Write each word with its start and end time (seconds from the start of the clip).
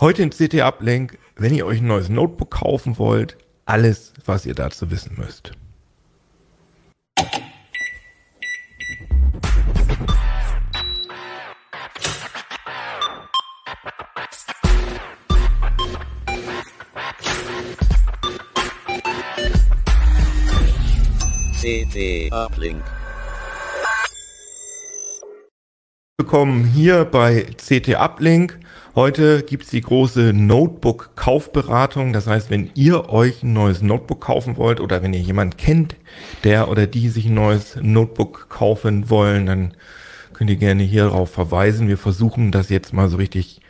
Heute 0.00 0.22
in 0.22 0.30
CT 0.30 0.62
Uplink, 0.62 1.18
wenn 1.36 1.52
ihr 1.52 1.66
euch 1.66 1.80
ein 1.80 1.86
neues 1.86 2.08
Notebook 2.08 2.52
kaufen 2.52 2.96
wollt, 2.96 3.36
alles, 3.66 4.14
was 4.24 4.46
ihr 4.46 4.54
dazu 4.54 4.90
wissen 4.90 5.14
müsst. 5.18 5.52
CT 21.60 22.32
Uplink. 22.32 22.82
Willkommen 26.16 26.64
hier 26.64 27.04
bei 27.04 27.42
CT 27.58 27.96
Uplink. 27.98 28.58
Heute 28.96 29.44
gibt 29.44 29.62
es 29.62 29.70
die 29.70 29.82
große 29.82 30.32
Notebook-Kaufberatung. 30.32 32.12
Das 32.12 32.26
heißt, 32.26 32.50
wenn 32.50 32.72
ihr 32.74 33.08
euch 33.08 33.44
ein 33.44 33.52
neues 33.52 33.82
Notebook 33.82 34.20
kaufen 34.20 34.56
wollt 34.56 34.80
oder 34.80 35.00
wenn 35.00 35.14
ihr 35.14 35.20
jemanden 35.20 35.56
kennt, 35.56 35.94
der 36.42 36.68
oder 36.68 36.88
die 36.88 37.08
sich 37.08 37.26
ein 37.26 37.34
neues 37.34 37.76
Notebook 37.80 38.48
kaufen 38.48 39.08
wollen, 39.08 39.46
dann 39.46 39.74
könnt 40.32 40.50
ihr 40.50 40.56
gerne 40.56 40.82
hierauf 40.82 41.30
verweisen. 41.30 41.86
Wir 41.86 41.98
versuchen 41.98 42.50
das 42.50 42.68
jetzt 42.68 42.92
mal 42.92 43.08
so 43.08 43.18
richtig 43.18 43.60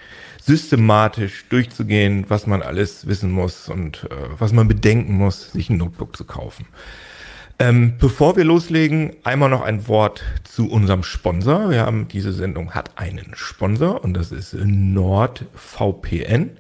systematisch 0.41 1.45
durchzugehen, 1.51 2.25
was 2.29 2.47
man 2.47 2.63
alles 2.63 3.07
wissen 3.07 3.31
muss 3.31 3.69
und 3.69 4.09
äh, 4.11 4.15
was 4.39 4.55
man 4.55 4.69
bedenken 4.69 5.13
muss, 5.13 5.53
sich 5.53 5.69
ein 5.69 5.77
Notebook 5.77 6.17
zu 6.17 6.25
kaufen. 6.25 6.65
Ähm, 7.61 7.99
bevor 7.99 8.37
wir 8.39 8.45
loslegen, 8.45 9.15
einmal 9.23 9.51
noch 9.51 9.61
ein 9.61 9.87
Wort 9.87 10.25
zu 10.45 10.71
unserem 10.71 11.03
Sponsor. 11.03 11.69
Wir 11.69 11.85
haben 11.85 12.09
diese 12.09 12.33
Sendung 12.33 12.71
hat 12.71 12.97
einen 12.97 13.33
Sponsor 13.35 14.03
und 14.03 14.15
das 14.15 14.33
ist 14.33 14.55
NordVPN. 14.55 16.53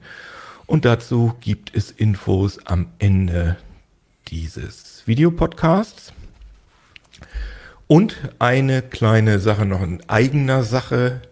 Und 0.66 0.84
dazu 0.84 1.32
gibt 1.40 1.74
es 1.74 1.90
Infos 1.90 2.58
am 2.66 2.88
Ende 2.98 3.56
dieses 4.28 5.02
Videopodcasts. 5.06 6.12
Und 7.86 8.16
eine 8.38 8.82
kleine 8.82 9.38
Sache 9.38 9.64
noch 9.64 9.82
in 9.82 10.02
eigener 10.06 10.64
Sache. 10.64 11.22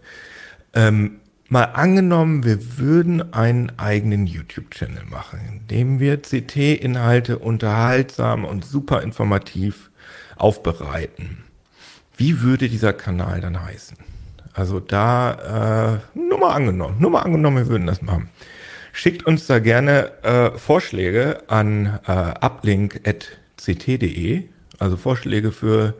Ähm, 0.73 1.19
Mal 1.51 1.63
angenommen, 1.63 2.43
wir 2.43 2.77
würden 2.77 3.33
einen 3.33 3.71
eigenen 3.79 4.27
YouTube-Channel 4.27 5.05
machen, 5.09 5.39
in 5.49 5.65
dem 5.67 5.99
wir 5.99 6.21
CT-Inhalte 6.21 7.39
unterhaltsam 7.39 8.45
und 8.45 8.63
super 8.63 9.01
informativ 9.01 9.89
aufbereiten. 10.35 11.39
Wie 12.15 12.41
würde 12.41 12.69
dieser 12.69 12.93
Kanal 12.93 13.41
dann 13.41 13.63
heißen? 13.63 13.97
Also 14.53 14.79
da, 14.79 15.95
äh, 15.95 16.19
nur 16.19 16.37
mal 16.37 16.53
angenommen, 16.53 16.97
nur 16.99 17.09
mal 17.09 17.21
angenommen, 17.21 17.57
wir 17.57 17.67
würden 17.67 17.87
das 17.87 18.03
machen. 18.03 18.29
Schickt 18.93 19.25
uns 19.25 19.47
da 19.47 19.57
gerne 19.57 20.11
äh, 20.21 20.51
Vorschläge 20.51 21.41
an 21.47 21.97
äh, 22.05 22.11
uplink.ct.de, 22.45 24.43
also 24.77 24.97
Vorschläge 24.97 25.51
für 25.51 25.95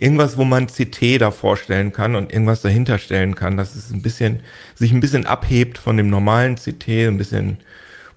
irgendwas, 0.00 0.38
wo 0.38 0.44
man 0.44 0.66
CT 0.66 1.20
da 1.20 1.30
vorstellen 1.30 1.92
kann 1.92 2.16
und 2.16 2.32
irgendwas 2.32 2.62
dahinter 2.62 2.98
stellen 2.98 3.34
kann, 3.34 3.56
dass 3.56 3.76
es 3.76 3.90
ein 3.90 4.02
bisschen, 4.02 4.40
sich 4.74 4.92
ein 4.92 5.00
bisschen 5.00 5.26
abhebt 5.26 5.78
von 5.78 5.96
dem 5.96 6.08
normalen 6.08 6.56
CT, 6.56 6.88
ein 6.88 7.18
bisschen 7.18 7.58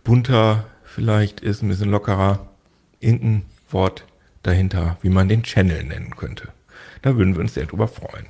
bunter 0.03 0.65
vielleicht 0.85 1.41
ist, 1.41 1.61
ein 1.61 1.67
bisschen 1.67 1.91
lockerer. 1.91 2.47
Irgendein 2.99 3.43
Wort 3.69 4.05
dahinter, 4.43 4.97
wie 5.01 5.09
man 5.09 5.27
den 5.27 5.43
Channel 5.43 5.83
nennen 5.83 6.15
könnte. 6.15 6.47
Da 7.01 7.17
würden 7.17 7.35
wir 7.35 7.41
uns 7.41 7.53
sehr 7.53 7.65
drüber 7.65 7.89
freuen. 7.89 8.27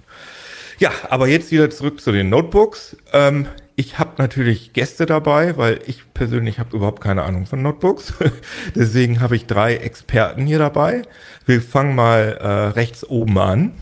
Ja, 0.80 0.92
aber 1.10 1.28
jetzt 1.28 1.52
wieder 1.52 1.70
zurück 1.70 2.02
zu 2.02 2.12
den 2.12 2.30
Notebooks. 2.30 2.98
Ähm, 3.12 3.48
ich 3.76 4.00
habe 4.00 4.14
natürlich 4.18 4.74
Gäste 4.74 5.06
dabei, 5.06 5.58
weil 5.58 5.80
ich 5.86 6.14
persönlich 6.14 6.60
habe 6.60 6.76
überhaupt 6.76 7.02
keine 7.02 7.24
Ahnung 7.24 7.46
von 7.46 7.62
Notebooks. 7.62 8.14
Deswegen 8.76 9.20
habe 9.20 9.36
ich 9.36 9.46
drei 9.46 9.76
Experten 9.76 10.46
hier 10.46 10.60
dabei. 10.60 11.04
Wir 11.46 11.62
fangen 11.62 11.96
mal 11.96 12.38
äh, 12.40 12.48
rechts 12.48 13.08
oben 13.08 13.38
an. 13.38 13.74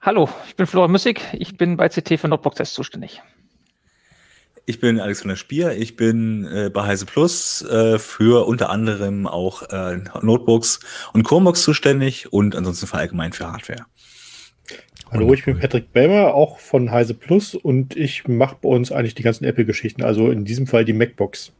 Hallo, 0.00 0.28
ich 0.48 0.56
bin 0.56 0.66
Florian 0.66 0.92
Müssig. 0.92 1.20
Ich 1.32 1.56
bin 1.56 1.76
bei 1.76 1.88
CT 1.88 2.18
für 2.18 2.28
Notebook-Tests 2.28 2.74
zuständig. 2.74 3.22
Ich 4.64 4.78
bin 4.78 5.00
Alexander 5.00 5.36
Spier. 5.36 5.72
Ich 5.72 5.96
bin 5.96 6.44
äh, 6.44 6.70
bei 6.70 6.84
Heise 6.84 7.06
Plus 7.06 7.62
äh, 7.62 7.98
für 7.98 8.46
unter 8.46 8.70
anderem 8.70 9.26
auch 9.26 9.62
äh, 9.70 9.98
Notebooks 10.20 10.80
und 11.12 11.24
Chromebooks 11.24 11.62
zuständig 11.62 12.32
und 12.32 12.54
ansonsten 12.54 12.86
für 12.86 12.98
allgemein 12.98 13.32
für 13.32 13.50
Hardware. 13.50 13.86
Hallo, 15.10 15.34
ich 15.34 15.44
bin 15.44 15.58
Patrick 15.58 15.92
Belmer, 15.92 16.32
auch 16.32 16.58
von 16.58 16.90
Heise 16.90 17.12
Plus 17.12 17.54
und 17.54 17.96
ich 17.96 18.26
mache 18.28 18.56
bei 18.62 18.70
uns 18.70 18.90
eigentlich 18.90 19.14
die 19.14 19.22
ganzen 19.22 19.44
Apple-Geschichten, 19.44 20.02
also 20.02 20.30
in 20.30 20.46
diesem 20.46 20.66
Fall 20.66 20.86
die 20.86 20.94
MacBooks. 20.94 21.52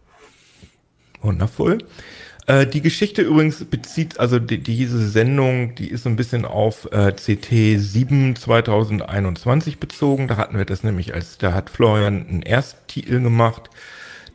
Wundervoll. 1.21 1.79
Äh, 2.47 2.67
die 2.67 2.81
Geschichte 2.81 3.23
übrigens 3.23 3.65
bezieht, 3.65 4.19
also 4.19 4.39
die, 4.39 4.59
diese 4.59 5.07
Sendung, 5.07 5.75
die 5.75 5.89
ist 5.89 6.05
so 6.05 6.09
ein 6.09 6.17
bisschen 6.17 6.45
auf 6.45 6.89
äh, 6.93 7.13
CT 7.13 7.79
7 7.79 8.37
2021 8.37 9.79
bezogen. 9.79 10.29
Da 10.29 10.39
hatten 10.39 10.57
wir 10.57 10.65
das 10.65 10.83
nämlich 10.83 11.15
als, 11.15 11.39
da 11.39 11.53
hat 11.53 11.71
Florian 11.71 12.27
einen 12.27 12.43
Ersttitel 12.43 13.21
gemacht, 13.21 13.71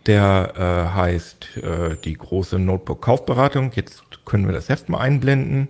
der 0.06 0.54
äh, 0.56 0.96
heißt 0.96 1.58
äh, 1.58 1.96
die 2.04 2.14
große 2.14 2.60
Notebook-Kaufberatung. 2.60 3.72
Jetzt 3.76 4.04
können 4.26 4.46
wir 4.46 4.54
das 4.54 4.70
Heft 4.70 4.90
mal 4.90 5.00
einblenden. 5.00 5.68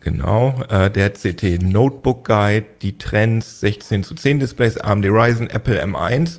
Genau, 0.00 0.62
äh, 0.68 0.90
der 0.90 1.10
CT 1.10 1.62
Notebook 1.62 2.24
Guide, 2.24 2.66
die 2.82 2.98
Trends 2.98 3.60
16 3.60 4.04
zu 4.04 4.14
10 4.14 4.40
Displays, 4.40 4.78
AMD 4.78 5.06
Ryzen, 5.06 5.50
Apple 5.50 5.82
M1. 5.82 6.38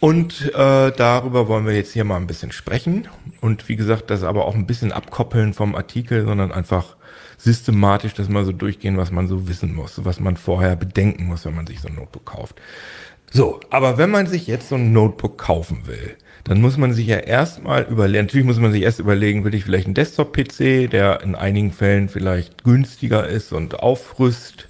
Und 0.00 0.54
äh, 0.54 0.92
darüber 0.92 1.46
wollen 1.48 1.66
wir 1.66 1.74
jetzt 1.74 1.92
hier 1.92 2.04
mal 2.04 2.16
ein 2.16 2.26
bisschen 2.26 2.52
sprechen. 2.52 3.06
Und 3.40 3.68
wie 3.68 3.76
gesagt, 3.76 4.10
das 4.10 4.22
aber 4.22 4.46
auch 4.46 4.54
ein 4.54 4.66
bisschen 4.66 4.92
abkoppeln 4.92 5.52
vom 5.52 5.74
Artikel, 5.74 6.24
sondern 6.24 6.52
einfach 6.52 6.96
systematisch 7.36 8.14
das 8.14 8.28
mal 8.28 8.44
so 8.44 8.52
durchgehen, 8.52 8.96
was 8.96 9.10
man 9.10 9.28
so 9.28 9.48
wissen 9.48 9.74
muss, 9.74 10.04
was 10.04 10.20
man 10.20 10.36
vorher 10.36 10.76
bedenken 10.76 11.26
muss, 11.26 11.44
wenn 11.44 11.54
man 11.54 11.66
sich 11.66 11.80
so 11.80 11.88
ein 11.88 11.94
Notebook 11.94 12.26
kauft. 12.26 12.60
So, 13.32 13.60
aber 13.70 13.96
wenn 13.96 14.10
man 14.10 14.26
sich 14.26 14.48
jetzt 14.48 14.68
so 14.68 14.74
ein 14.74 14.92
Notebook 14.92 15.38
kaufen 15.38 15.86
will, 15.86 16.16
dann 16.42 16.60
muss 16.60 16.76
man 16.76 16.92
sich 16.92 17.06
ja 17.06 17.18
erstmal 17.18 17.84
überlegen, 17.84 18.24
natürlich 18.24 18.46
muss 18.46 18.58
man 18.58 18.72
sich 18.72 18.82
erst 18.82 18.98
überlegen, 18.98 19.44
will 19.44 19.54
ich 19.54 19.64
vielleicht 19.64 19.86
einen 19.86 19.94
Desktop-PC, 19.94 20.90
der 20.90 21.20
in 21.22 21.36
einigen 21.36 21.70
Fällen 21.70 22.08
vielleicht 22.08 22.64
günstiger 22.64 23.28
ist 23.28 23.52
und 23.52 23.78
aufrüst, 23.80 24.68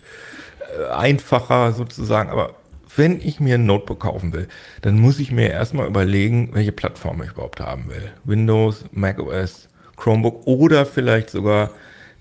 äh, 0.78 0.92
einfacher 0.92 1.72
sozusagen, 1.72 2.28
aber 2.28 2.54
wenn 2.96 3.20
ich 3.20 3.40
mir 3.40 3.54
ein 3.54 3.64
Notebook 3.64 4.00
kaufen 4.00 4.34
will, 4.34 4.46
dann 4.82 4.98
muss 4.98 5.20
ich 5.20 5.32
mir 5.32 5.48
erstmal 5.48 5.86
überlegen, 5.86 6.50
welche 6.52 6.72
Plattform 6.72 7.22
ich 7.22 7.30
überhaupt 7.30 7.60
haben 7.60 7.88
will. 7.88 8.12
Windows, 8.24 8.84
macOS, 8.92 9.68
Chromebook 9.96 10.46
oder 10.46 10.84
vielleicht 10.84 11.30
sogar 11.30 11.70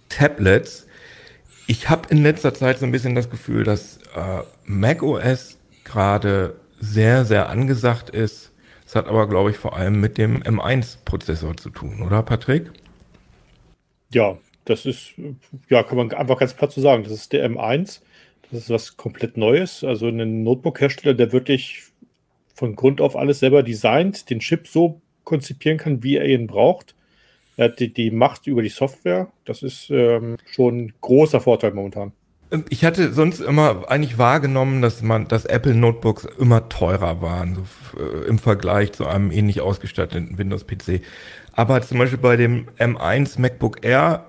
Tablets. 0.08 0.88
Ich 1.68 1.90
habe 1.90 2.08
in 2.10 2.24
letzter 2.24 2.54
Zeit 2.54 2.80
so 2.80 2.86
ein 2.86 2.92
bisschen 2.94 3.16
das 3.16 3.30
Gefühl, 3.30 3.66
dass 3.66 3.98
äh, 4.16 4.44
macOS 4.66 5.59
gerade 5.90 6.56
sehr, 6.80 7.26
sehr 7.26 7.50
angesagt 7.50 8.10
ist 8.10 8.50
das 8.90 8.96
hat 8.96 9.08
aber, 9.08 9.30
glaube 9.30 9.52
ich, 9.52 9.58
vor 9.58 9.78
allem 9.78 10.02
mit 10.02 10.18
dem 10.18 10.42
M1-Prozessor 10.42 11.56
zu 11.58 11.70
tun, 11.70 12.02
oder 12.02 12.24
Patrick? 12.24 12.72
Ja, 14.12 14.40
das 14.66 14.88
ist, 14.88 15.14
ja, 15.70 15.84
kann 15.84 15.96
man 15.96 16.12
einfach 16.12 16.40
ganz 16.40 16.56
platt 16.56 16.72
so 16.72 16.82
sagen. 16.82 17.04
Das 17.04 17.12
ist 17.12 17.32
der 17.32 17.48
M1. 17.48 18.02
Das 18.50 18.62
ist 18.62 18.70
was 18.72 18.98
komplett 18.98 19.38
Neues. 19.38 19.84
Also 19.84 20.08
ein 20.08 20.42
Notebook-Hersteller, 20.42 21.14
der 21.14 21.32
wirklich 21.32 21.84
von 22.56 22.76
Grund 22.76 23.00
auf 23.00 23.16
alles 23.16 23.42
selber 23.42 23.62
designt, 23.62 24.28
den 24.32 24.40
Chip 24.40 24.68
so 24.68 25.00
konzipieren 25.24 25.78
kann, 25.78 26.02
wie 26.02 26.16
er 26.16 26.26
ihn 26.26 26.48
braucht. 26.48 26.96
Er 27.58 27.66
hat 27.66 27.80
die, 27.80 27.94
die 27.94 28.10
Macht 28.10 28.48
über 28.48 28.64
die 28.64 28.70
Software. 28.70 29.32
Das 29.46 29.62
ist 29.62 29.92
ähm, 29.92 30.38
schon 30.50 30.78
ein 30.80 30.94
großer 31.02 31.42
Vorteil 31.42 31.76
momentan. 31.76 32.12
Ich 32.70 32.84
hatte 32.84 33.14
sonst 33.14 33.42
immer 33.42 33.84
eigentlich 33.90 34.18
wahrgenommen, 34.18 34.82
dass 34.82 35.04
man, 35.04 35.28
dass 35.28 35.46
Apple 35.46 35.76
Notebooks 35.76 36.28
immer 36.40 36.68
teurer 36.68 37.22
waren 37.22 37.56
so, 37.56 38.02
äh, 38.02 38.28
im 38.28 38.40
Vergleich 38.40 38.92
zu 38.94 39.06
einem 39.06 39.32
ähnlich 39.32 39.62
ausgestatteten 39.62 40.38
Windows-PC. 40.38 41.02
Aber 41.53 41.82
zum 41.82 42.00
Beispiel 42.00 42.18
bei 42.18 42.38
dem 42.38 42.68
M1 42.79 43.40
MacBook 43.40 43.85
Air, 43.85 44.26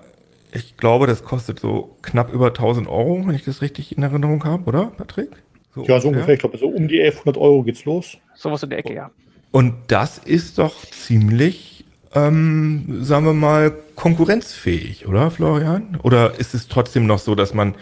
ich 0.53 0.77
glaube, 0.77 1.07
das 1.07 1.23
kostet 1.23 1.59
so 1.59 1.95
knapp 2.03 2.31
über 2.31 2.47
1000 2.47 2.87
Euro, 2.87 3.25
wenn 3.25 3.33
ich 3.33 3.43
das 3.43 3.61
richtig 3.61 3.97
in 3.97 4.03
Erinnerung 4.03 4.43
habe, 4.43 4.65
oder, 4.65 4.91
Patrick? 4.97 5.29
So 5.73 5.83
ja, 5.85 5.99
so 5.99 6.09
ungefähr. 6.09 6.33
Ich 6.33 6.41
glaube, 6.41 6.57
so 6.57 6.67
um 6.67 6.87
die 6.87 6.99
1100 6.99 7.37
Euro 7.37 7.63
geht's 7.63 7.85
los. 7.85 8.17
Sowas 8.35 8.61
in 8.61 8.69
der 8.69 8.79
Ecke, 8.79 8.93
ja. 8.93 9.09
Und 9.51 9.73
das 9.87 10.17
ist 10.19 10.59
doch 10.59 10.85
ziemlich, 10.91 11.85
ähm, 12.13 13.03
sagen 13.03 13.25
wir 13.25 13.33
mal, 13.33 13.73
konkurrenzfähig, 13.95 15.07
oder, 15.07 15.31
Florian? 15.31 15.99
Oder 16.03 16.39
ist 16.39 16.53
es 16.53 16.67
trotzdem 16.67 17.05
noch 17.05 17.19
so, 17.19 17.33
dass 17.33 17.53
man 17.53 17.75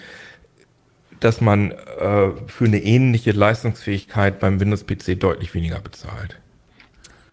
dass 1.20 1.42
man 1.42 1.72
äh, 1.72 2.32
für 2.48 2.66
eine 2.66 2.80
ähnliche 2.80 3.32
Leistungsfähigkeit 3.32 4.40
beim 4.40 4.60
Windows-PC 4.60 5.20
deutlich 5.20 5.54
weniger 5.54 5.80
bezahlt. 5.80 6.40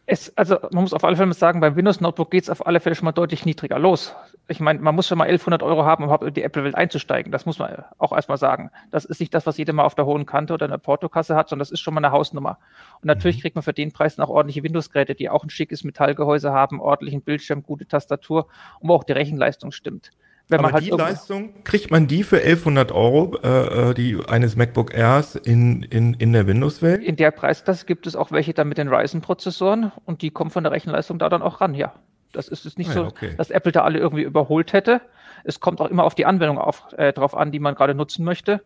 Es, 0.08 0.32
also 0.36 0.58
man 0.70 0.84
muss 0.84 0.94
auf 0.94 1.02
alle 1.02 1.16
Fälle 1.16 1.34
sagen, 1.34 1.58
beim 1.58 1.74
Windows 1.74 2.00
Notebook 2.00 2.30
geht 2.30 2.44
es 2.44 2.50
auf 2.50 2.64
alle 2.64 2.78
Fälle 2.78 2.94
schon 2.94 3.06
mal 3.06 3.12
deutlich 3.12 3.44
niedriger 3.44 3.76
los. 3.80 4.14
ich 4.46 4.60
meine, 4.60 4.78
man 4.78 4.94
muss 4.94 5.08
schon 5.08 5.18
mal 5.18 5.24
1100 5.24 5.64
Euro 5.64 5.84
haben, 5.84 6.04
um 6.04 6.08
überhaupt 6.08 6.22
in 6.22 6.32
die 6.32 6.44
Apple-Welt 6.44 6.76
einzusteigen. 6.76 7.32
Das 7.32 7.44
muss 7.44 7.58
man 7.58 7.82
auch 7.98 8.12
erstmal 8.12 8.38
sagen. 8.38 8.70
Das 8.92 9.04
ist 9.04 9.18
nicht 9.18 9.34
das, 9.34 9.46
was 9.46 9.56
jeder 9.56 9.72
mal 9.72 9.82
auf 9.82 9.96
der 9.96 10.06
hohen 10.06 10.24
Kante 10.24 10.54
oder 10.54 10.66
in 10.66 10.70
der 10.70 10.78
Portokasse 10.78 11.34
hat, 11.34 11.48
sondern 11.48 11.64
das 11.64 11.72
ist 11.72 11.80
schon 11.80 11.92
mal 11.92 12.04
eine 12.04 12.12
Hausnummer. 12.12 12.58
Und 13.00 13.06
natürlich 13.06 13.38
mhm. 13.38 13.40
kriegt 13.40 13.56
man 13.56 13.64
für 13.64 13.72
den 13.72 13.90
Preis 13.90 14.16
auch 14.20 14.28
ordentliche 14.28 14.62
Windows-Geräte, 14.62 15.16
die 15.16 15.28
auch 15.28 15.42
ein 15.42 15.50
schickes 15.50 15.82
Metallgehäuse 15.82 16.52
haben, 16.52 16.80
ordentlichen 16.80 17.22
Bildschirm, 17.22 17.64
gute 17.64 17.86
Tastatur 17.86 18.46
und 18.78 18.88
wo 18.88 18.94
auch 18.94 19.04
die 19.04 19.12
Rechenleistung 19.12 19.72
stimmt. 19.72 20.12
Wenn 20.48 20.60
Aber 20.60 20.68
man 20.68 20.74
halt 20.74 20.84
die 20.84 20.90
Leistung, 20.90 21.64
kriegt 21.64 21.90
man 21.90 22.06
die 22.06 22.22
für 22.22 22.36
1100 22.36 22.92
Euro, 22.92 23.36
äh, 23.42 23.90
äh, 23.90 23.94
die 23.94 24.16
eines 24.28 24.54
MacBook 24.54 24.94
Airs 24.94 25.34
in, 25.34 25.82
in, 25.82 26.14
in 26.14 26.32
der 26.32 26.46
Windows-Welt? 26.46 27.02
In 27.02 27.16
der 27.16 27.32
Preisklasse 27.32 27.84
gibt 27.84 28.06
es 28.06 28.14
auch 28.14 28.30
welche 28.30 28.54
dann 28.54 28.68
mit 28.68 28.78
den 28.78 28.88
Ryzen-Prozessoren 28.88 29.90
und 30.04 30.22
die 30.22 30.30
kommen 30.30 30.50
von 30.50 30.62
der 30.62 30.72
Rechenleistung 30.72 31.18
da 31.18 31.28
dann 31.28 31.42
auch 31.42 31.60
ran, 31.60 31.74
ja. 31.74 31.94
Das 32.32 32.48
ist 32.48 32.66
es 32.66 32.76
nicht 32.76 32.90
ah, 32.90 32.94
so, 32.94 33.04
okay. 33.06 33.34
dass 33.36 33.50
Apple 33.50 33.72
da 33.72 33.82
alle 33.82 33.98
irgendwie 33.98 34.22
überholt 34.22 34.72
hätte. 34.72 35.00
Es 35.42 35.58
kommt 35.58 35.80
auch 35.80 35.88
immer 35.88 36.04
auf 36.04 36.14
die 36.14 36.26
Anwendung 36.26 36.58
auf, 36.58 36.92
äh, 36.96 37.12
drauf 37.12 37.36
an, 37.36 37.50
die 37.50 37.60
man 37.60 37.74
gerade 37.74 37.94
nutzen 37.94 38.24
möchte. 38.24 38.62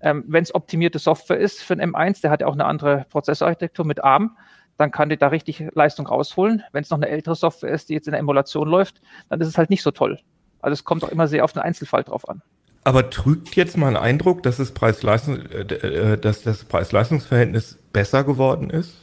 Ähm, 0.00 0.24
Wenn 0.26 0.42
es 0.42 0.54
optimierte 0.54 0.98
Software 0.98 1.38
ist 1.38 1.62
für 1.62 1.74
ein 1.74 1.92
M1, 1.92 2.20
der 2.20 2.30
hat 2.30 2.40
ja 2.40 2.46
auch 2.46 2.54
eine 2.54 2.64
andere 2.64 3.06
Prozessorarchitektur 3.10 3.86
mit 3.86 4.02
ARM, 4.02 4.36
dann 4.76 4.90
kann 4.90 5.08
die 5.08 5.16
da 5.16 5.28
richtig 5.28 5.64
Leistung 5.74 6.06
rausholen. 6.06 6.62
Wenn 6.72 6.82
es 6.82 6.90
noch 6.90 6.98
eine 6.98 7.08
ältere 7.08 7.36
Software 7.36 7.70
ist, 7.70 7.88
die 7.88 7.94
jetzt 7.94 8.08
in 8.08 8.12
der 8.12 8.20
Emulation 8.20 8.68
läuft, 8.68 9.00
dann 9.28 9.40
ist 9.40 9.48
es 9.48 9.56
halt 9.56 9.70
nicht 9.70 9.82
so 9.82 9.92
toll. 9.92 10.18
Also 10.62 10.72
es 10.72 10.84
kommt 10.84 11.04
auch 11.04 11.10
immer 11.10 11.28
sehr 11.28 11.44
auf 11.44 11.52
den 11.52 11.62
Einzelfall 11.62 12.04
drauf 12.04 12.28
an. 12.28 12.40
Aber 12.84 13.10
trügt 13.10 13.54
jetzt 13.54 13.76
mal 13.76 13.88
ein 13.88 13.96
Eindruck, 13.96 14.42
dass 14.42 14.56
das 14.56 14.72
Preis-Leistungs 14.72 15.50
äh, 15.50 15.60
äh 15.60 16.18
dass 16.18 16.42
das 16.42 16.64
Preis-Leistungsverhältnis 16.64 17.78
besser 17.92 18.24
geworden 18.24 18.70
ist? 18.70 18.96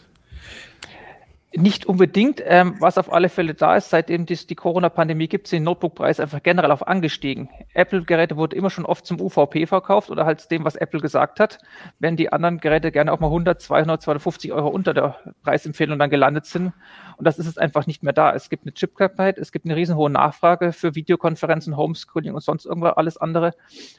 Nicht 1.56 1.88
unbedingt. 1.88 2.44
Ähm, 2.46 2.76
was 2.80 3.00
auf 3.00 3.12
alle 3.12 3.28
Fälle 3.28 3.56
da 3.56 3.76
ist, 3.76 3.90
seitdem 3.90 4.28
dies 4.28 4.46
die 4.46 4.54
Corona-Pandemie 4.54 5.28
gibt, 5.28 5.48
sind 5.48 5.64
Notebook-Preise 5.64 6.22
einfach 6.22 6.44
generell 6.44 6.70
auf 6.70 6.88
angestiegen. 6.88 7.50
Apple-Geräte 7.74 8.38
wurden 8.38 8.56
immer 8.56 8.70
schon 8.70 8.86
oft 8.86 9.04
zum 9.04 9.20
UVP 9.20 9.66
verkauft 9.66 10.12
oder 10.12 10.28
halt 10.28 10.52
dem, 10.52 10.64
was 10.64 10.76
Apple 10.76 11.00
gesagt 11.00 11.40
hat. 11.40 11.58
Wenn 11.98 12.16
die 12.16 12.32
anderen 12.32 12.60
Geräte 12.60 12.92
gerne 12.92 13.12
auch 13.12 13.20
mal 13.20 13.28
100, 13.28 13.60
200, 13.60 14.00
250 14.00 14.54
Euro 14.54 14.68
unter 14.68 14.94
der 14.94 15.18
Preisempfehlung 15.42 15.98
dann 15.98 16.12
gelandet 16.12 16.46
sind. 16.46 16.72
Und 17.18 17.26
das 17.26 17.40
ist 17.40 17.48
es 17.48 17.58
einfach 17.58 17.88
nicht 17.88 18.04
mehr 18.04 18.14
da. 18.14 18.32
Es 18.32 18.52
gibt 18.52 18.66
eine 18.66 18.74
Chipknappheit, 18.76 19.40
es 19.40 19.52
gibt 19.52 19.66
eine 19.66 19.76
riesenhohe 19.76 20.12
Nachfrage 20.12 20.72
für 20.72 20.94
Videokonferenzen, 20.94 21.76
Homeschooling 21.76 22.36
und 22.36 22.42
sonst 22.42 22.68
irgendwas 22.68 22.96
alles 22.96 23.18
andere. 23.18 23.56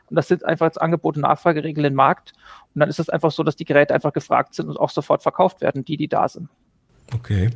Und 0.09 0.15
das 0.15 0.29
sind 0.29 0.45
einfach 0.45 0.67
jetzt 0.67 0.81
Angebot 0.81 1.17
und 1.17 1.23
Nachfrageregeln 1.23 1.87
im 1.87 1.95
Markt. 1.95 2.33
Und 2.77 2.79
dann 2.79 2.89
ist 2.89 3.01
es 3.01 3.11
einfach 3.11 3.33
so, 3.33 3.43
dass 3.43 3.57
die 3.57 3.65
Geräte 3.65 3.93
einfach 3.93 4.13
gefragt 4.13 4.55
sind 4.55 4.69
und 4.69 4.77
auch 4.77 4.91
sofort 4.91 5.25
verkauft 5.25 5.63
werden, 5.63 5.85
die, 5.85 5.97
die 5.97 6.07
da 6.07 6.29
sind. 6.29 6.49
Okay. 7.15 7.51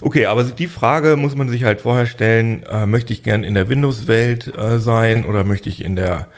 Okay, 0.00 0.26
aber 0.26 0.44
die 0.44 0.66
Frage 0.66 1.16
muss 1.16 1.36
man 1.36 1.48
sich 1.48 1.64
halt 1.64 1.80
vorher 1.80 2.06
stellen, 2.06 2.64
äh, 2.64 2.86
möchte 2.86 3.12
ich 3.12 3.22
gern 3.22 3.44
in 3.44 3.54
der 3.54 3.68
Windows-Welt 3.68 4.56
äh, 4.56 4.78
sein 4.78 5.24
oder 5.24 5.44
möchte 5.44 5.68
ich 5.68 5.84
in 5.84 5.94
der, 5.94 6.28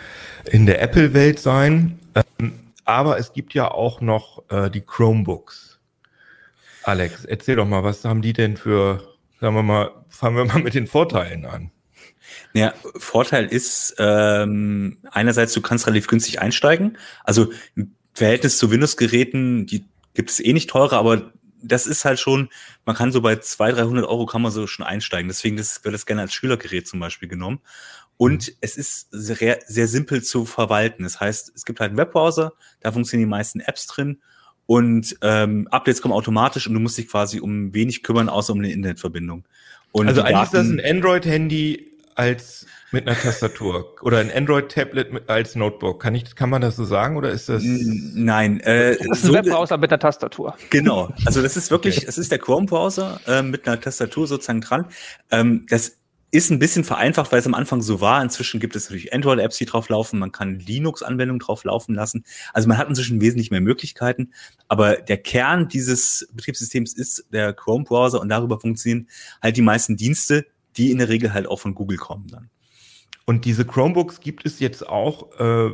in 0.44 0.66
der 0.66 0.82
Apple-Welt 0.82 1.38
sein? 1.38 1.98
Ähm, 2.14 2.52
aber 2.84 3.18
es 3.18 3.32
gibt 3.32 3.54
ja 3.54 3.70
auch 3.70 4.00
noch 4.00 4.42
äh, 4.50 4.70
die 4.70 4.82
Chromebooks. 4.82 5.78
Alex, 6.82 7.24
erzähl 7.24 7.56
doch 7.56 7.66
mal, 7.66 7.82
was 7.82 8.04
haben 8.04 8.20
die 8.20 8.34
denn 8.34 8.58
für, 8.58 9.02
sagen 9.40 9.54
wir 9.54 9.62
mal, 9.62 9.90
fangen 10.10 10.36
wir 10.36 10.44
mal 10.44 10.62
mit 10.62 10.74
den 10.74 10.86
Vorteilen 10.86 11.46
an. 11.46 11.70
Ja, 12.52 12.74
Vorteil 12.96 13.46
ist 13.46 13.96
ähm, 13.98 14.98
einerseits, 15.10 15.54
du 15.54 15.62
kannst 15.62 15.86
relativ 15.86 16.06
günstig 16.06 16.40
einsteigen. 16.40 16.98
Also 17.24 17.50
im 17.74 17.94
Verhältnis 18.12 18.58
zu 18.58 18.70
Windows-Geräten, 18.70 19.66
die 19.66 19.86
gibt 20.14 20.30
es 20.30 20.40
eh 20.40 20.52
nicht 20.52 20.70
teurer, 20.70 20.98
aber 20.98 21.32
das 21.64 21.86
ist 21.86 22.04
halt 22.04 22.20
schon, 22.20 22.48
man 22.84 22.94
kann 22.94 23.12
so 23.12 23.20
bei 23.20 23.36
200, 23.36 23.86
300 23.86 24.06
Euro 24.06 24.26
kann 24.26 24.42
man 24.42 24.52
so 24.52 24.66
schon 24.66 24.84
einsteigen. 24.84 25.28
Deswegen 25.28 25.56
das, 25.56 25.84
wird 25.84 25.94
das 25.94 26.06
gerne 26.06 26.22
als 26.22 26.34
Schülergerät 26.34 26.86
zum 26.86 27.00
Beispiel 27.00 27.28
genommen. 27.28 27.60
Und 28.16 28.48
mhm. 28.48 28.54
es 28.60 28.76
ist 28.76 29.08
sehr, 29.10 29.60
sehr 29.66 29.88
simpel 29.88 30.22
zu 30.22 30.44
verwalten. 30.44 31.02
Das 31.02 31.20
heißt, 31.20 31.52
es 31.54 31.64
gibt 31.64 31.80
halt 31.80 31.90
einen 31.90 31.98
Webbrowser, 31.98 32.52
da 32.80 32.92
funktionieren 32.92 33.28
die 33.28 33.30
meisten 33.30 33.60
Apps 33.60 33.86
drin 33.86 34.20
und 34.66 35.16
ähm, 35.20 35.68
Updates 35.70 36.00
kommen 36.00 36.14
automatisch 36.14 36.66
und 36.66 36.74
du 36.74 36.80
musst 36.80 36.96
dich 36.96 37.08
quasi 37.08 37.40
um 37.40 37.74
wenig 37.74 38.02
kümmern, 38.02 38.28
außer 38.28 38.52
um 38.52 38.60
eine 38.60 38.72
Internetverbindung. 38.72 39.44
Und 39.92 40.08
also 40.08 40.22
eigentlich 40.22 40.50
Daten, 40.50 40.56
ist 40.56 40.78
das 40.78 40.86
ein 40.86 40.96
Android-Handy 40.96 41.90
als 42.14 42.66
mit 42.94 43.06
einer 43.06 43.18
Tastatur 43.18 43.94
oder 44.00 44.18
ein 44.18 44.30
Android-Tablet 44.30 45.28
als 45.28 45.54
Notebook. 45.56 46.00
Kann 46.00 46.14
ich, 46.14 46.34
kann 46.34 46.48
man 46.48 46.62
das 46.62 46.76
so 46.76 46.84
sagen 46.84 47.16
oder 47.16 47.30
ist 47.30 47.48
das? 47.48 47.62
Nein, 47.64 48.60
äh, 48.60 48.96
das 48.96 49.18
ist 49.18 49.24
ein 49.24 49.28
so 49.28 49.32
Webbrowser 49.34 49.76
mit 49.76 49.90
einer 49.90 49.98
Tastatur. 49.98 50.56
Genau, 50.70 51.12
also 51.26 51.42
das 51.42 51.56
ist 51.56 51.70
wirklich, 51.70 51.98
okay. 51.98 52.06
es 52.08 52.16
ist 52.16 52.30
der 52.32 52.38
Chrome-Browser 52.38 53.20
äh, 53.26 53.42
mit 53.42 53.66
einer 53.66 53.80
Tastatur 53.80 54.26
sozusagen 54.26 54.62
dran. 54.62 54.86
Ähm, 55.30 55.66
das 55.68 55.98
ist 56.30 56.50
ein 56.50 56.58
bisschen 56.58 56.84
vereinfacht, 56.84 57.30
weil 57.30 57.40
es 57.40 57.46
am 57.46 57.54
Anfang 57.54 57.80
so 57.80 58.00
war. 58.00 58.22
Inzwischen 58.22 58.58
gibt 58.58 58.74
es 58.74 58.88
natürlich 58.88 59.12
Android-Apps, 59.12 59.56
die 59.56 59.66
drauf 59.66 59.88
laufen. 59.88 60.18
Man 60.18 60.32
kann 60.32 60.58
Linux-Anwendungen 60.58 61.40
drauf 61.40 61.64
laufen 61.64 61.94
lassen. 61.94 62.24
Also 62.52 62.68
man 62.68 62.78
hat 62.78 62.88
inzwischen 62.88 63.20
wesentlich 63.20 63.50
mehr 63.50 63.60
Möglichkeiten. 63.60 64.32
Aber 64.66 64.96
der 64.96 65.18
Kern 65.18 65.68
dieses 65.68 66.28
Betriebssystems 66.32 66.92
ist 66.92 67.26
der 67.32 67.52
Chrome-Browser 67.52 68.20
und 68.20 68.28
darüber 68.28 68.58
funktionieren 68.58 69.08
halt 69.42 69.56
die 69.56 69.62
meisten 69.62 69.96
Dienste, 69.96 70.46
die 70.76 70.90
in 70.90 70.98
der 70.98 71.08
Regel 71.08 71.32
halt 71.32 71.46
auch 71.46 71.60
von 71.60 71.74
Google 71.74 71.98
kommen 71.98 72.26
dann. 72.28 72.50
Und 73.26 73.44
diese 73.44 73.64
Chromebooks 73.64 74.20
gibt 74.20 74.44
es 74.44 74.60
jetzt 74.60 74.86
auch, 74.88 75.38
äh, 75.38 75.70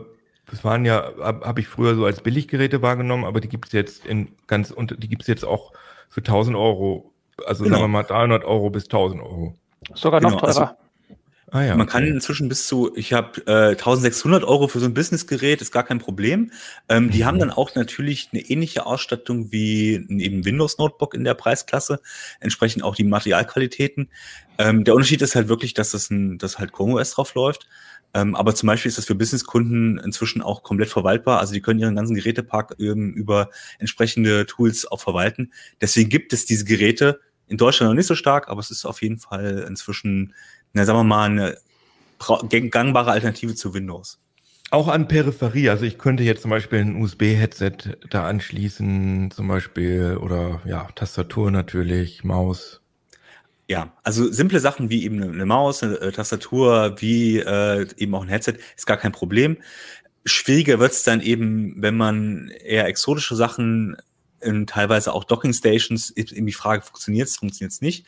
das 0.51 0.65
waren 0.65 0.85
ja, 0.85 1.13
habe 1.21 1.47
hab 1.47 1.59
ich 1.59 1.69
früher 1.69 1.95
so 1.95 2.05
als 2.05 2.21
Billiggeräte 2.21 2.83
wahrgenommen, 2.83 3.25
aber 3.25 3.41
die 3.41 3.49
gibt 3.49 3.67
es 3.67 3.73
jetzt 3.73 4.07
in 4.07 4.29
ganz, 4.47 4.71
und 4.71 5.03
die 5.03 5.09
gibt 5.09 5.23
es 5.23 5.29
jetzt 5.29 5.45
auch 5.45 5.73
für 6.09 6.21
1000 6.21 6.57
Euro, 6.57 7.13
also 7.47 7.65
genau. 7.65 7.77
sagen 7.77 7.85
wir 7.85 7.89
mal 7.89 8.03
300 8.03 8.45
Euro 8.45 8.71
bis 8.71 8.85
1000 8.85 9.23
Euro. 9.23 9.55
Sogar 9.95 10.21
noch 10.21 10.31
genau, 10.31 10.43
also 10.43 10.61
teurer. 10.61 10.71
Also, 10.71 10.90
Ah, 11.53 11.63
ja, 11.63 11.77
Man 11.77 11.83
okay. 11.83 11.93
kann 11.93 12.07
inzwischen 12.07 12.49
bis 12.49 12.67
zu, 12.67 12.93
ich 12.95 13.13
habe 13.13 13.45
äh, 13.47 13.71
1600 13.71 14.45
Euro 14.45 14.69
für 14.69 14.79
so 14.79 14.87
ein 14.87 14.95
Businessgerät, 14.95 15.61
ist 15.61 15.73
gar 15.73 15.83
kein 15.83 15.99
Problem. 15.99 16.53
Ähm, 16.89 17.05
mhm. 17.05 17.11
Die 17.11 17.25
haben 17.25 17.37
mhm. 17.37 17.41
dann 17.41 17.51
auch 17.51 17.75
natürlich 17.75 18.29
eine 18.33 18.43
ähnliche 18.43 18.87
Ausstattung 18.87 19.51
wie 19.51 19.97
ein 19.97 20.21
eben 20.21 20.45
Windows 20.45 20.79
Notebook 20.79 21.15
in 21.15 21.25
der 21.25 21.35
Preisklasse, 21.35 22.01
entsprechend 22.39 22.85
auch 22.85 22.95
die 22.95 23.05
Materialqualitäten. 23.05 24.11
Ähm, 24.59 24.85
der 24.85 24.95
Unterschied 24.95 25.23
ist 25.23 25.35
halt 25.35 25.49
wirklich, 25.49 25.75
dass 25.75 25.91
das 25.91 26.11
ein, 26.11 26.39
dass 26.39 26.59
halt 26.59 26.73
Chrome 26.73 26.95
OS 26.95 27.13
drauf 27.13 27.35
läuft. 27.35 27.67
Ähm, 28.15 28.35
aber 28.35 28.55
zum 28.55 28.67
Beispiel 28.67 28.89
ist 28.89 28.99
das 28.99 29.07
für 29.07 29.15
Businesskunden 29.15 29.99
inzwischen 29.99 30.43
auch 30.43 30.63
komplett 30.63 30.89
verwaltbar. 30.89 31.41
Also 31.41 31.53
die 31.53 31.61
können 31.61 31.81
ihren 31.81 31.97
ganzen 31.97 32.15
Gerätepark 32.15 32.77
ähm, 32.79 33.13
über 33.13 33.51
entsprechende 33.79 34.47
Tools 34.47 34.87
auch 34.87 35.01
verwalten. 35.01 35.53
Deswegen 35.81 36.11
gibt 36.11 36.33
es 36.33 36.45
diese 36.45 36.65
Geräte 36.65 37.21
in 37.47 37.57
Deutschland 37.57 37.91
noch 37.91 37.97
nicht 37.97 38.07
so 38.07 38.15
stark, 38.15 38.49
aber 38.49 38.61
es 38.61 38.71
ist 38.71 38.85
auf 38.85 39.03
jeden 39.03 39.19
Fall 39.19 39.65
inzwischen 39.69 40.35
na, 40.73 40.85
sagen 40.85 40.99
wir 40.99 41.05
mal, 41.05 41.25
eine 41.31 41.57
gangbare 42.71 43.11
Alternative 43.11 43.55
zu 43.55 43.75
Windows. 43.75 44.19
Auch 44.73 44.87
an 44.87 45.09
Peripherie, 45.09 45.69
also 45.69 45.85
ich 45.85 45.99
könnte 45.99 46.23
jetzt 46.23 46.43
zum 46.43 46.51
Beispiel 46.51 46.79
ein 46.79 46.95
USB-Headset 46.95 47.97
da 48.09 48.29
anschließen, 48.29 49.33
zum 49.33 49.49
Beispiel, 49.49 50.17
oder 50.17 50.61
ja, 50.65 50.89
Tastatur 50.95 51.51
natürlich, 51.51 52.23
Maus. 52.23 52.81
Ja, 53.67 53.93
also 54.05 54.31
simple 54.31 54.61
Sachen 54.61 54.89
wie 54.89 55.05
eben 55.05 55.21
eine 55.23 55.47
Maus, 55.47 55.83
eine 55.83 55.97
äh, 55.97 56.13
Tastatur, 56.13 56.97
wie 56.99 57.39
äh, 57.39 57.87
eben 57.97 58.15
auch 58.15 58.23
ein 58.23 58.29
Headset, 58.29 58.55
ist 58.77 58.87
gar 58.87 58.97
kein 58.97 59.13
Problem. 59.13 59.57
Schwieriger 60.25 60.79
wird 60.79 60.93
es 60.93 61.03
dann 61.03 61.21
eben, 61.21 61.75
wenn 61.83 61.97
man 61.97 62.51
eher 62.65 62.87
exotische 62.87 63.35
Sachen 63.35 63.97
in 64.41 64.67
teilweise 64.67 65.13
auch 65.13 65.25
Docking 65.25 65.53
Stations, 65.53 66.11
eben 66.11 66.47
die 66.47 66.53
Frage, 66.53 66.83
funktioniert 66.83 67.29
es, 67.29 67.37
funktioniert 67.37 67.73
es 67.73 67.81
nicht 67.81 68.07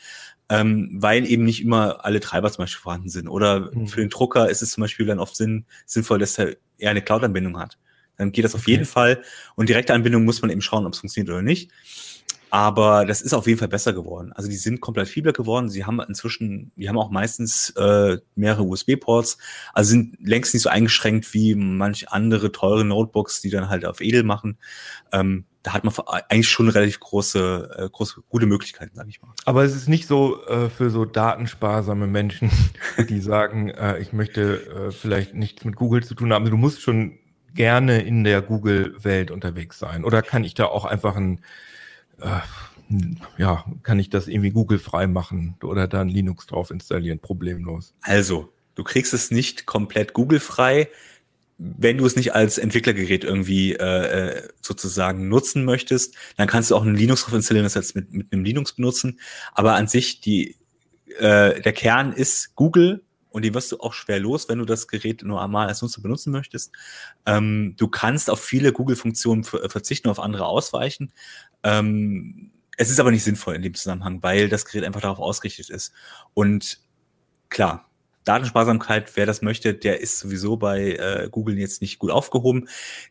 ähm, 0.53 0.89
weil 0.93 1.25
eben 1.25 1.45
nicht 1.45 1.63
immer 1.63 2.05
alle 2.05 2.19
Treiber 2.19 2.51
zum 2.51 2.63
Beispiel 2.63 2.81
vorhanden 2.81 3.09
sind. 3.09 3.27
Oder 3.27 3.71
mhm. 3.73 3.87
für 3.87 4.01
den 4.01 4.09
Drucker 4.09 4.49
ist 4.51 4.61
es 4.61 4.69
zum 4.69 4.81
Beispiel 4.81 5.07
dann 5.07 5.17
oft 5.17 5.35
sinn, 5.35 5.65
sinnvoll, 5.87 6.19
dass 6.19 6.37
er 6.37 6.55
eher 6.77 6.91
eine 6.91 7.01
Cloud-Anbindung 7.01 7.57
hat. 7.57 7.79
Dann 8.17 8.31
geht 8.31 8.45
das 8.45 8.53
auf 8.53 8.61
okay. 8.61 8.71
jeden 8.71 8.85
Fall. 8.85 9.23
Und 9.55 9.67
direkte 9.67 9.95
Anbindung 9.95 10.25
muss 10.25 10.43
man 10.43 10.51
eben 10.51 10.61
schauen, 10.61 10.85
ob 10.85 10.93
es 10.93 10.99
funktioniert 10.99 11.31
oder 11.31 11.41
nicht. 11.41 11.71
Aber 12.51 13.07
das 13.07 13.23
ist 13.23 13.33
auf 13.33 13.47
jeden 13.47 13.57
Fall 13.57 13.67
besser 13.67 13.93
geworden. 13.93 14.31
Also 14.33 14.47
die 14.47 14.55
sind 14.55 14.79
kompatibler 14.79 15.33
geworden. 15.33 15.71
Sie 15.71 15.85
haben 15.85 15.99
inzwischen, 16.01 16.71
die 16.75 16.87
haben 16.87 16.99
auch 16.99 17.09
meistens 17.09 17.71
äh, 17.71 18.19
mehrere 18.35 18.61
USB-Ports, 18.61 19.39
also 19.73 19.89
sind 19.89 20.17
längst 20.21 20.53
nicht 20.53 20.61
so 20.61 20.69
eingeschränkt 20.69 21.33
wie 21.33 21.55
manch 21.55 22.09
andere 22.09 22.51
teure 22.51 22.85
Notebooks, 22.85 23.41
die 23.41 23.49
dann 23.49 23.69
halt 23.69 23.85
auf 23.85 24.01
edel 24.01 24.21
machen. 24.21 24.59
Ähm, 25.11 25.45
da 25.63 25.73
hat 25.73 25.85
man 25.85 25.93
eigentlich 26.29 26.49
schon 26.49 26.67
relativ 26.67 26.99
große, 26.99 27.75
äh, 27.77 27.89
große, 27.89 28.21
gute 28.27 28.45
Möglichkeiten, 28.45 28.95
sage 28.95 29.09
ich 29.09 29.21
mal. 29.21 29.33
Aber 29.45 29.63
es 29.63 29.73
ist 29.73 29.87
nicht 29.87 30.07
so 30.07 30.45
äh, 30.45 30.69
für 30.69 30.89
so 30.89 31.05
datensparsame 31.05 32.05
Menschen, 32.05 32.51
die 33.09 33.21
sagen, 33.21 33.69
äh, 33.69 33.97
ich 33.99 34.11
möchte 34.11 34.87
äh, 34.89 34.91
vielleicht 34.91 35.33
nichts 35.33 35.63
mit 35.63 35.77
Google 35.77 36.03
zu 36.03 36.15
tun 36.15 36.33
haben. 36.33 36.49
Du 36.49 36.57
musst 36.57 36.81
schon 36.81 37.17
gerne 37.53 38.01
in 38.01 38.25
der 38.25 38.41
Google-Welt 38.41 39.31
unterwegs 39.31 39.79
sein. 39.79 40.03
Oder 40.03 40.21
kann 40.21 40.43
ich 40.43 40.53
da 40.53 40.65
auch 40.65 40.83
einfach 40.83 41.15
ein, 41.15 41.39
äh, 42.19 42.39
ja, 43.37 43.63
kann 43.83 43.99
ich 43.99 44.09
das 44.09 44.27
irgendwie 44.27 44.51
Google-frei 44.51 45.07
machen 45.07 45.55
oder 45.63 45.87
dann 45.87 46.09
Linux 46.09 46.45
drauf 46.45 46.71
installieren, 46.71 47.19
problemlos? 47.19 47.93
Also, 48.01 48.51
du 48.75 48.83
kriegst 48.83 49.13
es 49.13 49.31
nicht 49.31 49.65
komplett 49.65 50.13
Google-frei 50.13 50.89
wenn 51.65 51.97
du 51.97 52.05
es 52.05 52.17
nicht 52.17 52.35
als 52.35 52.57
Entwicklergerät 52.57 53.23
irgendwie 53.23 53.73
äh, 53.73 53.77
äh, 53.77 54.47
sozusagen 54.61 55.29
nutzen 55.29 55.63
möchtest, 55.63 56.15
dann 56.35 56.47
kannst 56.47 56.69
du 56.69 56.75
auch 56.75 56.81
einen 56.81 56.95
Linux 56.95 57.23
drauf 57.23 57.33
installieren, 57.33 57.63
das 57.63 57.75
jetzt 57.75 57.95
mit, 57.95 58.11
mit 58.11 58.33
einem 58.33 58.43
Linux 58.43 58.73
benutzen. 58.73 59.19
Aber 59.53 59.75
an 59.75 59.87
sich, 59.87 60.19
die, 60.19 60.57
äh, 61.19 61.61
der 61.61 61.71
Kern 61.71 62.11
ist 62.11 62.55
Google 62.55 63.01
und 63.29 63.45
die 63.45 63.53
wirst 63.53 63.71
du 63.71 63.79
auch 63.79 63.93
schwer 63.93 64.19
los, 64.19 64.49
wenn 64.49 64.59
du 64.59 64.65
das 64.65 64.89
Gerät 64.89 65.23
nur 65.23 65.41
einmal 65.41 65.69
als 65.69 65.81
Nutzer 65.81 66.01
benutzen 66.01 66.31
möchtest. 66.31 66.73
Ähm, 67.25 67.75
du 67.77 67.87
kannst 67.87 68.29
auf 68.29 68.43
viele 68.43 68.73
Google-Funktionen 68.73 69.45
verzichten, 69.45 70.09
auf 70.09 70.19
andere 70.19 70.45
ausweichen. 70.45 71.13
Ähm, 71.63 72.51
es 72.75 72.89
ist 72.89 72.99
aber 72.99 73.11
nicht 73.11 73.23
sinnvoll 73.23 73.55
in 73.55 73.61
dem 73.61 73.73
Zusammenhang, 73.73 74.21
weil 74.21 74.49
das 74.49 74.65
Gerät 74.65 74.83
einfach 74.83 75.01
darauf 75.01 75.19
ausgerichtet 75.19 75.69
ist. 75.69 75.93
Und 76.33 76.79
klar, 77.47 77.89
Datensparsamkeit, 78.23 79.15
wer 79.15 79.25
das 79.25 79.41
möchte, 79.41 79.73
der 79.73 80.01
ist 80.01 80.19
sowieso 80.19 80.57
bei 80.57 80.93
äh, 80.93 81.29
Google 81.29 81.57
jetzt 81.57 81.81
nicht 81.81 81.99
gut 81.99 82.11
aufgehoben. 82.11 82.67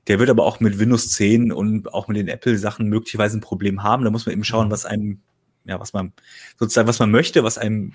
Der 0.08 0.18
wird 0.18 0.30
aber 0.30 0.44
auch 0.44 0.60
mit 0.60 0.78
Windows 0.78 1.10
10 1.10 1.52
und 1.52 1.92
auch 1.92 2.08
mit 2.08 2.16
den 2.16 2.28
Apple-Sachen 2.28 2.88
möglicherweise 2.88 3.38
ein 3.38 3.42
Problem 3.42 3.82
haben. 3.82 4.04
Da 4.04 4.10
muss 4.10 4.26
man 4.26 4.32
eben 4.32 4.44
schauen, 4.44 4.68
mhm. 4.68 4.72
was 4.72 4.86
einem, 4.86 5.20
ja, 5.64 5.78
was 5.78 5.92
man 5.92 6.12
sozusagen, 6.58 6.88
was 6.88 6.98
man 6.98 7.10
möchte, 7.10 7.44
was 7.44 7.58
einem 7.58 7.94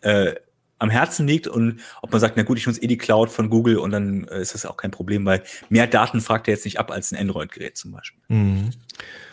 äh, 0.00 0.34
am 0.78 0.90
Herzen 0.90 1.26
liegt 1.26 1.48
und 1.48 1.80
ob 2.02 2.12
man 2.12 2.20
sagt, 2.20 2.36
na 2.36 2.44
gut, 2.44 2.58
ich 2.58 2.66
nutze 2.66 2.82
eh 2.82 2.86
die 2.86 2.98
Cloud 2.98 3.30
von 3.30 3.50
Google 3.50 3.78
und 3.78 3.90
dann 3.90 4.28
äh, 4.28 4.40
ist 4.40 4.54
das 4.54 4.64
auch 4.64 4.76
kein 4.76 4.90
Problem, 4.90 5.24
weil 5.24 5.42
mehr 5.68 5.86
Daten 5.86 6.20
fragt 6.20 6.48
er 6.48 6.54
jetzt 6.54 6.64
nicht 6.64 6.78
ab 6.78 6.90
als 6.90 7.12
ein 7.12 7.18
Android-Gerät 7.18 7.76
zum 7.76 7.92
Beispiel. 7.92 8.22
Mhm. 8.28 8.70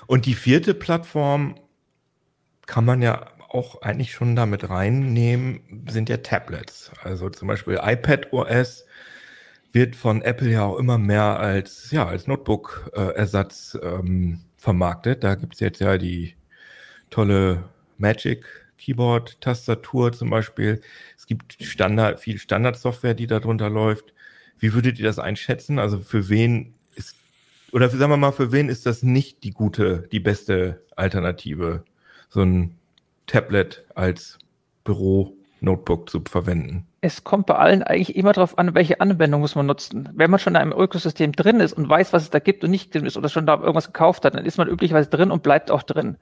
Und 0.08 0.26
die 0.26 0.36
vierte 0.36 0.74
Plattform 0.74 1.56
kann 2.66 2.86
man 2.86 3.02
ja 3.02 3.28
auch 3.56 3.82
eigentlich 3.82 4.12
schon 4.12 4.36
damit 4.36 4.70
reinnehmen, 4.70 5.62
sind 5.90 6.10
ja 6.10 6.18
Tablets. 6.18 6.92
Also 7.02 7.30
zum 7.30 7.48
Beispiel 7.48 7.80
iPad 7.82 8.32
OS 8.34 8.86
wird 9.72 9.96
von 9.96 10.22
Apple 10.22 10.50
ja 10.50 10.64
auch 10.64 10.78
immer 10.78 10.98
mehr 10.98 11.40
als, 11.40 11.92
ja, 11.92 12.06
als 12.06 12.28
Notebook-Ersatz 12.28 13.78
ähm, 13.82 14.42
vermarktet. 14.58 15.24
Da 15.24 15.36
gibt 15.36 15.56
es 15.56 15.60
jetzt 15.60 15.80
ja 15.82 15.98
die 15.98 16.36
tolle 17.10 17.64
Magic 17.98 18.46
Keyboard, 18.78 19.40
Tastatur 19.42 20.12
zum 20.14 20.30
Beispiel. 20.30 20.82
Es 21.18 21.26
gibt 21.26 21.58
Standard, 21.62 22.20
viel 22.20 22.38
Standardsoftware, 22.38 23.14
die 23.14 23.28
darunter 23.28 23.70
läuft. 23.70 24.14
Wie 24.60 24.74
würdet 24.74 25.00
ihr 25.00 25.06
das 25.06 25.20
einschätzen? 25.20 25.80
Also 25.80 26.00
für 26.00 26.30
wen 26.30 26.74
ist, 26.96 27.16
oder 27.72 27.90
sagen 27.90 28.12
wir 28.12 28.18
mal, 28.18 28.32
für 28.32 28.52
wen 28.52 28.70
ist 28.70 28.86
das 28.86 29.04
nicht 29.04 29.44
die 29.44 29.52
gute, 29.52 30.08
die 30.12 30.20
beste 30.20 30.84
Alternative, 30.96 31.84
so 32.30 32.42
ein 32.42 32.78
Tablet 33.28 33.86
als 33.96 34.40
Büro-Notebook 34.84 36.10
zu 36.10 36.22
verwenden? 36.28 36.88
Es 37.02 37.24
kommt 37.24 37.46
bei 37.46 37.56
allen 37.56 37.84
eigentlich 37.84 38.16
immer 38.16 38.34
darauf 38.34 38.58
an, 38.58 38.74
welche 38.74 39.00
Anwendung 39.00 39.42
muss 39.42 39.56
man 39.56 39.66
nutzen. 39.66 40.10
Wenn 40.14 40.32
man 40.32 40.40
schon 40.40 40.54
in 40.54 40.62
einem 40.62 40.74
Ökosystem 40.74 41.34
drin 41.34 41.60
ist 41.60 41.74
und 41.74 41.88
weiß, 41.88 42.14
was 42.14 42.24
es 42.24 42.30
da 42.30 42.40
gibt 42.40 42.64
und 42.64 42.72
nicht 42.72 42.94
drin 42.94 43.06
ist 43.06 43.18
oder 43.18 43.30
schon 43.30 43.46
da 43.46 43.56
irgendwas 43.56 43.88
gekauft 43.88 44.26
hat, 44.26 44.36
dann 44.36 44.46
ist 44.46 44.58
man 44.58 44.68
üblicherweise 44.68 45.10
drin 45.10 45.32
und 45.32 45.44
bleibt 45.44 45.70
auch 45.70 45.84
drin. 45.84 46.18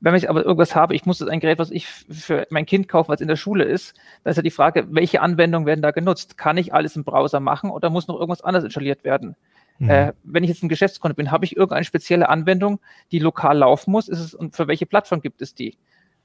Wenn 0.00 0.14
ich 0.14 0.30
aber 0.30 0.44
irgendwas 0.44 0.76
habe, 0.76 0.94
ich 0.94 1.06
muss 1.06 1.18
das 1.18 1.28
ein 1.28 1.40
Gerät, 1.40 1.58
was 1.58 1.70
ich 1.70 1.86
für 1.86 2.46
mein 2.50 2.66
Kind 2.66 2.88
kaufe, 2.88 3.08
was 3.08 3.20
in 3.20 3.26
der 3.26 3.36
Schule 3.36 3.64
ist, 3.64 3.96
dann 4.22 4.30
ist 4.30 4.36
ja 4.36 4.42
die 4.42 4.50
Frage, 4.50 4.86
welche 4.90 5.22
Anwendungen 5.22 5.66
werden 5.66 5.82
da 5.82 5.90
genutzt? 5.90 6.38
Kann 6.38 6.56
ich 6.56 6.72
alles 6.72 6.94
im 6.94 7.04
Browser 7.04 7.40
machen 7.40 7.70
oder 7.70 7.90
muss 7.90 8.06
noch 8.06 8.16
irgendwas 8.16 8.42
anderes 8.42 8.64
installiert 8.64 9.02
werden? 9.02 9.34
Mhm. 9.78 9.90
Äh, 9.90 10.12
wenn 10.22 10.44
ich 10.44 10.50
jetzt 10.50 10.62
ein 10.62 10.68
Geschäftskunde 10.68 11.14
bin, 11.14 11.30
habe 11.30 11.44
ich 11.44 11.56
irgendeine 11.56 11.84
spezielle 11.84 12.28
Anwendung, 12.28 12.80
die 13.10 13.18
lokal 13.18 13.58
laufen 13.58 13.90
muss? 13.90 14.08
Ist 14.08 14.20
es, 14.20 14.34
und 14.34 14.54
für 14.54 14.68
welche 14.68 14.86
Plattform 14.86 15.20
gibt 15.20 15.42
es 15.42 15.54
die? 15.54 15.76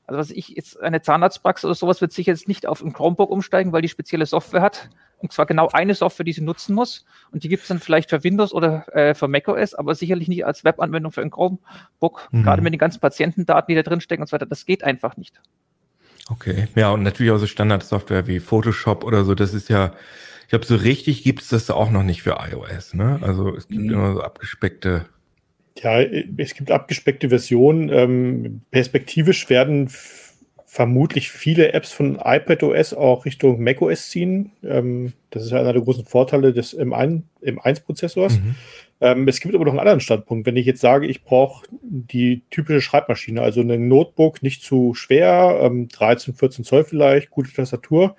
Also 0.05 0.19
was 0.19 0.31
ich 0.31 0.49
jetzt 0.49 0.81
eine 0.81 1.01
Zahnarztpraxis 1.01 1.65
oder 1.65 1.75
sowas 1.75 2.01
wird 2.01 2.11
sicher 2.11 2.31
jetzt 2.31 2.47
nicht 2.47 2.67
auf 2.67 2.83
ein 2.83 2.93
Chromebook 2.93 3.29
umsteigen, 3.29 3.71
weil 3.71 3.81
die 3.81 3.89
spezielle 3.89 4.25
Software 4.25 4.61
hat. 4.61 4.89
Und 5.19 5.31
zwar 5.31 5.45
genau 5.45 5.69
eine 5.69 5.95
Software, 5.95 6.25
die 6.25 6.33
sie 6.33 6.41
nutzen 6.41 6.75
muss. 6.75 7.05
Und 7.31 7.45
die 7.45 7.49
gibt 7.49 7.61
es 7.61 7.69
dann 7.69 7.79
vielleicht 7.79 8.09
für 8.09 8.25
Windows 8.25 8.53
oder 8.53 8.85
äh, 8.93 9.15
für 9.15 9.29
macOS, 9.29 9.73
aber 9.73 9.95
sicherlich 9.95 10.27
nicht 10.27 10.45
als 10.45 10.65
Webanwendung 10.65 11.13
für 11.13 11.21
ein 11.21 11.31
Chromebook. 11.31 12.27
Mhm. 12.31 12.43
Gerade 12.43 12.61
mit 12.61 12.73
den 12.73 12.79
ganzen 12.79 12.99
Patientendaten, 12.99 13.71
die 13.71 13.75
da 13.75 13.83
drin 13.83 14.01
stecken 14.01 14.23
und 14.23 14.27
so 14.27 14.33
weiter. 14.33 14.45
Das 14.45 14.65
geht 14.65 14.83
einfach 14.83 15.15
nicht. 15.15 15.41
Okay. 16.29 16.67
Ja, 16.75 16.91
und 16.91 17.03
natürlich 17.03 17.31
auch 17.31 17.37
so 17.37 17.47
Standardsoftware 17.47 18.27
wie 18.27 18.41
Photoshop 18.41 19.05
oder 19.05 19.23
so. 19.23 19.35
Das 19.35 19.53
ist 19.53 19.69
ja, 19.69 19.93
ich 20.41 20.49
glaube, 20.49 20.65
so 20.65 20.75
richtig 20.75 21.23
gibt 21.23 21.41
es 21.41 21.47
das 21.47 21.69
auch 21.69 21.89
noch 21.89 22.03
nicht 22.03 22.21
für 22.23 22.37
iOS. 22.51 22.93
Ne? 22.93 23.19
Also 23.21 23.55
es 23.55 23.69
gibt 23.69 23.83
mhm. 23.83 23.93
immer 23.93 24.13
so 24.13 24.21
abgespeckte 24.21 25.05
ja, 25.81 26.01
es 26.01 26.53
gibt 26.53 26.71
abgespeckte 26.71 27.29
Versionen. 27.29 27.89
Ähm, 27.89 28.61
perspektivisch 28.71 29.49
werden 29.49 29.89
vermutlich 30.73 31.29
viele 31.29 31.73
Apps 31.73 31.91
von 31.91 32.19
iPadOS 32.23 32.95
auch 32.95 33.25
Richtung 33.25 33.63
macOS 33.63 34.09
ziehen. 34.09 34.51
Ähm, 34.63 35.13
das 35.29 35.43
ist 35.43 35.51
ja 35.51 35.59
einer 35.59 35.73
der 35.73 35.83
großen 35.83 36.05
Vorteile 36.05 36.51
des 36.51 36.75
M1-Prozessors. 36.75 38.39
Mhm. 38.39 38.55
Ähm, 38.99 39.27
es 39.27 39.39
gibt 39.39 39.53
aber 39.53 39.65
noch 39.65 39.73
einen 39.73 39.81
anderen 39.81 39.99
Standpunkt. 39.99 40.47
Wenn 40.47 40.57
ich 40.57 40.65
jetzt 40.65 40.81
sage, 40.81 41.05
ich 41.05 41.23
brauche 41.23 41.67
die 41.81 42.41
typische 42.49 42.81
Schreibmaschine, 42.81 43.41
also 43.41 43.61
ein 43.61 43.87
Notebook, 43.87 44.41
nicht 44.41 44.63
zu 44.63 44.95
schwer, 44.95 45.59
ähm, 45.61 45.89
13, 45.89 46.33
14 46.33 46.65
Zoll 46.65 46.85
vielleicht, 46.85 47.29
gute 47.29 47.53
Tastatur. 47.53 48.15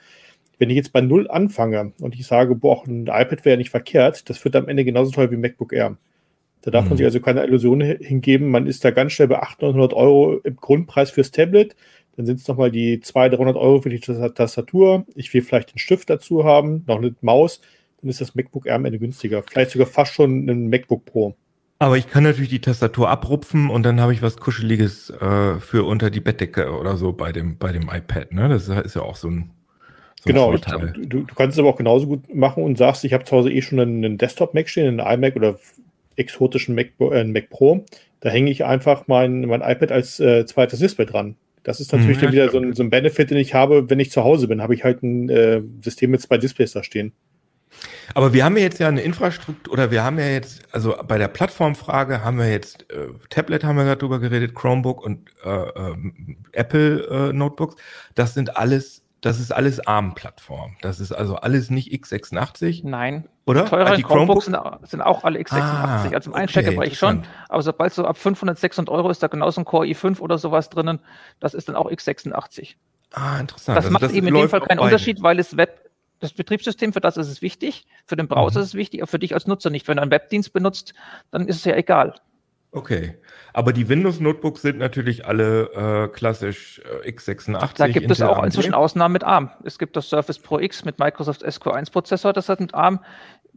Wenn 0.59 0.71
ich 0.71 0.77
jetzt 0.77 0.93
bei 0.93 1.01
Null 1.01 1.29
anfange 1.29 1.93
und 2.01 2.15
ich 2.15 2.25
sage, 2.25 2.55
boah, 2.55 2.85
ein 2.87 3.07
iPad 3.09 3.45
wäre 3.45 3.57
nicht 3.57 3.71
verkehrt, 3.71 4.31
das 4.31 4.45
wird 4.45 4.55
am 4.55 4.69
Ende 4.69 4.85
genauso 4.85 5.11
toll 5.11 5.31
wie 5.33 5.37
MacBook 5.37 5.73
Air. 5.73 5.97
Da 6.65 6.71
darf 6.71 6.85
mhm. 6.85 6.91
man 6.91 6.97
sich 6.97 7.05
also 7.05 7.21
keine 7.21 7.45
Illusion 7.45 7.83
hingeben. 7.83 8.51
Man 8.51 8.67
ist 8.67 8.85
da 8.87 8.91
ganz 8.91 9.13
schnell 9.13 9.29
bei 9.29 9.39
800, 9.39 9.75
900 9.75 9.93
Euro 9.93 10.39
im 10.45 10.57
Grundpreis 10.57 11.11
fürs 11.11 11.31
Tablet. 11.31 11.77
Dann 12.17 12.25
sind 12.25 12.41
es 12.41 12.49
nochmal 12.49 12.71
die 12.71 13.01
200, 13.01 13.39
300 13.39 13.57
Euro 13.57 13.83
für 13.83 13.91
die 13.91 14.01
Tastatur. 14.01 15.05
Ich 15.15 15.35
will 15.35 15.43
vielleicht 15.43 15.71
einen 15.71 15.79
Stift 15.79 16.09
dazu 16.09 16.45
haben, 16.45 16.83
noch 16.87 16.97
eine 16.97 17.15
Maus. 17.21 17.61
Dann 18.01 18.09
ist 18.09 18.23
das 18.23 18.35
MacBook 18.35 18.65
Air 18.65 18.77
am 18.77 18.87
Ende 18.87 18.99
günstiger. 18.99 19.43
Vielleicht 19.43 19.73
sogar 19.73 19.87
fast 19.87 20.15
schon 20.15 20.49
ein 20.49 20.71
MacBook 20.71 21.05
Pro. 21.05 21.35
Aber 21.81 21.99
ich 21.99 22.09
kann 22.09 22.25
natürlich 22.25 22.49
die 22.49 22.61
Tastatur 22.61 23.11
abrupfen 23.11 23.69
und 23.69 23.83
dann 23.83 24.01
habe 24.01 24.15
ich 24.15 24.23
was 24.23 24.39
Kuscheliges 24.39 25.11
äh, 25.11 25.61
für 25.61 25.85
unter 25.85 26.09
die 26.09 26.21
Bettdecke 26.21 26.71
oder 26.79 26.97
so 26.97 27.13
bei 27.13 27.31
dem, 27.31 27.59
bei 27.59 27.73
dem 27.73 27.91
iPad. 27.93 28.33
Ne? 28.33 28.49
Das 28.49 28.69
ist 28.69 28.95
ja 28.95 29.03
auch 29.03 29.17
so 29.17 29.29
ein, 29.29 29.51
so 30.21 30.29
genau, 30.29 30.57
du, 30.57 31.05
du, 31.05 31.35
kannst 31.35 31.57
es 31.57 31.59
aber 31.59 31.69
auch 31.69 31.77
genauso 31.77 32.07
gut 32.07 32.35
machen 32.35 32.63
und 32.63 32.79
sagst, 32.79 33.05
ich 33.05 33.13
habe 33.13 33.25
zu 33.25 33.37
Hause 33.37 33.53
eh 33.53 33.61
schon 33.61 33.81
einen 33.81 34.17
Desktop-Mac 34.17 34.71
stehen, 34.71 34.99
einen 34.99 35.25
iMac 35.25 35.37
oder 35.37 35.59
exotischen 36.17 36.75
Mac, 36.75 36.89
äh, 37.01 37.25
Mac 37.25 37.51
Pro. 37.51 37.85
Da 38.21 38.31
hänge 38.31 38.51
ich 38.51 38.65
einfach 38.65 39.07
mein, 39.07 39.43
mein 39.43 39.61
iPad 39.61 39.93
als 39.93 40.21
äh, 40.21 40.47
zweites 40.47 40.79
Display 40.79 41.07
dran. 41.07 41.37
Das 41.63 41.81
ist 41.81 41.93
natürlich 41.93 42.19
mhm, 42.19 42.23
dann 42.23 42.33
wieder 42.33 42.51
so 42.51 42.59
ein, 42.59 42.73
so 42.75 42.83
ein, 42.83 42.91
Benefit, 42.91 43.31
den 43.31 43.39
ich 43.39 43.55
habe, 43.55 43.89
wenn 43.89 44.01
ich 44.01 44.11
zu 44.11 44.23
Hause 44.23 44.49
bin, 44.49 44.63
habe 44.63 44.75
ich 44.75 44.85
halt 44.85 45.03
ein 45.03 45.29
äh, 45.31 45.63
System 45.83 46.11
mit 46.11 46.21
zwei 46.21 46.37
Displays 46.37 46.73
da 46.73 46.83
stehen. 46.83 47.13
Aber 48.15 48.33
wir 48.33 48.45
haben 48.45 48.57
ja 48.57 48.63
jetzt 48.63 48.79
ja 48.79 48.89
eine 48.89 49.01
Infrastruktur, 49.01 49.73
oder 49.73 49.91
wir 49.91 50.05
haben 50.05 50.19
ja 50.19 50.29
jetzt, 50.29 50.63
also 50.73 50.95
bei 51.09 51.19
der 51.19 51.29
Plattformfrage 51.29 52.23
haben 52.23 52.39
wir 52.39 52.51
jetzt, 52.51 52.87
äh, 52.93 53.09
Tablet 53.31 53.65
haben 53.65 53.77
wir 53.77 53.85
gerade 53.85 53.99
drüber 53.99 54.21
geredet, 54.21 54.55
Chromebook 54.55 55.03
und 55.03 55.31
äh, 55.45 55.51
äh, 55.51 55.97
Apple 56.53 57.31
äh, 57.31 57.33
Notebooks. 57.33 57.77
Das 58.15 58.35
sind 58.35 58.57
alles 58.57 59.05
das 59.25 59.41
ist 59.41 59.53
alles 59.53 59.81
ARM-Plattform. 59.81 60.77
Das 60.83 61.01
ist 61.01 61.11
also 61.11 61.37
alles 61.37 61.71
nicht 61.71 61.91
x86. 61.91 62.87
Nein. 62.87 63.27
Oder? 63.47 63.67
Teure 63.67 63.87
also 63.87 64.03
Chromebooks 64.03 64.47
sind, 64.47 64.57
sind, 64.85 65.03
auch 65.03 65.25
alle 65.25 65.39
x86. 65.39 65.59
Ah, 65.61 66.09
also 66.13 66.31
im 66.31 66.35
Einsteckerbereich 66.35 66.89
okay, 66.89 66.97
schon. 66.97 67.23
Aber 67.49 67.63
sobald 67.63 67.93
so 67.93 68.07
ab 68.07 68.17
500, 68.17 68.59
600 68.59 68.93
Euro 68.95 69.11
ist 69.11 69.23
da 69.23 69.27
genauso 69.27 69.61
ein 69.61 69.65
Core 69.67 69.87
i5 69.87 70.21
oder 70.21 70.39
sowas 70.39 70.71
drinnen. 70.71 71.01
Das 71.41 71.53
ist 71.53 71.69
dann 71.69 71.77
auch 71.77 71.91
x86. 71.91 72.77
Ah, 73.13 73.39
interessant. 73.39 73.77
Das 73.77 73.85
also 73.85 73.93
macht 73.93 74.03
das 74.03 74.13
eben 74.13 74.29
in 74.29 74.35
dem 74.35 74.49
Fall 74.49 74.63
keinen 74.63 74.79
Unterschied, 74.79 75.23
weil 75.23 75.39
es 75.39 75.57
Web, 75.57 75.91
das 76.21 76.33
Betriebssystem, 76.33 76.93
für 76.95 77.01
das 77.01 77.17
ist 77.19 77.29
es 77.29 77.43
wichtig, 77.43 77.87
für 78.07 78.17
den 78.17 78.29
Browser 78.29 78.61
mhm. 78.61 78.63
ist 78.63 78.69
es 78.69 78.75
wichtig, 78.75 79.03
aber 79.03 79.11
für 79.11 79.19
dich 79.19 79.35
als 79.35 79.47
Nutzer 79.47 79.69
nicht. 79.69 79.87
Wenn 79.89 79.97
du 79.97 80.03
einen 80.03 80.11
Webdienst 80.11 80.53
benutzt, 80.53 80.95
dann 81.31 81.47
ist 81.47 81.57
es 81.57 81.65
ja 81.65 81.77
egal. 81.77 82.15
Okay, 82.75 83.15
aber 83.53 83.73
die 83.73 83.89
Windows-Notebooks 83.89 84.63
sind 84.63 84.79
natürlich 84.79 85.25
alle 85.25 86.07
äh, 86.07 86.09
klassisch 86.09 86.83
äh, 87.05 87.09
x86. 87.09 87.77
Da 87.77 87.87
gibt 87.87 88.11
es 88.11 88.21
auch 88.21 88.43
inzwischen 88.43 88.75
Ausnahmen 88.75 89.13
mit 89.13 89.23
ARM. 89.23 89.51
Es 89.63 89.79
gibt 89.79 89.95
das 89.95 90.09
Surface 90.09 90.41
Pro 90.41 90.59
X 90.59 90.85
mit 90.85 90.99
Microsoft 90.99 91.45
SQ1-Prozessor, 91.45 92.33
das 92.33 92.49
hat 92.49 92.59
mit 92.59 92.75
ARM. 92.75 92.99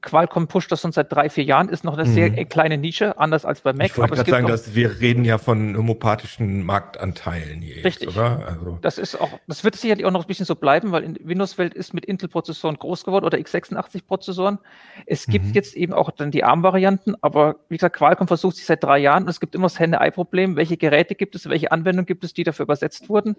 Qualcomm 0.01 0.47
pusht 0.47 0.71
das 0.71 0.81
schon 0.81 0.91
seit 0.91 1.11
drei, 1.11 1.29
vier 1.29 1.43
Jahren, 1.43 1.69
ist 1.69 1.83
noch 1.83 1.97
eine 1.97 2.07
mhm. 2.07 2.13
sehr 2.13 2.45
kleine 2.45 2.77
Nische, 2.77 3.17
anders 3.17 3.45
als 3.45 3.61
bei 3.61 3.73
Mac. 3.73 3.87
Ich 3.87 3.97
wollte 3.97 4.15
gerade 4.15 4.29
sagen, 4.29 4.47
dass 4.47 4.75
wir 4.75 4.99
reden 4.99 5.25
ja 5.25 5.37
von 5.37 5.75
homopathischen 5.75 6.63
Marktanteilen 6.63 7.61
hier. 7.61 7.83
Richtig. 7.83 8.09
Jetzt, 8.09 8.17
oder? 8.17 8.47
Also. 8.47 8.77
Das 8.81 8.97
ist 8.97 9.19
auch, 9.19 9.39
das 9.47 9.63
wird 9.63 9.75
sicherlich 9.75 10.05
auch 10.05 10.11
noch 10.11 10.25
ein 10.25 10.27
bisschen 10.27 10.45
so 10.45 10.55
bleiben, 10.55 10.91
weil 10.91 11.03
in 11.03 11.17
Windows-Welt 11.21 11.73
ist 11.73 11.93
mit 11.93 12.05
Intel-Prozessoren 12.05 12.77
groß 12.77 13.05
geworden 13.05 13.25
oder 13.25 13.37
x86-Prozessoren. 13.37 14.59
Es 15.05 15.25
gibt 15.25 15.45
mhm. 15.45 15.53
jetzt 15.53 15.75
eben 15.75 15.93
auch 15.93 16.11
dann 16.11 16.29
die 16.31 16.43
ARM-Varianten, 16.43 17.15
aber 17.21 17.55
wie 17.69 17.77
gesagt, 17.77 17.95
Qualcomm 17.95 18.27
versucht 18.27 18.57
sich 18.57 18.65
seit 18.65 18.83
drei 18.83 18.99
Jahren 18.99 19.23
und 19.23 19.29
es 19.29 19.39
gibt 19.39 19.55
immer 19.55 19.65
das 19.65 19.79
Henne-Ei-Problem. 19.79 20.55
Welche 20.55 20.77
Geräte 20.77 21.15
gibt 21.15 21.35
es, 21.35 21.49
welche 21.49 21.71
Anwendungen 21.71 22.05
gibt 22.05 22.23
es, 22.23 22.33
die 22.33 22.43
dafür 22.43 22.63
übersetzt 22.63 23.09
wurden? 23.09 23.35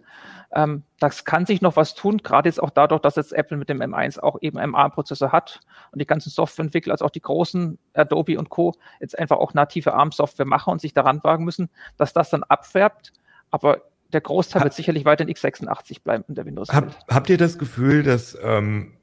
Ähm, 0.53 0.83
das 0.99 1.25
kann 1.25 1.47
sich 1.47 1.61
noch 1.61 1.77
was 1.77 1.95
tun, 1.95 2.19
gerade 2.19 2.49
jetzt 2.49 2.61
auch 2.61 2.71
dadurch, 2.71 3.01
dass 3.01 3.17
jetzt 3.17 3.33
Apple 3.33 3.57
mit 3.57 3.69
dem 3.69 3.81
M1 3.81 4.19
auch 4.19 4.39
eben 4.41 4.59
ARM-Prozessor 4.59 5.31
hat 5.31 5.61
und 5.93 6.01
die 6.01 6.07
ganzen 6.07 6.31
Softwareentwickler, 6.31 6.93
als 6.93 7.03
auch 7.03 7.11
die 7.11 7.21
großen 7.21 7.79
Adobe 7.95 8.39
und 8.39 8.49
Co. 8.49 8.75
jetzt 9.01 9.17
einfach 9.19 9.37
auch 9.37 9.55
native 9.55 9.95
ARM-Software 9.95 10.47
machen 10.47 10.73
und 10.73 10.81
sich 10.81 10.95
daran 10.95 11.23
wagen 11.23 11.45
müssen, 11.45 11.71
dass 11.97 12.13
das 12.13 12.31
dann 12.31 12.43
abfärbt. 12.43 13.13
Aber 13.51 13.83
der 14.13 14.21
Großteil 14.21 14.61
ha 14.61 14.65
wird 14.65 14.75
sicherlich 14.75 15.05
weiter 15.05 15.27
in 15.27 15.33
x86 15.33 16.03
bleiben 16.03 16.25
in 16.29 16.35
der 16.35 16.47
windows 16.47 16.71
hab, 16.71 17.07
Habt 17.09 17.31
ihr 17.31 17.39
das 17.39 17.59
Gefühl, 17.59 18.03
dass 18.03 18.37
ähm, 18.43 18.97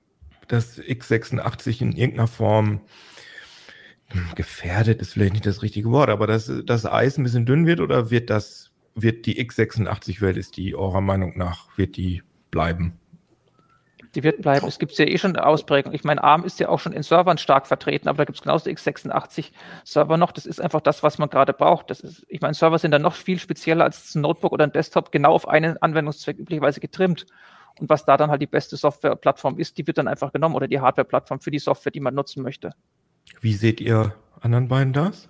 das 0.48 0.80
x86 0.80 1.82
in 1.82 1.92
irgendeiner 1.94 2.28
Form 2.28 2.82
hm, 4.08 4.26
gefährdet 4.36 5.02
ist 5.02 5.14
vielleicht 5.14 5.34
nicht 5.34 5.46
das 5.46 5.62
richtige 5.62 5.92
Wort, 5.92 6.10
aber 6.10 6.28
dass 6.28 6.52
das 6.66 6.86
Eis 6.86 7.18
ein 7.18 7.24
bisschen 7.24 7.46
dünn 7.46 7.66
wird 7.66 7.80
oder 7.80 8.10
wird 8.12 8.30
das 8.30 8.72
wird 8.96 9.26
die 9.26 9.44
x86-Welt, 9.46 10.38
ist 10.38 10.58
die 10.58 10.76
eurer 10.76 11.02
Meinung 11.02 11.38
nach, 11.38 11.78
wird 11.78 11.98
die 11.98 12.24
bleiben? 12.50 12.98
Die 14.16 14.24
wird 14.24 14.42
bleiben. 14.42 14.66
Es 14.66 14.80
gibt 14.80 14.98
ja 14.98 15.06
eh 15.06 15.18
schon 15.18 15.36
eine 15.36 15.46
Ausprägung. 15.46 15.94
Ich 15.94 16.06
meine, 16.06 16.24
ARM 16.24 16.46
ist 16.46 16.62
ja 16.62 16.70
auch 16.70 16.80
schon 16.80 16.94
in 16.94 17.04
Servern 17.04 17.38
stark 17.38 17.68
vertreten, 17.68 18.08
aber 18.08 18.20
da 18.20 18.24
gibt 18.24 18.38
es 18.38 18.42
genauso 18.42 18.70
x86-Server 18.70 20.16
noch. 20.16 20.32
Das 20.32 20.46
ist 20.46 20.62
einfach 20.62 20.80
das, 20.80 21.04
was 21.04 21.18
man 21.18 21.30
gerade 21.30 21.52
braucht. 21.52 21.90
Das 21.90 22.00
ist, 22.00 22.26
ich 22.30 22.40
meine, 22.40 22.54
Server 22.54 22.80
sind 22.80 22.92
dann 22.92 23.02
noch 23.02 23.14
viel 23.14 23.38
spezieller 23.38 23.84
als 23.84 24.16
ein 24.16 24.22
Notebook 24.22 24.54
oder 24.54 24.64
ein 24.64 24.72
Desktop, 24.72 25.12
genau 25.12 25.34
auf 25.34 25.50
einen 25.50 25.76
Anwendungszweck 25.82 26.40
üblicherweise 26.40 26.80
getrimmt. 26.80 27.26
Und 27.78 27.90
was 27.90 28.06
da 28.06 28.16
dann 28.16 28.32
halt 28.32 28.42
die 28.42 28.48
beste 28.48 28.78
Softwareplattform 28.78 29.60
ist, 29.60 29.78
die 29.78 29.86
wird 29.86 29.98
dann 29.98 30.08
einfach 30.08 30.32
genommen 30.32 30.56
oder 30.56 30.70
die 30.70 30.80
Hardwareplattform 30.80 31.42
für 31.42 31.52
die 31.52 31.60
Software, 31.60 31.92
die 31.92 32.00
man 32.00 32.16
nutzen 32.16 32.42
möchte. 32.42 32.72
Wie 33.42 33.54
seht 33.54 33.82
ihr 33.82 34.16
anderen 34.40 34.70
beiden 34.70 34.94
das? 34.94 35.28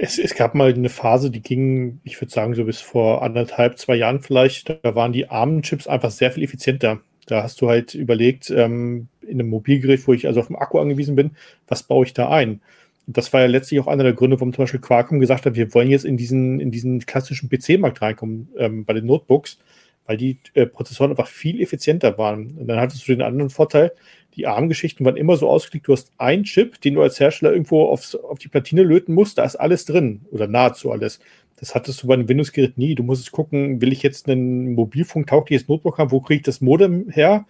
Es, 0.00 0.18
es, 0.18 0.34
gab 0.34 0.54
mal 0.54 0.72
eine 0.72 0.88
Phase, 0.88 1.30
die 1.30 1.40
ging, 1.40 2.00
ich 2.02 2.20
würde 2.20 2.32
sagen, 2.32 2.54
so 2.54 2.64
bis 2.64 2.80
vor 2.80 3.22
anderthalb, 3.22 3.78
zwei 3.78 3.94
Jahren 3.94 4.20
vielleicht. 4.20 4.84
Da 4.84 4.94
waren 4.94 5.12
die 5.12 5.28
ARM-Chips 5.28 5.86
einfach 5.86 6.10
sehr 6.10 6.32
viel 6.32 6.42
effizienter. 6.42 7.00
Da 7.26 7.42
hast 7.44 7.60
du 7.60 7.68
halt 7.68 7.94
überlegt, 7.94 8.50
ähm, 8.50 9.08
in 9.20 9.40
einem 9.40 9.48
Mobilgerät, 9.48 10.06
wo 10.06 10.12
ich 10.12 10.26
also 10.26 10.40
auf 10.40 10.48
dem 10.48 10.56
Akku 10.56 10.78
angewiesen 10.78 11.14
bin, 11.14 11.32
was 11.68 11.84
baue 11.84 12.04
ich 12.04 12.12
da 12.12 12.28
ein? 12.28 12.60
Das 13.06 13.32
war 13.32 13.40
ja 13.40 13.46
letztlich 13.46 13.80
auch 13.80 13.86
einer 13.86 14.04
der 14.04 14.12
Gründe, 14.12 14.38
warum 14.38 14.52
zum 14.52 14.62
Beispiel 14.62 14.80
Qualcomm 14.80 15.20
gesagt 15.20 15.46
hat, 15.46 15.54
wir 15.54 15.72
wollen 15.74 15.90
jetzt 15.90 16.04
in 16.04 16.16
diesen, 16.16 16.60
in 16.60 16.70
diesen 16.70 17.00
klassischen 17.00 17.48
PC-Markt 17.48 18.02
reinkommen 18.02 18.48
ähm, 18.58 18.84
bei 18.84 18.92
den 18.92 19.06
Notebooks, 19.06 19.58
weil 20.06 20.16
die 20.16 20.38
äh, 20.54 20.66
Prozessoren 20.66 21.10
einfach 21.10 21.28
viel 21.28 21.60
effizienter 21.60 22.18
waren. 22.18 22.56
Und 22.58 22.66
dann 22.66 22.80
hattest 22.80 23.06
du 23.06 23.12
den 23.12 23.22
anderen 23.22 23.50
Vorteil, 23.50 23.92
die 24.34 24.46
ARM-Geschichten 24.46 25.04
waren 25.04 25.16
immer 25.16 25.36
so 25.36 25.48
ausgelegt, 25.48 25.88
du 25.88 25.92
hast 25.92 26.10
einen 26.18 26.44
Chip, 26.44 26.80
den 26.80 26.94
du 26.94 27.02
als 27.02 27.20
Hersteller 27.20 27.52
irgendwo 27.52 27.84
aufs, 27.84 28.14
auf 28.14 28.38
die 28.38 28.48
Platine 28.48 28.82
löten 28.82 29.14
musst, 29.14 29.38
da 29.38 29.44
ist 29.44 29.56
alles 29.56 29.84
drin 29.84 30.22
oder 30.30 30.46
nahezu 30.46 30.90
alles. 30.90 31.20
Das 31.56 31.74
hattest 31.74 32.02
du 32.02 32.06
bei 32.06 32.14
einem 32.14 32.28
Windows-Gerät 32.28 32.76
nie. 32.78 32.94
Du 32.94 33.02
musst 33.02 33.30
gucken, 33.30 33.80
will 33.80 33.92
ich 33.92 34.02
jetzt 34.02 34.26
ein 34.26 34.74
mobilfunktaugliches 34.74 35.68
Notebook 35.68 35.98
haben, 35.98 36.10
wo 36.10 36.20
kriege 36.20 36.38
ich 36.38 36.42
das 36.42 36.60
Modem 36.60 37.08
her? 37.10 37.46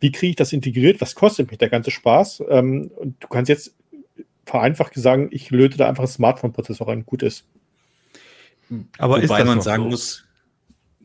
Wie 0.00 0.10
kriege 0.10 0.30
ich 0.30 0.36
das 0.36 0.52
integriert? 0.52 1.00
Was 1.00 1.14
kostet 1.14 1.50
mich 1.50 1.58
der 1.58 1.68
ganze 1.68 1.92
Spaß? 1.92 2.42
Ähm, 2.48 2.90
und 2.96 3.22
du 3.22 3.28
kannst 3.28 3.48
jetzt 3.48 3.76
vereinfacht 4.46 4.94
sagen, 4.94 5.28
ich 5.30 5.50
löte 5.50 5.78
da 5.78 5.88
einfach 5.88 6.04
ein 6.04 6.08
Smartphone-Prozessor 6.08 6.88
rein, 6.88 7.06
gut 7.06 7.22
ist. 7.22 7.46
Aber 8.98 9.22
Wobei 9.22 9.40
ist 9.40 9.46
man 9.46 9.60
sagen 9.60 9.84
so? 9.84 9.88
muss, 9.90 10.24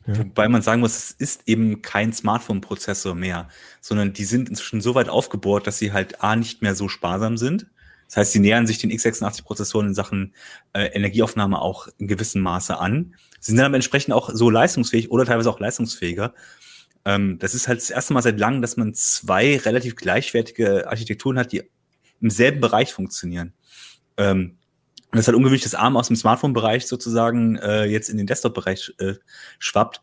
Wobei 0.07 0.47
man 0.47 0.61
sagen 0.61 0.79
muss, 0.79 0.95
es 0.95 1.11
ist 1.11 1.41
eben 1.47 1.81
kein 1.81 2.13
Smartphone-Prozessor 2.13 3.13
mehr, 3.13 3.49
sondern 3.81 4.13
die 4.13 4.23
sind 4.23 4.49
inzwischen 4.49 4.79
so 4.79 4.95
weit 4.95 5.09
aufgebohrt, 5.09 5.67
dass 5.67 5.79
sie 5.79 5.91
halt 5.91 6.23
A 6.23 6.35
nicht 6.35 6.61
mehr 6.61 6.75
so 6.75 6.87
sparsam 6.87 7.37
sind. 7.37 7.67
Das 8.07 8.15
heißt, 8.15 8.31
sie 8.31 8.39
nähern 8.39 8.67
sich 8.67 8.77
den 8.77 8.89
x86-Prozessoren 8.89 9.87
in 9.87 9.93
Sachen 9.93 10.33
äh, 10.71 10.85
Energieaufnahme 10.85 11.61
auch 11.61 11.89
in 11.97 12.07
gewissem 12.07 12.41
Maße 12.41 12.77
an. 12.79 13.15
Sie 13.41 13.51
sind 13.51 13.57
dann 13.57 13.73
entsprechend 13.73 14.13
auch 14.13 14.29
so 14.31 14.49
leistungsfähig 14.49 15.11
oder 15.11 15.25
teilweise 15.25 15.49
auch 15.49 15.59
leistungsfähiger. 15.59 16.33
Ähm, 17.03 17.37
das 17.39 17.53
ist 17.53 17.67
halt 17.67 17.79
das 17.79 17.89
erste 17.89 18.13
Mal 18.13 18.21
seit 18.21 18.39
langem, 18.39 18.61
dass 18.61 18.77
man 18.77 18.93
zwei 18.93 19.57
relativ 19.57 19.97
gleichwertige 19.97 20.87
Architekturen 20.87 21.37
hat, 21.37 21.51
die 21.51 21.63
im 22.21 22.29
selben 22.29 22.61
Bereich 22.61 22.93
funktionieren. 22.93 23.53
Ähm, 24.15 24.56
und 25.11 25.17
das 25.17 25.27
halt 25.27 25.37
ungewöhnlich, 25.37 25.63
dass 25.63 25.75
ARM 25.75 25.95
aus 25.95 26.07
dem 26.07 26.15
Smartphone-Bereich 26.15 26.85
sozusagen 26.85 27.55
äh, 27.57 27.85
jetzt 27.85 28.09
in 28.09 28.17
den 28.17 28.27
Desktop-Bereich 28.27 28.93
äh, 28.99 29.13
schwappt, 29.57 30.01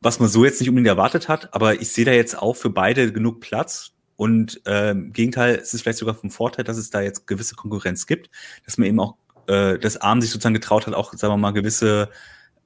was 0.00 0.18
man 0.18 0.28
so 0.28 0.44
jetzt 0.44 0.60
nicht 0.60 0.68
unbedingt 0.68 0.88
erwartet 0.88 1.28
hat, 1.28 1.54
aber 1.54 1.80
ich 1.80 1.90
sehe 1.90 2.04
da 2.04 2.12
jetzt 2.12 2.36
auch 2.36 2.54
für 2.54 2.70
beide 2.70 3.12
genug 3.12 3.40
Platz. 3.40 3.92
Und 4.16 4.60
äh, 4.66 4.90
im 4.90 5.12
Gegenteil, 5.12 5.56
es 5.56 5.74
ist 5.74 5.82
vielleicht 5.82 5.98
sogar 5.98 6.14
vom 6.14 6.30
Vorteil, 6.30 6.64
dass 6.64 6.76
es 6.76 6.90
da 6.90 7.00
jetzt 7.00 7.26
gewisse 7.26 7.54
Konkurrenz 7.56 8.06
gibt, 8.06 8.30
dass 8.64 8.78
man 8.78 8.86
eben 8.88 9.00
auch, 9.00 9.16
äh, 9.46 9.78
dass 9.78 9.96
ARM 9.96 10.20
sich 10.20 10.30
sozusagen 10.30 10.54
getraut 10.54 10.86
hat, 10.86 10.94
auch, 10.94 11.12
sagen 11.14 11.32
wir 11.32 11.38
mal, 11.38 11.52
gewisse 11.52 12.10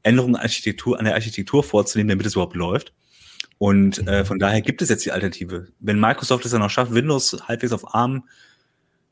Änderungen 0.02 0.36
Architektur, 0.36 0.98
an 0.98 1.04
der 1.04 1.14
Architektur 1.14 1.62
vorzunehmen, 1.62 2.08
damit 2.08 2.26
es 2.26 2.34
überhaupt 2.34 2.56
läuft. 2.56 2.92
Und 3.58 4.06
äh, 4.06 4.24
von 4.24 4.38
daher 4.38 4.60
gibt 4.60 4.82
es 4.82 4.88
jetzt 4.88 5.04
die 5.04 5.12
Alternative. 5.12 5.68
Wenn 5.80 5.98
Microsoft 5.98 6.44
es 6.44 6.52
dann 6.52 6.62
auch 6.62 6.70
schafft, 6.70 6.94
Windows 6.94 7.36
halbwegs 7.46 7.72
auf 7.72 7.94
ARM 7.94 8.24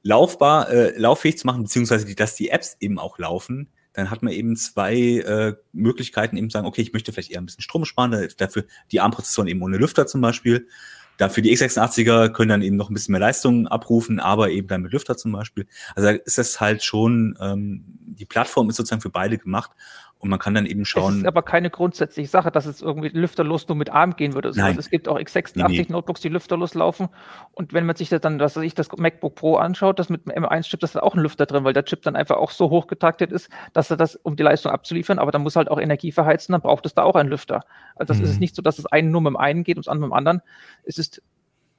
laufbar, 0.03 0.71
äh, 0.71 0.99
lauffähig 0.99 1.39
zu 1.39 1.47
machen, 1.47 1.65
beziehungsweise 1.65 2.07
die, 2.07 2.15
dass 2.15 2.35
die 2.35 2.51
Apps 2.51 2.77
eben 2.81 2.99
auch 2.99 3.19
laufen, 3.19 3.69
dann 3.93 4.11
hat 4.11 4.23
man 4.23 4.33
eben 4.33 4.57
zwei 4.57 4.95
äh, 4.95 5.55
Möglichkeiten, 5.73 6.37
eben 6.37 6.51
sagen, 6.51 6.67
okay, 6.67 6.83
ich 6.83 6.93
möchte 6.93 7.13
vielleicht 7.13 7.31
eher 7.31 7.41
ein 7.41 7.47
bisschen 7.47 7.63
Strom 7.63 7.85
sparen, 7.85 8.29
dafür 8.37 8.65
die 8.93 9.01
ARM-Prozessoren 9.01 9.49
eben 9.49 9.63
ohne 9.63 9.79
Lüfter 9.79 10.07
zum 10.07 10.21
Beispiel. 10.21 10.69
Dafür 11.17 11.43
die 11.43 11.57
x86er 11.57 12.29
können 12.29 12.51
dann 12.51 12.63
eben 12.63 12.77
noch 12.77 12.91
ein 12.91 12.95
bisschen 12.95 13.13
mehr 13.13 13.21
Leistung 13.21 13.67
abrufen, 13.69 14.21
aber 14.21 14.51
eben 14.51 14.69
dann 14.69 14.83
mit 14.83 14.93
Lüfter 14.93 15.17
zum 15.17 15.33
Beispiel. 15.33 15.67
Also 15.95 16.11
ist 16.11 16.37
das 16.37 16.61
halt 16.61 16.83
schon, 16.83 17.39
ähm, 17.41 17.85
die 18.05 18.27
Plattform 18.27 18.69
ist 18.69 18.77
sozusagen 18.77 19.01
für 19.01 19.09
beide 19.09 19.39
gemacht 19.39 19.71
und 20.19 20.31
man 20.31 20.39
kann 20.39 20.55
dann 20.55 20.65
eben 20.65 20.85
schauen. 20.87 21.13
Es 21.13 21.19
ist 21.19 21.27
aber 21.27 21.43
keine 21.43 21.69
grundsätzliche 21.69 22.29
Sache, 22.29 22.51
dass 22.51 22.65
es 22.65 22.81
irgendwie 22.81 23.09
lüfterlos 23.09 23.69
nur 23.69 23.77
mit 23.77 23.91
ARM 23.91 24.17
gehen 24.17 24.33
würde. 24.33 24.49
Also 24.49 24.79
es 24.79 24.89
gibt 24.89 25.09
auch 25.09 25.19
x86-Notebooks, 25.19 26.23
die 26.23 26.31
lüfterlos 26.31 26.75
laufen. 26.75 27.09
Und 27.53 27.75
wenn 27.75 27.85
man 27.85 27.97
sich 27.97 28.09
das 28.09 28.23
dann, 28.23 28.39
dass 28.39 28.55
sich 28.55 28.75
das 28.75 28.91
MacBook 28.97 29.35
Pro 29.35 29.57
anschaut, 29.57 29.99
das 29.99 30.09
mit 30.09 30.25
dem 30.25 30.33
M1-Chip, 30.33 30.81
das 30.81 30.95
ist 30.95 31.03
auch 31.03 31.15
ein 31.15 31.21
Lüfter 31.21 31.45
drin, 31.45 31.65
weil 31.65 31.75
der 31.75 31.85
Chip 31.85 32.03
dann 32.03 32.17
einfach 32.17 32.37
auch 32.37 32.51
so 32.51 32.71
hoch 32.71 32.87
getaktet 32.87 33.31
ist, 33.31 33.51
dass 33.75 33.91
er 33.91 33.99
das, 33.99 34.17
um 34.17 34.37
die 34.37 34.43
Leistung 34.43 34.73
abzuliefern, 34.73 35.19
aber 35.19 35.33
dann 35.33 35.43
muss 35.43 35.55
halt 35.55 35.71
auch 35.71 35.79
Energie 35.79 36.13
verheizen, 36.13 36.53
dann 36.53 36.63
braucht 36.63 36.87
es 36.87 36.95
da 36.95 37.03
auch 37.03 37.15
einen 37.15 37.29
Lüfter. 37.29 37.65
Also 37.95 38.15
das 38.15 38.19
mhm. 38.19 38.25
ist 38.25 38.41
nicht 38.41 38.57
so, 38.57 38.63
dass 38.63 38.77
das 38.77 38.87
eine 38.87 39.11
nur 39.11 39.21
mit 39.21 39.33
dem 39.33 39.37
einen 39.37 39.65
geht 39.65 39.77
und 39.77 39.85
das 39.85 39.93
andere 39.93 40.09
mit 40.09 40.13
dem 40.13 40.17
anderen. 40.17 40.41
Es 40.85 40.97
ist 40.97 41.23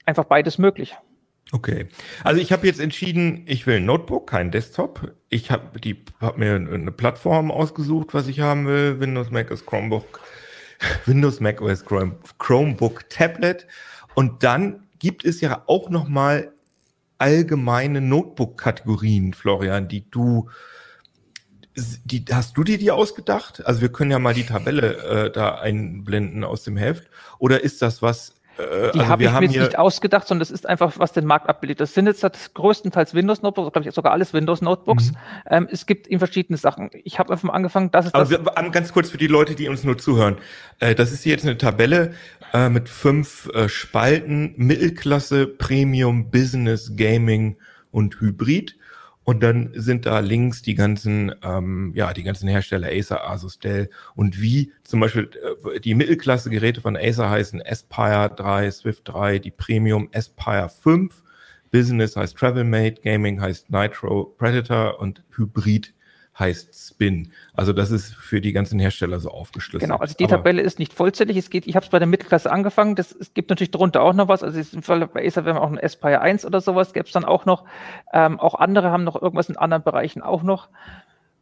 einfach 0.05 0.25
beides 0.25 0.59
möglich. 0.59 0.95
Okay. 1.51 1.87
Also 2.23 2.41
ich 2.41 2.51
habe 2.51 2.67
jetzt 2.67 2.79
entschieden, 2.79 3.43
ich 3.45 3.65
will 3.65 3.77
ein 3.77 3.85
Notebook, 3.85 4.29
kein 4.29 4.51
Desktop. 4.51 5.13
Ich 5.29 5.49
habe 5.49 5.79
die 5.79 6.03
hab 6.19 6.37
mir 6.37 6.55
eine 6.55 6.91
Plattform 6.91 7.51
ausgesucht, 7.51 8.13
was 8.13 8.27
ich 8.27 8.41
haben 8.41 8.67
will. 8.67 8.99
Windows, 8.99 9.31
Mac 9.31 9.49
OS, 9.49 9.65
Chromebook, 9.65 10.19
Windows, 11.05 11.39
Mac 11.39 11.61
OS, 11.61 11.85
Chromebook, 11.85 13.09
Tablet. 13.09 13.65
Und 14.13 14.43
dann 14.43 14.87
gibt 14.99 15.23
es 15.23 15.39
ja 15.41 15.63
auch 15.67 15.89
noch 15.89 16.09
mal 16.09 16.51
allgemeine 17.17 18.01
Notebook-Kategorien, 18.01 19.33
Florian, 19.33 19.87
die 19.87 20.09
du 20.09 20.49
die, 21.77 22.25
hast 22.31 22.57
du 22.57 22.63
dir 22.63 22.77
die 22.77 22.91
ausgedacht? 22.91 23.65
Also 23.65 23.81
wir 23.81 23.89
können 23.91 24.09
ja 24.09 24.19
mal 24.19 24.33
die 24.33 24.45
Tabelle 24.45 24.97
äh, 24.97 25.31
da 25.31 25.59
einblenden 25.59 26.43
aus 26.43 26.63
dem 26.63 26.75
Heft. 26.75 27.07
Oder 27.37 27.63
ist 27.63 27.81
das 27.81 28.01
was, 28.01 28.33
äh, 28.57 28.91
die 28.91 28.99
also 28.99 29.07
habe 29.07 29.23
ich 29.23 29.31
mir 29.31 29.41
jetzt 29.41 29.55
nicht 29.55 29.77
ausgedacht, 29.77 30.27
sondern 30.27 30.39
das 30.39 30.51
ist 30.51 30.67
einfach, 30.67 30.93
was 30.97 31.13
den 31.13 31.25
Markt 31.25 31.47
abbildet. 31.47 31.79
Das 31.79 31.93
sind 31.93 32.07
jetzt 32.07 32.23
das 32.23 32.53
größtenteils 32.53 33.13
Windows-Notebooks, 33.13 33.73
glaube 33.73 33.87
ich, 33.87 33.93
sogar 33.93 34.13
alles 34.13 34.33
Windows-Notebooks. 34.33 35.11
Mhm. 35.11 35.17
Ähm, 35.49 35.67
es 35.71 35.85
gibt 35.85 36.07
in 36.07 36.19
verschiedene 36.19 36.57
Sachen. 36.57 36.89
Ich 37.03 37.19
habe 37.19 37.31
einfach 37.31 37.43
mal 37.43 37.53
angefangen, 37.53 37.91
das 37.91 38.07
ist 38.07 38.15
Aber 38.15 38.25
das. 38.25 38.31
Wir, 38.31 38.69
ganz 38.71 38.93
kurz 38.93 39.09
für 39.09 39.17
die 39.17 39.27
Leute, 39.27 39.55
die 39.55 39.69
uns 39.69 39.83
nur 39.83 39.97
zuhören. 39.97 40.37
Äh, 40.79 40.95
das 40.95 41.11
ist 41.11 41.25
jetzt 41.25 41.45
eine 41.45 41.57
Tabelle 41.57 42.13
äh, 42.53 42.69
mit 42.69 42.89
fünf 42.89 43.49
äh, 43.53 43.69
Spalten, 43.69 44.53
Mittelklasse, 44.57 45.47
Premium, 45.47 46.31
Business, 46.31 46.93
Gaming 46.95 47.57
und 47.91 48.19
Hybrid. 48.19 48.75
Und 49.29 49.43
dann 49.43 49.71
sind 49.73 50.05
da 50.05 50.19
links 50.19 50.61
die 50.61 50.73
ganzen, 50.73 51.35
ähm, 51.43 51.91
ja, 51.93 52.13
die 52.13 52.23
ganzen 52.23 52.47
Hersteller 52.47 52.87
Acer, 52.87 53.29
Asus, 53.29 53.59
Dell 53.59 53.89
und 54.15 54.41
wie 54.41 54.71
zum 54.83 55.01
Beispiel 55.01 55.29
äh, 55.73 55.81
die 55.81 55.95
Mittelklasse-Geräte 55.95 56.79
von 56.79 56.95
Acer 56.95 57.29
heißen 57.29 57.61
Aspire 57.61 58.31
3, 58.33 58.71
Swift 58.71 59.01
3, 59.03 59.39
die 59.39 59.51
Premium 59.51 60.07
Aspire 60.13 60.69
5, 60.69 61.23
Business 61.71 62.15
heißt 62.15 62.37
TravelMate, 62.37 63.01
Gaming 63.01 63.41
heißt 63.41 63.69
Nitro 63.69 64.33
Predator 64.37 64.97
und 65.01 65.21
Hybrid 65.35 65.93
heißt 66.39 66.89
Spin. 66.89 67.31
Also 67.53 67.73
das 67.73 67.91
ist 67.91 68.13
für 68.13 68.41
die 68.41 68.51
ganzen 68.51 68.79
Hersteller 68.79 69.19
so 69.19 69.29
aufgeschlüsselt. 69.29 69.89
Genau, 69.89 69.99
also 69.99 70.15
die 70.17 70.25
Aber 70.25 70.37
Tabelle 70.37 70.61
ist 70.61 70.79
nicht 70.79 70.93
vollzählig. 70.93 71.37
Es 71.37 71.49
geht, 71.49 71.67
ich 71.67 71.75
habe 71.75 71.85
es 71.85 71.89
bei 71.89 71.99
der 71.99 72.07
Mittelklasse 72.07 72.51
angefangen. 72.51 72.95
Das, 72.95 73.11
es 73.11 73.33
gibt 73.33 73.49
natürlich 73.49 73.71
darunter 73.71 74.01
auch 74.01 74.13
noch 74.13 74.27
was. 74.27 74.43
Also 74.43 74.59
im 74.75 74.83
Fall 74.83 75.07
bei 75.07 75.25
Acer, 75.25 75.45
wenn 75.45 75.55
man 75.55 75.63
auch 75.63 75.71
ein 75.71 75.83
Aspire 75.83 76.21
1 76.21 76.45
oder 76.45 76.61
sowas, 76.61 76.93
gäbe 76.93 77.07
es 77.07 77.11
dann 77.11 77.25
auch 77.25 77.45
noch. 77.45 77.65
Ähm, 78.13 78.39
auch 78.39 78.55
andere 78.55 78.91
haben 78.91 79.03
noch 79.03 79.19
irgendwas 79.19 79.49
in 79.49 79.57
anderen 79.57 79.83
Bereichen 79.83 80.21
auch 80.21 80.43
noch. 80.43 80.69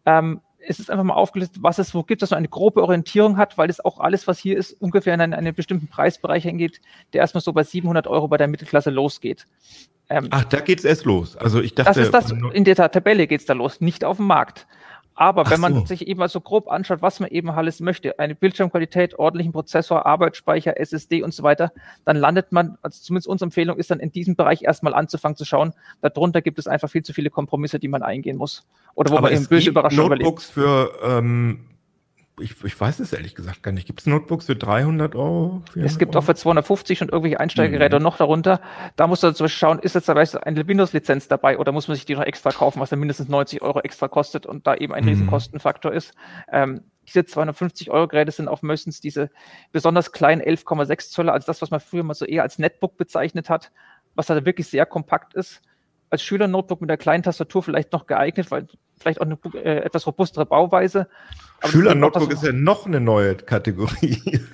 Ähm, 0.06 0.42
es 0.68 0.80
ist 0.80 0.90
einfach 0.90 1.04
mal 1.04 1.14
aufgelistet, 1.14 1.62
was 1.62 1.78
es 1.78 1.94
wo 1.94 2.04
gibt, 2.04 2.22
dass 2.22 2.32
man 2.32 2.40
eine 2.40 2.48
grobe 2.48 2.82
Orientierung 2.82 3.38
hat, 3.38 3.58
weil 3.58 3.70
es 3.70 3.84
auch 3.84 4.00
alles, 4.00 4.28
was 4.28 4.40
hier 4.40 4.58
ist, 4.58 4.74
ungefähr 4.82 5.14
in 5.14 5.22
einen, 5.22 5.34
einen 5.34 5.54
bestimmten 5.54 5.88
Preisbereich 5.88 6.44
hingeht, 6.44 6.82
der 7.14 7.22
erstmal 7.22 7.42
so 7.42 7.54
bei 7.54 7.64
700 7.64 8.08
Euro 8.08 8.28
bei 8.28 8.38
der 8.38 8.48
Mittelklasse 8.48 8.90
losgeht. 8.90 9.46
Ähm, 10.10 10.28
Ach, 10.32 10.44
da 10.46 10.60
geht's 10.60 10.84
erst 10.84 11.06
los. 11.06 11.36
Also 11.36 11.62
ich 11.62 11.74
dachte, 11.76 11.90
das 11.90 11.98
ist 11.98 12.14
das, 12.14 12.32
in 12.32 12.64
der 12.64 12.76
Tabelle 12.76 13.28
geht's 13.28 13.46
da 13.46 13.54
los, 13.54 13.82
nicht 13.82 14.04
auf 14.04 14.18
dem 14.18 14.28
Markt. 14.28 14.68
Aber 15.16 15.50
wenn 15.50 15.62
man 15.62 15.86
sich 15.86 16.08
eben 16.08 16.20
mal 16.20 16.28
so 16.28 16.42
grob 16.42 16.68
anschaut, 16.68 17.02
was 17.02 17.22
man 17.22 17.30
eben 17.30 17.50
alles 17.50 17.80
möchte, 17.80 18.20
eine 18.20 18.36
Bildschirmqualität, 18.36 19.18
ordentlichen 19.18 19.54
Prozessor, 19.54 20.06
Arbeitsspeicher, 20.06 20.78
SSD 20.78 21.24
und 21.24 21.34
so 21.34 21.42
weiter, 21.44 21.72
dann 22.04 22.18
landet 22.18 22.52
man, 22.52 22.78
also 22.82 23.02
zumindest 23.02 23.28
unsere 23.28 23.48
Empfehlung 23.48 23.78
ist 23.78 23.92
dann 23.92 24.02
in 24.02 24.12
diesem 24.12 24.36
Bereich 24.36 24.64
erstmal 24.64 24.94
anzufangen 24.94 25.38
zu 25.38 25.46
schauen. 25.46 25.74
Darunter 26.02 26.42
gibt 26.42 26.60
es 26.60 26.68
einfach 26.68 26.90
viel 26.90 27.04
zu 27.04 27.14
viele 27.14 27.30
Kompromisse, 27.30 27.80
die 27.80 27.88
man 27.88 28.04
eingehen 28.04 28.38
muss. 28.38 28.68
Oder 28.94 29.12
wo 29.12 29.16
Aber 29.16 29.30
man 29.30 29.34
eben 29.34 29.48
böse 29.48 29.70
Überraschungen 29.70 30.10
Notebooks 30.10 30.52
überlebt. 30.52 30.92
für 31.00 31.18
ähm, 31.18 31.75
ich, 32.40 32.64
ich 32.64 32.80
weiß 32.80 33.00
es 33.00 33.14
ehrlich 33.14 33.36
gesagt 33.36 33.64
gar 33.64 33.72
nicht. 33.72 33.88
Gibt 33.88 34.02
es 34.02 34.08
Notebooks 34.08 34.46
für 34.46 34.56
300 34.56 35.16
Euro? 35.16 35.64
Es 35.76 35.98
gibt 35.98 36.16
Euro? 36.16 36.20
auch 36.20 36.26
für 36.26 36.36
250 36.36 37.02
und 37.02 37.12
irgendwelche 37.12 37.40
Einsteigergeräte 37.40 37.98
mhm. 37.98 38.04
noch 38.04 38.18
darunter. 38.18 38.60
Da 38.96 39.08
muss 39.08 39.22
man 39.22 39.36
zum 39.36 39.46
Beispiel 39.46 39.58
schauen, 39.58 39.80
ist 39.80 39.96
jetzt 39.96 40.10
eine 40.10 40.68
Windows-Lizenz 40.68 41.28
dabei 41.28 41.58
oder 41.58 41.72
muss 41.72 41.88
man 41.88 41.96
sich 41.96 42.06
die 42.06 42.16
noch 42.16 42.24
extra 42.24 42.52
kaufen, 42.52 42.80
was 42.80 42.90
dann 42.90 43.00
mindestens 43.00 43.30
90 43.30 43.62
Euro 43.62 43.80
extra 43.80 44.08
kostet 44.08 44.46
und 44.46 44.68
da 44.68 44.76
eben 44.76 44.94
ein 44.94 45.04
mhm. 45.04 45.10
Riesenkostenfaktor 45.10 45.94
ist. 45.94 46.14
Ähm, 46.52 46.82
diese 47.08 47.26
250 47.26 47.92
Euro 47.92 48.08
Geräte 48.08 48.32
sind 48.32 48.48
auch 48.48 48.62
meistens 48.62 49.00
diese 49.00 49.30
besonders 49.72 50.12
kleinen 50.12 50.42
11,6 50.42 51.12
Zoll, 51.12 51.30
also 51.30 51.46
das, 51.46 51.62
was 51.62 51.72
man 51.72 51.80
früher 51.80 52.04
mal 52.04 52.16
so 52.16 52.26
eher 52.26 52.44
als 52.44 52.60
Netbook 52.60 52.98
bezeichnet 52.98 53.50
hat, 53.50 53.72
was 54.16 54.30
halt 54.30 54.46
wirklich 54.46 54.68
sehr 54.68 54.86
kompakt 54.86 55.36
ist 55.36 55.62
als 56.10 56.24
Schüler-Notebook 56.24 56.82
mit 56.82 56.90
der 56.90 56.98
kleinen 56.98 57.24
Tastatur 57.24 57.64
vielleicht 57.64 57.92
noch 57.92 58.06
geeignet, 58.08 58.52
weil 58.52 58.68
vielleicht 58.98 59.20
auch 59.22 59.26
eine 59.26 59.38
äh, 59.56 59.84
etwas 59.84 60.08
robustere 60.08 60.46
Bauweise. 60.46 61.08
Schüler-Notebook 61.64 62.32
ist 62.32 62.44
ja 62.44 62.52
noch 62.52 62.86
eine 62.86 63.00
neue 63.00 63.36
Kategorie. 63.36 64.42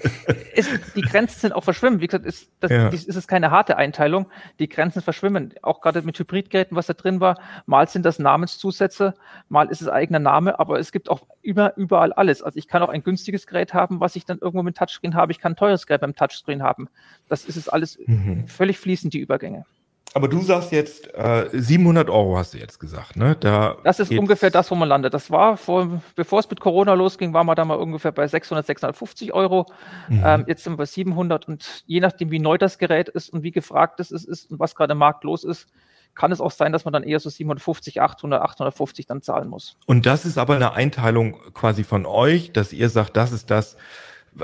Ist, 0.53 0.69
die 0.97 1.01
Grenzen 1.01 1.39
sind 1.39 1.53
auch 1.53 1.63
verschwimmen. 1.63 2.01
Wie 2.01 2.07
gesagt, 2.07 2.25
ist, 2.25 2.51
das, 2.59 2.71
ja. 2.71 2.89
ist 2.89 3.07
es 3.07 3.25
keine 3.25 3.51
harte 3.51 3.77
Einteilung. 3.77 4.29
Die 4.59 4.67
Grenzen 4.67 5.01
verschwimmen. 5.01 5.53
Auch 5.61 5.79
gerade 5.79 6.01
mit 6.01 6.19
Hybridgeräten, 6.19 6.75
was 6.75 6.87
da 6.87 6.93
drin 6.93 7.21
war. 7.21 7.39
Mal 7.65 7.87
sind 7.87 8.05
das 8.05 8.19
Namenszusätze, 8.19 9.13
mal 9.47 9.69
ist 9.69 9.81
es 9.81 9.87
eigener 9.87 10.19
Name, 10.19 10.59
aber 10.59 10.77
es 10.77 10.91
gibt 10.91 11.09
auch 11.09 11.21
über, 11.41 11.77
überall 11.77 12.11
alles. 12.11 12.43
Also 12.43 12.57
ich 12.59 12.67
kann 12.67 12.83
auch 12.83 12.89
ein 12.89 13.01
günstiges 13.01 13.47
Gerät 13.47 13.73
haben, 13.73 14.01
was 14.01 14.17
ich 14.17 14.25
dann 14.25 14.39
irgendwo 14.39 14.61
mit 14.61 14.75
Touchscreen 14.75 15.15
habe. 15.15 15.31
Ich 15.31 15.39
kann 15.39 15.53
ein 15.53 15.55
teures 15.55 15.87
Gerät 15.87 16.01
beim 16.01 16.15
Touchscreen 16.15 16.61
haben. 16.63 16.89
Das 17.29 17.45
ist 17.45 17.55
es 17.55 17.69
alles 17.69 17.97
mhm. 18.05 18.45
völlig 18.47 18.77
fließend, 18.77 19.13
die 19.13 19.19
Übergänge. 19.19 19.65
Aber 20.13 20.27
du 20.27 20.41
sagst 20.41 20.73
jetzt, 20.73 21.13
äh, 21.13 21.47
700 21.53 22.09
Euro 22.09 22.37
hast 22.37 22.53
du 22.53 22.57
jetzt 22.57 22.79
gesagt, 22.79 23.15
ne? 23.15 23.37
Da 23.39 23.77
das 23.83 23.99
ist 23.99 24.11
ungefähr 24.11 24.49
das, 24.49 24.69
wo 24.69 24.75
man 24.75 24.89
landet. 24.89 25.13
Das 25.13 25.31
war, 25.31 25.55
vor, 25.55 26.01
bevor 26.15 26.39
es 26.39 26.49
mit 26.49 26.59
Corona 26.59 26.93
losging, 26.95 27.33
war 27.33 27.45
man 27.45 27.55
da 27.55 27.63
mal 27.63 27.75
ungefähr 27.75 28.11
bei 28.11 28.27
600, 28.27 28.65
650 28.65 29.33
Euro. 29.33 29.67
Mhm. 30.09 30.23
Ähm, 30.25 30.43
jetzt 30.47 30.63
sind 30.63 30.73
wir 30.73 30.77
bei 30.77 30.85
700 30.85 31.47
und 31.47 31.83
je 31.85 32.01
nachdem, 32.01 32.29
wie 32.29 32.39
neu 32.39 32.57
das 32.57 32.77
Gerät 32.77 33.07
ist 33.07 33.29
und 33.29 33.43
wie 33.43 33.51
gefragt 33.51 34.01
es 34.01 34.11
ist 34.11 34.51
und 34.51 34.59
was 34.59 34.75
gerade 34.75 34.91
im 34.91 34.97
Markt 34.97 35.23
los 35.23 35.45
ist, 35.45 35.67
kann 36.13 36.33
es 36.33 36.41
auch 36.41 36.51
sein, 36.51 36.73
dass 36.73 36.83
man 36.83 36.91
dann 36.91 37.03
eher 37.03 37.21
so 37.21 37.29
750, 37.29 38.01
800, 38.01 38.41
850 38.41 39.05
dann 39.05 39.21
zahlen 39.21 39.47
muss. 39.47 39.77
Und 39.85 40.05
das 40.05 40.25
ist 40.25 40.37
aber 40.37 40.55
eine 40.55 40.73
Einteilung 40.73 41.37
quasi 41.53 41.85
von 41.85 42.05
euch, 42.05 42.51
dass 42.51 42.73
ihr 42.73 42.89
sagt, 42.89 43.15
das 43.15 43.31
ist 43.31 43.49
das, 43.49 43.77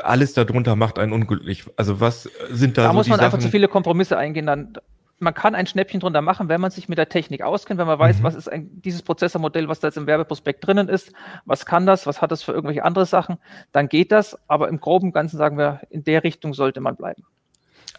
alles 0.01 0.33
darunter 0.33 0.77
macht 0.77 0.97
einen 0.97 1.11
unglücklich. 1.11 1.65
Also 1.75 1.99
was 1.99 2.29
sind 2.49 2.77
da? 2.77 2.83
Da 2.83 2.87
so 2.89 2.93
muss 2.95 3.07
man 3.07 3.19
einfach 3.19 3.39
zu 3.39 3.49
viele 3.49 3.67
Kompromisse 3.67 4.17
eingehen. 4.17 4.45
Dann 4.45 4.77
man 5.19 5.33
kann 5.33 5.55
ein 5.55 5.65
Schnäppchen 5.65 5.99
drunter 5.99 6.21
machen, 6.21 6.49
wenn 6.49 6.61
man 6.61 6.71
sich 6.71 6.89
mit 6.89 6.97
der 6.97 7.09
Technik 7.09 7.41
auskennt, 7.41 7.79
wenn 7.79 7.87
man 7.87 7.99
weiß, 7.99 8.19
mhm. 8.19 8.23
was 8.23 8.35
ist 8.35 8.51
ein, 8.51 8.69
dieses 8.81 9.01
Prozessormodell, 9.01 9.67
was 9.67 9.79
da 9.79 9.87
jetzt 9.87 9.97
im 9.97 10.07
Werbeprospekt 10.07 10.65
drinnen 10.65 10.89
ist, 10.89 11.11
was 11.45 11.65
kann 11.65 11.85
das, 11.85 12.05
was 12.05 12.21
hat 12.21 12.31
das 12.31 12.43
für 12.43 12.51
irgendwelche 12.51 12.83
andere 12.83 13.05
Sachen, 13.05 13.37
dann 13.71 13.89
geht 13.89 14.11
das. 14.11 14.37
Aber 14.47 14.69
im 14.69 14.79
groben 14.79 15.11
Ganzen 15.11 15.37
sagen 15.37 15.57
wir, 15.57 15.81
in 15.89 16.03
der 16.03 16.23
Richtung 16.23 16.53
sollte 16.53 16.81
man 16.81 16.95
bleiben. 16.95 17.23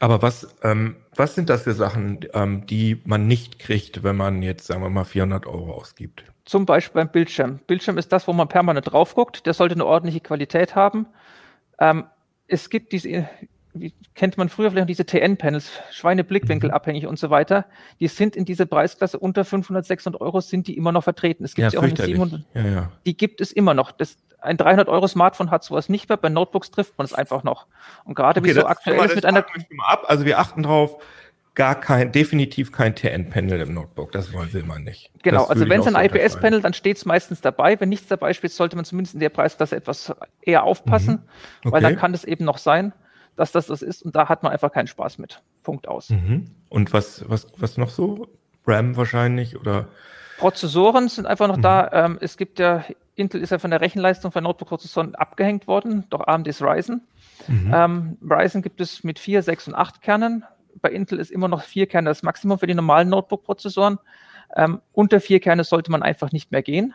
Aber 0.00 0.22
was, 0.22 0.56
ähm, 0.62 0.96
was 1.16 1.34
sind 1.34 1.50
das 1.50 1.62
für 1.62 1.74
Sachen, 1.74 2.20
ähm, 2.32 2.66
die 2.66 3.02
man 3.04 3.26
nicht 3.26 3.58
kriegt, 3.58 4.04
wenn 4.04 4.16
man 4.16 4.42
jetzt, 4.42 4.66
sagen 4.66 4.82
wir 4.82 4.90
mal, 4.90 5.04
400 5.04 5.46
Euro 5.46 5.72
ausgibt? 5.72 6.24
Zum 6.44 6.66
Beispiel 6.66 7.02
beim 7.02 7.10
Bildschirm. 7.10 7.58
Bildschirm 7.66 7.98
ist 7.98 8.12
das, 8.12 8.28
wo 8.28 8.32
man 8.32 8.48
permanent 8.48 8.92
drauf 8.92 9.14
guckt. 9.14 9.44
Der 9.44 9.54
sollte 9.54 9.74
eine 9.74 9.86
ordentliche 9.86 10.20
Qualität 10.20 10.76
haben. 10.76 11.06
Ähm, 11.80 12.04
es 12.46 12.70
gibt 12.70 12.92
diese 12.92 13.28
wie 13.80 13.94
kennt 14.14 14.38
man 14.38 14.48
früher 14.48 14.70
vielleicht 14.70 14.88
diese 14.88 15.04
TN-Panels, 15.04 15.70
Schweineblickwinkel 15.90 16.70
abhängig 16.70 17.06
und 17.06 17.18
so 17.18 17.30
weiter, 17.30 17.66
die 18.00 18.08
sind 18.08 18.36
in 18.36 18.44
dieser 18.44 18.66
Preisklasse 18.66 19.18
unter 19.18 19.44
500, 19.44 19.84
600 19.84 20.20
Euro, 20.20 20.40
sind 20.40 20.66
die 20.66 20.76
immer 20.76 20.92
noch 20.92 21.04
vertreten. 21.04 21.44
Es 21.44 21.54
gibt 21.54 21.72
ja, 21.72 21.80
auch 21.80 21.84
in 21.84 21.96
700. 21.96 22.44
Ja, 22.54 22.66
ja. 22.66 22.92
Die 23.06 23.16
gibt 23.16 23.40
es 23.40 23.52
immer 23.52 23.74
noch. 23.74 23.92
Das, 23.92 24.16
ein 24.40 24.56
300 24.56 24.88
Euro 24.88 25.06
Smartphone 25.08 25.50
hat 25.50 25.64
sowas 25.64 25.88
nicht 25.88 26.08
mehr. 26.08 26.16
Bei 26.16 26.28
Notebooks 26.28 26.70
trifft 26.70 26.96
man 26.98 27.04
es 27.04 27.12
einfach 27.12 27.42
noch. 27.42 27.66
Und 28.04 28.14
gerade 28.14 28.40
okay, 28.40 28.50
wie 28.50 28.52
so 28.52 28.66
aktuell 28.66 29.04
ist 29.04 29.14
mit 29.14 29.24
einer. 29.24 29.44
Ab. 29.86 30.04
Also 30.06 30.24
wir 30.24 30.38
achten 30.38 30.62
drauf, 30.62 30.98
gar 31.58 31.74
kein, 31.74 32.12
definitiv 32.12 32.70
kein 32.70 32.94
TN-Panel 32.94 33.60
im 33.60 33.74
Notebook. 33.74 34.12
Das 34.12 34.32
wollen 34.32 34.52
wir 34.52 34.60
immer 34.60 34.78
nicht. 34.78 35.10
Genau, 35.24 35.40
das 35.40 35.50
also 35.50 35.68
wenn 35.68 35.80
es 35.80 35.92
ein 35.92 35.96
IPS-Panel, 35.96 36.62
dann 36.62 36.72
steht 36.72 36.98
es 36.98 37.04
meistens 37.04 37.40
dabei. 37.40 37.78
Wenn 37.80 37.88
nichts 37.88 38.06
dabei 38.06 38.32
steht, 38.32 38.52
sollte 38.52 38.76
man 38.76 38.84
zumindest 38.84 39.14
in 39.14 39.20
der 39.20 39.28
Preisklasse 39.28 39.74
etwas 39.74 40.14
eher 40.40 40.62
aufpassen, 40.62 41.14
mhm. 41.14 41.20
okay. 41.64 41.72
weil 41.72 41.82
dann 41.82 41.96
kann 41.96 42.14
es 42.14 42.22
eben 42.22 42.44
noch 42.44 42.58
sein 42.58 42.92
dass 43.38 43.52
das 43.52 43.66
das 43.66 43.82
ist 43.82 44.02
und 44.02 44.16
da 44.16 44.28
hat 44.28 44.42
man 44.42 44.52
einfach 44.52 44.72
keinen 44.72 44.88
Spaß 44.88 45.18
mit. 45.18 45.42
Punkt 45.62 45.86
aus. 45.86 46.10
Mhm. 46.10 46.50
Und 46.68 46.92
was, 46.92 47.24
was, 47.28 47.46
was 47.56 47.76
noch 47.76 47.90
so? 47.90 48.26
RAM 48.66 48.96
wahrscheinlich 48.96 49.58
oder? 49.58 49.88
Prozessoren 50.38 51.08
sind 51.08 51.26
einfach 51.26 51.46
noch 51.46 51.56
mhm. 51.56 51.62
da. 51.62 51.90
Ähm, 51.92 52.18
es 52.20 52.36
gibt 52.36 52.58
ja, 52.58 52.84
Intel 53.14 53.40
ist 53.40 53.50
ja 53.50 53.58
von 53.58 53.70
der 53.70 53.80
Rechenleistung 53.80 54.32
von 54.32 54.42
Notebook-Prozessoren 54.42 55.14
abgehängt 55.14 55.68
worden, 55.68 56.04
doch 56.10 56.26
AMD 56.26 56.48
ist 56.48 56.62
Ryzen. 56.62 57.06
Mhm. 57.46 57.72
Ähm, 57.72 58.18
Ryzen 58.28 58.60
gibt 58.62 58.80
es 58.80 59.04
mit 59.04 59.20
4, 59.20 59.42
6 59.42 59.68
und 59.68 59.74
8 59.74 60.02
Kernen. 60.02 60.44
Bei 60.80 60.90
Intel 60.90 61.20
ist 61.20 61.30
immer 61.30 61.48
noch 61.48 61.62
4 61.62 61.86
Kerne 61.86 62.10
das 62.10 62.22
Maximum 62.22 62.58
für 62.58 62.66
die 62.66 62.74
normalen 62.74 63.08
Notebook-Prozessoren. 63.08 63.98
Ähm, 64.56 64.80
unter 64.92 65.20
4 65.20 65.38
Kerne 65.38 65.62
sollte 65.62 65.92
man 65.92 66.02
einfach 66.02 66.32
nicht 66.32 66.50
mehr 66.50 66.62
gehen. 66.62 66.94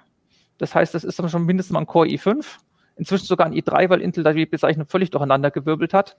Das 0.57 0.75
heißt, 0.75 0.93
das 0.93 1.05
ist 1.05 1.19
dann 1.19 1.29
schon 1.29 1.45
mindestens 1.45 1.73
mal 1.73 1.79
ein 1.79 1.87
Core 1.87 2.07
i5 2.07 2.45
inzwischen 2.95 3.25
sogar 3.25 3.47
ein 3.47 3.53
i3, 3.53 3.89
weil 3.89 4.01
Intel 4.01 4.23
da 4.23 4.33
die 4.33 4.45
Bezeichnung 4.45 4.87
völlig 4.87 5.11
durcheinander 5.11 5.51
gewirbelt 5.51 5.93
hat. 5.93 6.17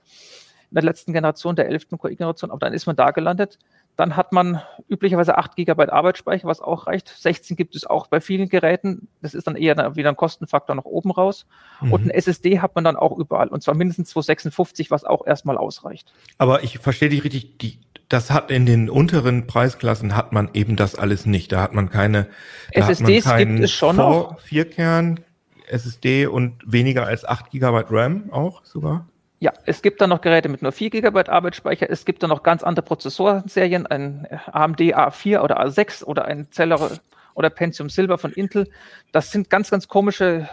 In 0.71 0.75
der 0.75 0.83
letzten 0.83 1.13
Generation, 1.13 1.55
der 1.55 1.67
11. 1.67 1.89
Core-Generation, 1.89 2.49
aber 2.49 2.59
dann 2.59 2.73
ist 2.73 2.87
man 2.87 2.95
da 2.95 3.11
gelandet. 3.11 3.59
Dann 3.95 4.17
hat 4.17 4.33
man 4.33 4.61
üblicherweise 4.89 5.37
8 5.37 5.55
GB 5.55 5.85
Arbeitsspeicher, 5.89 6.47
was 6.47 6.59
auch 6.59 6.87
reicht. 6.87 7.07
16 7.07 7.55
gibt 7.55 7.75
es 7.75 7.85
auch 7.85 8.07
bei 8.07 8.19
vielen 8.19 8.49
Geräten. 8.49 9.07
Das 9.21 9.33
ist 9.33 9.47
dann 9.47 9.55
eher 9.55 9.95
wieder 9.95 10.09
ein 10.09 10.17
Kostenfaktor 10.17 10.75
nach 10.75 10.85
oben 10.85 11.11
raus. 11.11 11.45
Mhm. 11.81 11.93
Und 11.93 12.05
ein 12.05 12.09
SSD 12.09 12.59
hat 12.59 12.75
man 12.75 12.83
dann 12.83 12.97
auch 12.97 13.17
überall. 13.17 13.47
Und 13.47 13.63
zwar 13.63 13.75
mindestens 13.75 14.09
256, 14.09 14.91
was 14.91 15.05
auch 15.05 15.25
erstmal 15.25 15.57
ausreicht. 15.57 16.11
Aber 16.39 16.63
ich 16.63 16.79
verstehe 16.79 17.09
dich 17.09 17.23
richtig, 17.23 17.57
die, 17.59 17.79
das 18.09 18.31
hat 18.31 18.51
in 18.51 18.65
den 18.65 18.89
unteren 18.89 19.47
Preisklassen 19.47 20.15
hat 20.15 20.33
man 20.33 20.49
eben 20.53 20.75
das 20.75 20.95
alles 20.95 21.25
nicht. 21.25 21.51
Da 21.51 21.61
hat 21.61 21.73
man 21.73 21.89
keine 21.89 22.27
SSDs 22.71 23.25
man 23.25 23.37
gibt 23.37 23.59
es 23.61 23.71
schon 23.71 23.95
noch. 23.95 24.39
Vierkern, 24.39 25.21
SSD 25.67 26.27
und 26.27 26.61
weniger 26.65 27.05
als 27.05 27.25
8 27.25 27.51
GB 27.51 27.85
RAM 27.89 28.31
auch 28.31 28.63
sogar? 28.65 29.07
Ja, 29.39 29.51
es 29.65 29.81
gibt 29.81 30.01
dann 30.01 30.09
noch 30.09 30.21
Geräte 30.21 30.49
mit 30.49 30.61
nur 30.61 30.71
4 30.71 30.89
GB 30.89 31.29
Arbeitsspeicher. 31.29 31.89
Es 31.89 32.05
gibt 32.05 32.23
dann 32.23 32.29
noch 32.29 32.43
ganz 32.43 32.63
andere 32.63 32.85
Prozessorserien, 32.85 33.85
ein 33.85 34.27
AMD 34.51 34.79
A4 34.79 35.41
oder 35.41 35.61
A6 35.61 36.03
oder 36.03 36.25
ein 36.25 36.47
Celeron 36.51 36.99
oder 37.33 37.49
Pentium 37.49 37.89
Silver 37.89 38.17
von 38.17 38.31
Intel. 38.31 38.69
Das 39.11 39.31
sind 39.31 39.49
ganz, 39.49 39.69
ganz 39.69 39.87
komische 39.87 40.49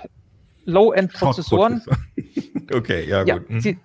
Low-End-Prozessoren. 0.64 1.82
okay, 2.74 3.08
ja, 3.08 3.24
ja 3.24 3.38
gut. 3.38 3.48
Hm. 3.48 3.60
Sie, 3.60 3.78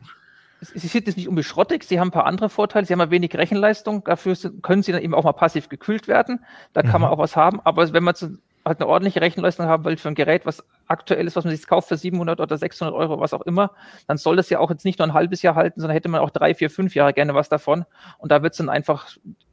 Sie 0.60 0.88
sind 0.88 1.06
jetzt 1.06 1.18
nicht 1.18 1.28
unbedingt 1.28 1.48
schrottig, 1.48 1.84
sie 1.84 2.00
haben 2.00 2.08
ein 2.08 2.12
paar 2.12 2.26
andere 2.26 2.50
Vorteile, 2.50 2.86
sie 2.86 2.94
haben 2.94 3.02
ein 3.02 3.12
wenig 3.12 3.36
Rechenleistung, 3.36 4.04
dafür 4.04 4.36
können 4.64 4.82
sie 4.82 4.92
dann 4.92 5.04
eben 5.04 5.14
auch 5.14 5.24
mal 5.24 5.34
passiv 5.34 5.70
gekühlt 5.70 6.08
werden, 6.08 6.44
da 6.74 6.82
kann 6.82 6.96
mhm. 6.96 7.02
man 7.02 7.12
auch 7.12 7.20
was 7.20 7.36
haben, 7.36 7.60
aber 7.64 7.94
wenn 7.94 8.04
man 8.04 8.16
zu, 8.16 8.40
halt 8.68 8.80
eine 8.80 8.88
ordentliche 8.88 9.22
Rechenleistung 9.22 9.66
haben 9.66 9.86
will 9.86 9.98
für 9.98 10.10
ein 10.10 10.16
Gerät, 10.16 10.46
was 10.46 10.64
aktuell 10.88 11.26
ist, 11.28 11.36
was 11.36 11.46
man 11.46 11.56
sich 11.56 11.68
kauft 11.68 11.88
für 11.88 11.98
700 11.98 12.40
oder 12.40 12.58
600 12.58 12.96
Euro, 12.96 13.20
was 13.20 13.34
auch 13.34 13.42
immer, 13.42 13.72
dann 14.08 14.18
soll 14.18 14.36
das 14.36 14.50
ja 14.50 14.60
auch 14.60 14.70
jetzt 14.70 14.86
nicht 14.86 15.00
nur 15.00 15.08
ein 15.08 15.14
halbes 15.14 15.42
Jahr 15.42 15.56
halten, 15.56 15.80
sondern 15.80 15.96
hätte 15.96 16.10
man 16.10 16.22
auch 16.22 16.30
drei, 16.30 16.54
vier, 16.54 16.70
fünf 16.70 16.96
Jahre 16.96 17.14
gerne 17.14 17.34
was 17.34 17.50
davon. 17.50 17.86
Und 18.18 18.32
da 18.32 18.44
wird 18.44 18.54
es 18.54 18.58
dann 18.58 18.70
einfach, 18.70 19.08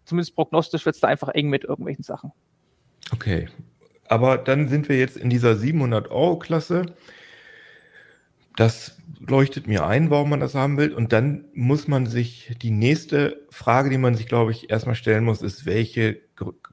zumindest 0.04 0.34
prognostisch, 0.34 0.84
wird 0.86 0.94
es 0.94 1.00
da 1.00 1.08
einfach 1.08 1.28
eng 1.28 1.48
mit 1.48 1.64
irgendwelchen 1.64 2.04
Sachen. 2.04 2.32
Okay. 3.12 3.48
Aber 4.08 4.38
dann 4.38 4.68
sind 4.68 4.88
wir 4.88 4.98
jetzt 4.98 5.16
in 5.16 5.30
dieser 5.30 5.56
700 5.56 6.10
Euro 6.10 6.38
Klasse. 6.38 6.86
Das 8.56 8.98
leuchtet 9.18 9.66
mir 9.66 9.86
ein, 9.86 10.10
warum 10.10 10.30
man 10.30 10.40
das 10.40 10.54
haben 10.54 10.76
will. 10.76 10.92
Und 10.92 11.12
dann 11.12 11.46
muss 11.54 11.88
man 11.88 12.06
sich, 12.06 12.54
die 12.62 12.70
nächste 12.70 13.44
Frage, 13.50 13.90
die 13.90 13.98
man 13.98 14.14
sich, 14.14 14.26
glaube 14.26 14.52
ich, 14.52 14.70
erstmal 14.70 14.94
stellen 14.94 15.24
muss, 15.24 15.42
ist, 15.42 15.66
welche 15.66 16.20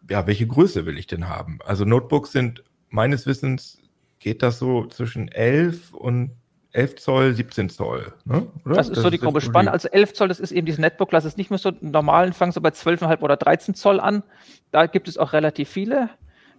ja, 0.09 0.27
welche 0.27 0.47
Größe 0.47 0.85
will 0.85 0.97
ich 0.97 1.07
denn 1.07 1.29
haben? 1.29 1.59
Also 1.63 1.85
Notebooks 1.85 2.31
sind 2.31 2.63
meines 2.89 3.25
Wissens 3.25 3.79
geht 4.19 4.43
das 4.43 4.59
so 4.59 4.85
zwischen 4.85 5.27
11 5.29 5.93
und 5.93 6.31
11 6.73 6.95
Zoll, 6.97 7.33
17 7.33 7.69
Zoll. 7.69 8.13
Ne? 8.23 8.47
Das 8.65 8.87
ist 8.87 8.95
das 8.95 9.03
so 9.03 9.09
die 9.09 9.17
grobe 9.17 9.41
Spanne. 9.41 9.71
Also 9.71 9.89
11 9.89 10.13
Zoll, 10.13 10.27
das 10.29 10.39
ist 10.39 10.51
eben 10.51 10.65
dieses 10.65 10.79
Netbook, 10.79 11.09
das 11.09 11.25
ist 11.25 11.37
nicht 11.37 11.49
mehr 11.49 11.59
so 11.59 11.71
normal, 11.81 12.31
fangen 12.31 12.51
so 12.51 12.61
bei 12.61 12.69
12,5 12.69 13.21
oder 13.21 13.35
13 13.35 13.75
Zoll 13.75 13.99
an. 13.99 14.23
Da 14.71 14.85
gibt 14.85 15.07
es 15.07 15.17
auch 15.17 15.33
relativ 15.33 15.69
viele. 15.69 16.09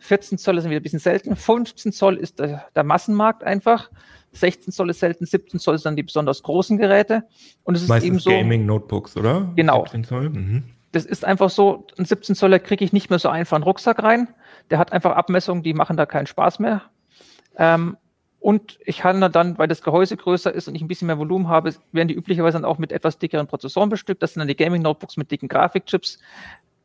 14 0.00 0.36
Zoll 0.36 0.58
ist 0.58 0.64
wieder 0.64 0.80
ein 0.80 0.82
bisschen 0.82 0.98
selten. 0.98 1.36
15 1.36 1.92
Zoll 1.92 2.16
ist 2.16 2.40
der, 2.40 2.66
der 2.74 2.84
Massenmarkt 2.84 3.44
einfach. 3.44 3.90
16 4.32 4.72
Zoll 4.72 4.90
ist 4.90 5.00
selten, 5.00 5.24
17 5.24 5.60
Zoll 5.60 5.78
sind 5.78 5.86
dann 5.86 5.96
die 5.96 6.02
besonders 6.02 6.42
großen 6.42 6.76
Geräte. 6.76 7.24
Und 7.64 7.76
es 7.76 7.82
ist 7.82 7.88
Meistens 7.88 8.06
eben 8.08 8.18
so. 8.18 8.30
Gaming 8.30 8.66
Notebooks, 8.66 9.16
oder? 9.16 9.52
Genau. 9.54 9.82
17 9.84 10.04
Zoll. 10.04 10.30
Mhm 10.30 10.64
das 10.92 11.06
ist 11.06 11.24
einfach 11.24 11.50
so, 11.50 11.86
ein 11.98 12.04
17 12.04 12.34
Zoller 12.34 12.58
kriege 12.58 12.84
ich 12.84 12.92
nicht 12.92 13.10
mehr 13.10 13.18
so 13.18 13.28
einfach 13.28 13.56
einen 13.56 13.64
Rucksack 13.64 14.02
rein. 14.02 14.28
Der 14.70 14.78
hat 14.78 14.92
einfach 14.92 15.16
Abmessungen, 15.16 15.62
die 15.62 15.74
machen 15.74 15.96
da 15.96 16.06
keinen 16.06 16.26
Spaß 16.26 16.58
mehr. 16.58 16.82
Ähm, 17.56 17.96
und 18.38 18.78
ich 18.84 19.04
handle 19.04 19.30
dann, 19.30 19.56
weil 19.56 19.68
das 19.68 19.82
Gehäuse 19.82 20.16
größer 20.16 20.52
ist 20.52 20.68
und 20.68 20.74
ich 20.74 20.82
ein 20.82 20.88
bisschen 20.88 21.06
mehr 21.06 21.18
Volumen 21.18 21.48
habe, 21.48 21.74
werden 21.92 22.08
die 22.08 22.14
üblicherweise 22.14 22.58
dann 22.58 22.64
auch 22.64 22.78
mit 22.78 22.92
etwas 22.92 23.18
dickeren 23.18 23.46
Prozessoren 23.46 23.88
bestückt. 23.88 24.22
Das 24.22 24.34
sind 24.34 24.40
dann 24.40 24.48
die 24.48 24.56
Gaming-Notebooks 24.56 25.16
mit 25.16 25.30
dicken 25.30 25.48
Grafikchips. 25.48 26.18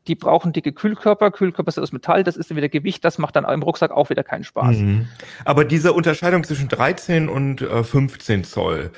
Die 0.06 0.14
brauchen 0.14 0.52
dicke 0.52 0.72
Kühlkörper. 0.72 1.30
Kühlkörper 1.30 1.72
sind 1.72 1.82
aus 1.82 1.92
Metall, 1.92 2.24
das 2.24 2.36
ist 2.36 2.50
dann 2.50 2.56
wieder 2.56 2.68
Gewicht, 2.68 3.04
das 3.04 3.18
macht 3.18 3.36
dann 3.36 3.44
im 3.44 3.62
Rucksack 3.62 3.90
auch 3.90 4.08
wieder 4.08 4.24
keinen 4.24 4.44
Spaß. 4.44 4.76
Mhm. 4.76 5.08
Aber 5.44 5.64
diese 5.64 5.92
Unterscheidung 5.92 6.44
zwischen 6.44 6.68
13 6.68 7.28
und 7.28 7.60
äh, 7.60 7.84
15 7.84 8.44
Zoll, 8.44 8.92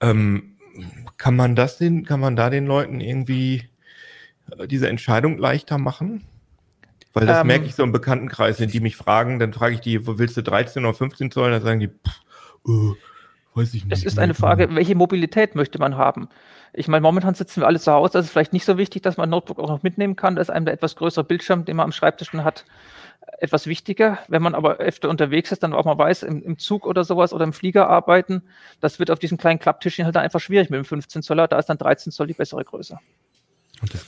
ähm, 0.00 0.56
kann 1.16 1.36
man 1.36 1.54
das 1.54 1.78
den, 1.78 2.04
kann 2.04 2.20
man 2.20 2.36
da 2.36 2.50
den 2.50 2.66
Leuten 2.66 3.00
irgendwie 3.00 3.70
diese 4.66 4.88
Entscheidung 4.88 5.38
leichter 5.38 5.78
machen? 5.78 6.24
Weil 7.12 7.26
das 7.26 7.40
ähm, 7.40 7.48
merke 7.48 7.66
ich 7.66 7.74
so 7.74 7.82
im 7.82 7.92
Bekanntenkreis, 7.92 8.60
wenn 8.60 8.70
die 8.70 8.80
mich 8.80 8.96
fragen, 8.96 9.38
dann 9.38 9.52
frage 9.52 9.74
ich 9.74 9.80
die, 9.80 10.06
wo 10.06 10.18
willst 10.18 10.36
du 10.36 10.42
13 10.42 10.84
oder 10.84 10.94
15 10.94 11.30
Zoll? 11.30 11.50
Dann 11.50 11.62
sagen 11.62 11.80
die, 11.80 11.88
pff, 11.88 12.20
äh, 12.68 12.94
weiß 13.54 13.74
ich 13.74 13.84
nicht. 13.84 13.92
Es 13.92 14.04
ist 14.04 14.18
eine 14.18 14.34
Frage, 14.34 14.74
welche 14.74 14.94
Mobilität 14.94 15.54
möchte 15.54 15.78
man 15.78 15.96
haben? 15.96 16.28
Ich 16.72 16.86
meine, 16.86 17.00
momentan 17.00 17.34
sitzen 17.34 17.62
wir 17.62 17.66
alle 17.66 17.80
zu 17.80 17.90
Hause, 17.90 18.12
das 18.12 18.26
ist 18.26 18.30
vielleicht 18.30 18.52
nicht 18.52 18.64
so 18.64 18.78
wichtig, 18.78 19.02
dass 19.02 19.16
man 19.16 19.28
ein 19.28 19.30
Notebook 19.30 19.58
auch 19.58 19.68
noch 19.68 19.82
mitnehmen 19.82 20.14
kann. 20.14 20.36
Da 20.36 20.42
ist 20.42 20.50
einem 20.50 20.66
der 20.66 20.74
etwas 20.74 20.94
größere 20.94 21.24
Bildschirm, 21.24 21.64
den 21.64 21.76
man 21.76 21.84
am 21.84 21.92
Schreibtisch 21.92 22.32
hat, 22.32 22.64
etwas 23.38 23.66
wichtiger. 23.66 24.18
Wenn 24.28 24.42
man 24.42 24.54
aber 24.54 24.76
öfter 24.76 25.08
unterwegs 25.08 25.50
ist, 25.50 25.64
dann 25.64 25.72
auch 25.72 25.84
mal 25.84 25.98
weiß, 25.98 26.22
im, 26.22 26.42
im, 26.44 26.58
Zug 26.58 26.86
oder 26.86 27.02
sowas 27.02 27.32
oder 27.32 27.42
im 27.42 27.52
Flieger 27.52 27.88
arbeiten, 27.88 28.42
das 28.80 29.00
wird 29.00 29.10
auf 29.10 29.18
diesem 29.18 29.36
kleinen 29.36 29.58
Klapptischchen 29.58 30.04
halt 30.04 30.16
einfach 30.16 30.38
schwierig 30.38 30.70
mit 30.70 30.78
dem 30.78 30.84
15 30.84 31.22
Zoller, 31.22 31.48
da 31.48 31.58
ist 31.58 31.66
dann 31.66 31.78
13 31.78 32.12
Zoll 32.12 32.28
die 32.28 32.34
bessere 32.34 32.64
Größe. 32.64 32.98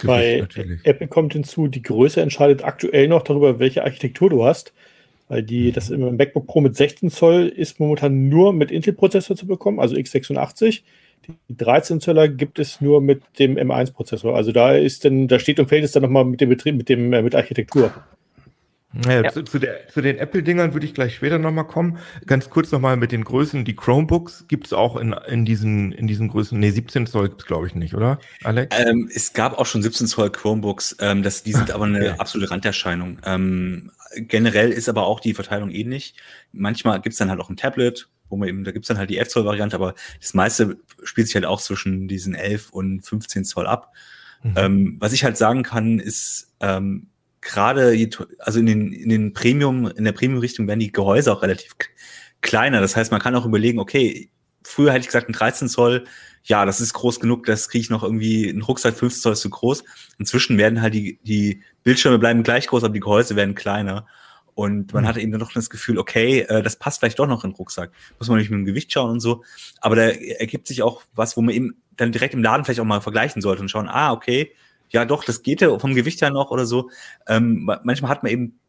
Bei 0.05 0.39
natürlich. 0.41 0.81
Apple 0.85 1.09
kommt 1.09 1.33
hinzu, 1.33 1.69
die 1.69 1.83
Größe 1.83 2.21
entscheidet 2.21 2.65
aktuell 2.65 3.09
noch 3.09 3.23
darüber, 3.23 3.59
welche 3.59 3.85
Architektur 3.85 4.31
du 4.31 4.45
hast. 4.45 4.73
Weil 5.29 5.43
die, 5.43 5.73
das 5.73 5.89
im 5.89 6.17
MacBook 6.17 6.47
Pro 6.47 6.61
mit 6.61 6.77
16 6.77 7.11
Zoll 7.11 7.49
ist 7.49 7.81
momentan 7.81 8.29
nur 8.29 8.53
mit 8.53 8.71
Intel-Prozessor 8.71 9.35
zu 9.35 9.47
bekommen, 9.47 9.81
also 9.81 9.97
x86. 9.97 10.83
Die 11.49 11.57
13 11.57 12.01
Zöller 12.01 12.29
gibt 12.29 12.59
es 12.59 12.81
nur 12.81 13.01
mit 13.01 13.23
dem 13.39 13.57
M1-Prozessor. 13.57 14.35
Also 14.35 14.53
da 14.53 14.75
ist 14.75 15.05
dann, 15.05 15.29
da 15.29 15.39
steht 15.39 15.59
und 15.61 15.69
fällt 15.69 15.85
es 15.85 15.93
dann 15.93 16.03
nochmal 16.03 16.25
mit 16.25 16.41
dem 16.41 16.49
Betrieb, 16.49 16.75
mit 16.75 16.89
dem, 16.89 17.13
äh, 17.13 17.23
mit 17.23 17.35
Architektur. 17.35 17.93
Ja, 19.05 19.22
ja. 19.22 19.33
Zu, 19.33 19.42
zu, 19.42 19.59
der, 19.59 19.88
zu 19.88 20.02
den 20.02 20.18
Apple-Dingern 20.18 20.74
würde 20.74 20.85
ich 20.85 20.94
gleich 20.94 21.14
später 21.14 21.38
nochmal 21.38 21.66
kommen. 21.66 21.98
Ganz 22.26 22.50
kurz 22.50 22.70
nochmal 22.72 22.96
mit 22.96 23.12
den 23.12 23.24
Größen. 23.24 23.64
Die 23.64 23.74
Chromebooks 23.74 24.46
gibt 24.48 24.66
es 24.66 24.72
auch 24.72 24.96
in, 24.96 25.12
in, 25.12 25.44
diesen, 25.44 25.92
in 25.92 26.07
diesen 26.07 26.28
Größen. 26.28 26.59
Nee, 26.59 26.70
17 26.70 27.07
Zoll 27.07 27.31
gibt 27.31 27.42
es, 27.42 27.46
glaube 27.46 27.66
ich, 27.66 27.74
nicht, 27.74 27.94
oder, 27.94 28.18
Alex? 28.44 28.76
Ähm, 28.78 29.11
es 29.12 29.33
gab 29.33 29.59
auch 29.59 29.66
schon 29.66 29.83
17 29.83 30.07
Zoll 30.07 30.31
Chromebooks. 30.31 30.96
Ähm, 31.00 31.22
das, 31.22 31.42
die 31.42 31.52
sind 31.52 31.70
aber 31.70 31.87
eine 31.87 32.00
okay. 32.00 32.14
absolute 32.18 32.50
Randerscheinung. 32.50 33.18
Ähm, 33.24 33.90
generell 34.16 34.70
ist 34.70 34.88
aber 34.88 35.07
auch 35.07 35.20
die 35.20 35.35
Verteilung 35.35 35.70
ähnlich. 35.70 36.14
Manchmal 36.52 37.00
gibt 37.00 37.14
es 37.14 37.18
dann 37.18 37.31
halt 37.31 37.40
auch 37.40 37.48
ein 37.48 37.57
Tablet, 37.57 38.09
wo 38.28 38.37
man 38.37 38.48
eben, 38.48 38.64
da 38.64 38.72
gibt 38.72 38.85
es 38.85 38.88
dann 38.88 38.98
halt 38.98 39.11
die 39.11 39.18
11 39.18 39.28
Zoll 39.28 39.44
Variante, 39.44 39.76
aber 39.76 39.94
das 40.20 40.35
meiste 40.35 40.76
spielt 41.02 41.28
sich 41.28 41.35
halt 41.35 41.46
auch 41.46 41.61
zwischen 41.61 42.09
diesen 42.09 42.35
11 42.35 42.70
und 42.70 43.00
15 43.00 43.44
Zoll 43.44 43.66
ab. 43.66 43.92
Mhm. 44.42 44.55
Ähm, 44.57 44.96
was 44.98 45.12
ich 45.12 45.24
halt 45.24 45.37
sagen 45.37 45.62
kann, 45.62 45.98
ist, 45.98 46.48
ähm, 46.61 47.09
gerade, 47.42 48.09
also 48.38 48.61
in 48.61 48.66
den, 48.66 48.92
in 48.92 49.09
den 49.09 49.33
Premium, 49.33 49.88
in 49.88 50.05
der 50.05 50.12
Premium-Richtung 50.12 50.66
werden 50.68 50.81
die 50.81 50.92
Gehäuse 50.92 51.33
auch 51.33 51.42
relativ 51.42 51.74
kleiner. 52.40 52.81
Das 52.81 52.96
heißt, 52.96 53.11
man 53.11 53.20
kann 53.20 53.35
auch 53.35 53.44
überlegen, 53.44 53.78
okay, 53.78 54.31
früher 54.62 54.92
hätte 54.92 55.00
ich 55.00 55.07
gesagt, 55.07 55.28
ein 55.28 55.33
13 55.33 55.68
Zoll, 55.68 56.05
ja, 56.44 56.64
das 56.64 56.81
ist 56.81 56.92
groß 56.94 57.20
genug, 57.20 57.44
das 57.46 57.68
kriege 57.68 57.83
ich 57.83 57.90
noch 57.90 58.02
irgendwie, 58.02 58.48
ein 58.48 58.62
Rucksack 58.62 58.96
15 58.96 59.20
Zoll 59.22 59.33
ist 59.35 59.40
zu 59.42 59.50
groß. 59.50 59.85
Inzwischen 60.18 60.57
werden 60.59 60.81
halt 60.81 60.94
die, 60.94 61.18
die 61.22 61.62
Bildschirme 61.83 62.18
bleiben 62.18 62.42
gleich 62.42 62.66
groß, 62.66 62.85
aber 62.85 62.94
die 62.94 63.00
Gehäuse 63.00 63.37
werden 63.37 63.55
kleiner. 63.55 64.07
Und 64.55 64.92
man 64.92 65.05
mhm. 65.05 65.09
hatte 65.09 65.20
eben 65.20 65.33
dann 65.33 65.40
doch 65.40 65.52
das 65.52 65.70
Gefühl, 65.70 65.98
okay, 65.98 66.40
äh, 66.40 66.62
das 66.62 66.76
passt 66.76 67.00
vielleicht 67.00 67.18
doch 67.18 67.26
noch 67.26 67.44
in 67.44 67.50
den 67.50 67.57
Rucksack. 67.57 67.90
Muss 68.18 68.28
man 68.28 68.38
nicht 68.38 68.50
mit 68.50 68.59
dem 68.59 68.66
Gewicht 68.66 68.92
schauen 68.92 69.11
und 69.11 69.20
so. 69.20 69.44
Aber 69.81 69.96
da 69.96 70.02
ergibt 70.02 70.66
sich 70.66 70.83
auch 70.83 71.02
was, 71.14 71.37
wo 71.37 71.42
man 71.42 71.55
eben 71.55 71.83
dann 71.96 72.12
direkt 72.12 72.35
im 72.35 72.42
Laden 72.42 72.64
vielleicht 72.64 72.81
auch 72.81 72.85
mal 72.85 73.00
vergleichen 73.00 73.40
sollte 73.40 73.62
und 73.62 73.68
schauen, 73.68 73.88
ah, 73.88 74.12
okay, 74.12 74.52
ja 74.92 75.05
doch, 75.05 75.24
das 75.24 75.42
geht 75.42 75.61
ja 75.61 75.78
vom 75.78 75.94
Gewicht 75.94 76.20
her 76.20 76.31
noch 76.31 76.50
oder 76.50 76.66
so. 76.66 76.90
Ähm, 77.26 77.68
manchmal 77.83 78.11
hat 78.11 78.22
man 78.22 78.33
eben 78.33 78.61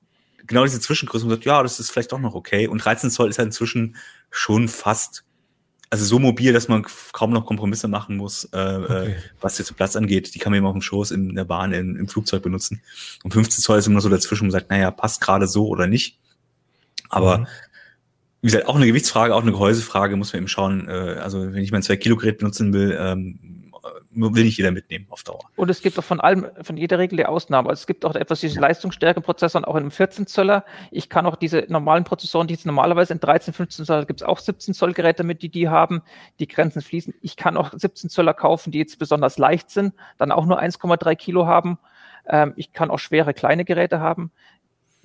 genau 0.47 0.63
diese 0.63 0.79
Zwischengröße 0.79 1.25
und 1.25 1.31
sagt, 1.31 1.45
ja, 1.45 1.62
das 1.62 1.79
ist 1.79 1.91
vielleicht 1.91 2.12
doch 2.12 2.19
noch 2.19 2.33
okay. 2.33 2.67
Und 2.67 2.83
13 2.83 3.09
Zoll 3.09 3.29
ist 3.29 3.38
halt 3.38 3.47
inzwischen 3.47 3.95
schon 4.29 4.67
fast, 4.67 5.23
also 5.89 6.05
so 6.05 6.19
mobil, 6.19 6.53
dass 6.53 6.67
man 6.67 6.86
kaum 7.12 7.31
noch 7.31 7.45
Kompromisse 7.45 7.88
machen 7.88 8.17
muss, 8.17 8.45
äh, 8.53 8.57
äh 8.57 8.83
okay. 8.83 9.15
was 9.41 9.57
jetzt 9.57 9.75
Platz 9.75 9.95
angeht. 9.95 10.33
Die 10.33 10.39
kann 10.39 10.51
man 10.51 10.57
eben 10.57 10.65
auf 10.65 10.73
dem 10.73 10.81
Schoß, 10.81 11.12
in 11.12 11.36
der 11.36 11.45
Bahn, 11.45 11.71
in, 11.71 11.95
im 11.95 12.07
Flugzeug 12.07 12.41
benutzen. 12.41 12.81
Und 13.23 13.33
15 13.33 13.62
Zoll 13.62 13.79
ist 13.79 13.88
immer 13.88 14.01
so 14.01 14.09
dazwischen 14.09 14.45
und 14.45 14.51
sagt, 14.51 14.69
naja, 14.69 14.91
passt 14.91 15.21
gerade 15.21 15.47
so 15.47 15.67
oder 15.67 15.88
nicht. 15.88 16.17
Aber 17.09 17.39
mhm. 17.39 17.47
wie 18.41 18.47
gesagt, 18.47 18.67
auch 18.67 18.75
eine 18.75 18.88
Gewichtsfrage, 18.88 19.36
auch 19.36 19.43
eine 19.43 19.51
Gehäusefrage, 19.51 20.15
muss 20.15 20.33
man 20.33 20.41
eben 20.41 20.47
schauen. 20.47 20.88
Äh, 20.88 21.19
also 21.21 21.53
wenn 21.53 21.63
ich 21.63 21.71
mein 21.71 21.83
2-Kilo-Gerät 21.83 22.39
benutzen 22.39 22.73
will, 22.73 22.97
ähm, 22.99 23.53
will 24.12 24.43
nicht 24.43 24.58
jeder 24.58 24.72
mitnehmen 24.72 25.08
auf 25.10 25.24
Dauer. 25.24 25.39
Und 25.56 25.69
es 25.69 25.82
gibt 25.82 25.98
auch 26.00 26.04
von 26.04 26.19
allem, 26.19 26.48
von 26.62 26.78
jeder 26.78 27.00
Regel 27.00 27.17
die 27.17 27.26
Ausnahme. 27.26 27.69
Also 27.69 27.82
es 27.82 27.88
gibt 27.88 28.06
auch 28.06 28.15
etwas 28.15 28.39
diese 28.39 28.60
Leistungsstärke-Prozessoren 28.60 29.65
auch 29.65 29.76
in 29.76 29.82
einem 29.82 29.91
14 29.91 30.28
Zöller. 30.28 30.65
Ich 30.91 31.10
kann 31.10 31.26
auch 31.26 31.36
diese 31.36 31.65
normalen 31.67 32.04
Prozessoren, 32.04 32.48
die 32.48 32.54
jetzt 32.54 32.65
normalerweise 32.65 33.13
in 33.13 33.19
13, 33.19 33.54
15 33.54 33.86
Zoll, 33.86 34.06
gibt 34.06 34.22
es 34.22 34.28
auch 34.28 34.39
17 34.39 34.74
Zoll 34.74 34.93
Geräte 34.93 35.24
mit, 35.24 35.41
die 35.41 35.50
die 35.50 35.69
haben. 35.69 36.02
Die 36.39 36.48
Grenzen 36.48 36.82
fließen. 36.82 37.13
Ich 37.22 37.36
kann 37.36 37.58
auch 37.58 37.72
17 37.74 38.10
Zöller 38.10 38.34
kaufen, 38.34 38.72
die 38.72 38.80
jetzt 38.80 39.00
besonders 39.00 39.38
leicht 39.38 39.69
sind, 39.69 39.93
dann 40.17 40.32
auch 40.32 40.46
nur 40.46 40.60
1,3 40.60 41.15
Kilo 41.15 41.46
haben. 41.46 41.78
Ähm, 42.28 42.54
ich 42.56 42.74
kann 42.74 42.89
auch 42.89 43.00
schwere 43.00 43.34
kleine 43.34 43.65
Geräte 43.65 44.00
haben. 44.00 44.32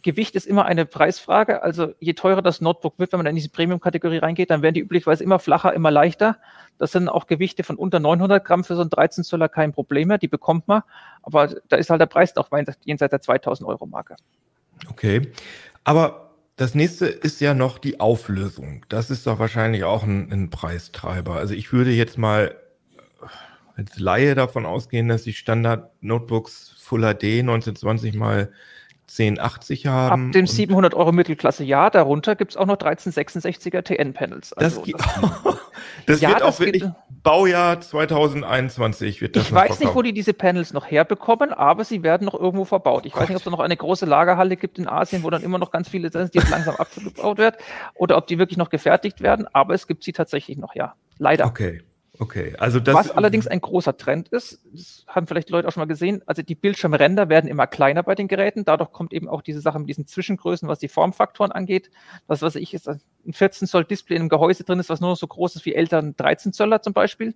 Gewicht 0.03 0.37
ist 0.37 0.47
immer 0.47 0.65
eine 0.65 0.87
Preisfrage. 0.87 1.63
Also 1.63 1.93
je 1.99 2.13
teurer 2.13 2.43
das 2.43 2.61
Notebook 2.61 2.99
wird, 2.99 3.13
wenn 3.13 3.19
man 3.19 3.27
in 3.27 3.35
diese 3.35 3.49
Premium-Kategorie 3.49 4.19
reingeht, 4.19 4.51
dann 4.51 4.63
werden 4.63 4.75
die 4.75 4.81
üblicherweise 4.81 5.25
immer 5.25 5.39
flacher, 5.39 5.75
immer 5.75 5.91
leichter. 5.91 6.39
Das 6.79 6.93
sind 6.93 7.09
auch 7.09 7.27
Gewichte 7.27 7.65
von 7.65 7.77
unter 7.77 7.99
900 7.99 8.45
Gramm 8.45 8.63
für 8.63 8.77
so 8.77 8.83
ein 8.83 8.91
13 8.91 9.25
Zoller 9.25 9.49
kein 9.49 9.73
Problem 9.73 10.09
mehr. 10.09 10.19
Die 10.19 10.29
bekommt 10.29 10.69
man. 10.69 10.83
Aber 11.23 11.49
da 11.69 11.77
ist 11.77 11.91
halt 11.91 12.01
der 12.01 12.07
Preis 12.07 12.37
auch 12.37 12.49
jenseits 12.85 13.11
der 13.11 13.21
2000 13.21 13.69
Euro 13.69 13.87
Marke. 13.87 14.17
Okay. 14.89 15.33
Aber 15.83 16.31
das 16.57 16.75
nächste 16.75 17.07
ist 17.07 17.41
ja 17.41 17.55
noch 17.55 17.79
die 17.79 17.99
Auflösung. 17.99 18.85
Das 18.89 19.11
ist 19.11 19.27
doch 19.27 19.39
wahrscheinlich 19.39 19.85
auch 19.85 20.05
ein, 20.05 20.31
ein 20.33 20.51
Preistreiber. 20.51 21.35
Also 21.35 21.55
ich 21.55 21.73
würde 21.73 21.91
jetzt 21.91 22.19
mal 22.19 22.57
als 23.77 23.99
Laie 23.99 24.35
davon 24.35 24.67
ausgehen, 24.67 25.09
dass 25.09 25.23
die 25.23 25.33
Standard-Notebooks 25.33 26.75
Full 26.79 27.03
HD 27.03 27.41
1920 27.41 28.15
mal 28.15 28.53
1080 29.09 29.87
haben. 29.87 30.27
Ab 30.27 30.33
dem 30.33 30.47
700 30.47 30.95
Euro 30.95 31.13
Mittelklasse 31.13 31.65
ja, 31.65 31.89
darunter 31.89 32.37
gibt 32.37 32.53
es 32.53 32.57
auch 32.57 32.67
noch 32.67 32.77
1366er 32.77 33.83
TN-Panels. 33.83 34.53
Also 34.53 34.83
das, 34.83 35.03
das, 35.43 35.57
das 36.07 36.21
ja, 36.21 36.31
wird 36.31 36.43
auch 36.43 36.61
wirklich 36.61 36.85
Baujahr 37.23 37.81
2021 37.81 39.21
wird 39.21 39.37
das 39.37 39.45
Ich 39.45 39.53
weiß 39.53 39.61
verkauft. 39.61 39.81
nicht, 39.81 39.95
wo 39.95 40.03
die 40.03 40.13
diese 40.13 40.35
Panels 40.35 40.73
noch 40.73 40.91
herbekommen, 40.91 41.53
aber 41.53 41.85
sie 41.85 42.03
werden 42.03 42.27
noch 42.27 42.35
irgendwo 42.35 42.65
verbaut. 42.65 43.07
Ich 43.07 43.13
Gott. 43.13 43.23
weiß 43.23 43.29
nicht, 43.31 43.37
ob 43.37 43.47
es 43.47 43.51
noch 43.51 43.61
eine 43.61 43.77
große 43.77 44.07
Lagerhalle 44.07 44.57
gibt 44.57 44.79
in 44.79 44.87
Asien, 44.87 45.23
wo 45.23 45.31
dann 45.31 45.43
immer 45.43 45.59
noch 45.59 45.71
ganz 45.71 45.89
viele 45.89 46.11
sind, 46.11 46.35
die 46.35 46.39
jetzt 46.39 46.51
langsam 46.51 46.77
abgebaut 46.79 47.39
werden, 47.39 47.57
oder 47.95 48.17
ob 48.17 48.27
die 48.27 48.39
wirklich 48.39 48.59
noch 48.59 48.71
gefertigt 48.71 49.23
werden, 49.23 49.47
aber 49.53 49.75
es 49.75 49.87
gibt 49.87 50.05
sie 50.05 50.13
tatsächlich 50.13 50.59
noch, 50.59 50.75
ja. 50.75 50.95
Leider. 51.19 51.47
Okay. 51.47 51.83
Okay, 52.21 52.55
also 52.59 52.81
das. 52.81 52.95
Was 52.95 53.11
allerdings 53.13 53.47
ein 53.47 53.61
großer 53.61 53.97
Trend 53.97 54.29
ist, 54.29 54.61
das 54.73 55.05
haben 55.07 55.29
vielleicht 55.29 55.51
Leute 55.51 55.69
auch 55.69 55.73
schon 55.73 55.83
mal 55.83 55.87
gesehen, 55.87 56.23
also 56.27 56.43
die 56.43 56.57
Bildschirmränder 56.57 57.29
werden 57.29 57.49
immer 57.49 57.69
kleiner 57.69 58.03
bei 58.03 58.17
den 58.17 58.27
Geräten. 58.27 58.65
Dadurch 58.65 58.91
kommt 58.91 59.13
eben 59.13 59.29
auch 59.29 59.41
diese 59.41 59.61
Sache 59.61 59.79
mit 59.79 59.89
diesen 59.89 60.07
Zwischengrößen, 60.07 60.69
was 60.69 60.81
die 60.81 60.89
Formfaktoren 60.89 61.53
angeht. 61.53 61.91
Das, 62.27 62.43
was 62.43 62.57
ich 62.57 62.75
ist, 62.75 62.89
ein 62.89 63.01
14 63.33 63.69
Zoll 63.69 63.85
Display 63.85 64.17
in 64.17 64.23
einem 64.23 64.29
Gehäuse 64.29 64.65
drin 64.65 64.81
ist, 64.81 64.89
was 64.89 65.01
nur 65.01 65.11
noch 65.11 65.17
so 65.17 65.29
groß 65.29 65.57
ist 65.57 65.65
wie 65.65 65.75
älteren 65.75 66.17
13 66.17 66.53
Zöller 66.53 66.83
zum 66.83 66.93
Beispiel. 66.93 67.35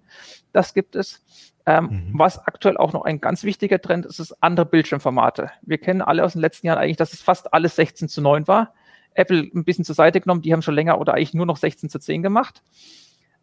Das 0.53 0.75
gibt 0.75 0.97
es. 0.97 1.25
Ähm, 1.65 1.85
mhm. 1.85 2.19
Was 2.19 2.41
aktuell 2.41 2.77
auch 2.77 2.93
noch 2.93 3.05
ein 3.05 3.21
ganz 3.21 3.45
wichtiger 3.45 3.81
Trend 3.81 4.05
ist, 4.05 4.19
ist 4.19 4.37
andere 4.43 4.67
Bildschirmformate. 4.67 5.51
Wir 5.63 5.79
kennen 5.79 6.03
alle 6.03 6.25
aus 6.25 6.33
den 6.33 6.41
letzten 6.41 6.67
Jahren 6.67 6.79
eigentlich, 6.79 6.97
dass 6.97 7.13
es 7.13 7.23
fast 7.23 7.55
alles 7.55 7.77
16 7.77 8.09
zu 8.09 8.21
9 8.21 8.49
war. 8.49 8.75
Apple 9.15 9.49
ein 9.55 9.65
bisschen 9.65 9.85
zur 9.85 9.95
Seite 9.95 10.21
genommen, 10.21 10.43
die 10.43 10.53
haben 10.53 10.63
schon 10.63 10.75
länger 10.75 10.99
oder 11.01 11.15
eigentlich 11.15 11.35
nur 11.35 11.47
noch 11.47 11.57
16 11.57 11.89
zu 11.89 12.01
10 12.01 12.23
gemacht. 12.23 12.63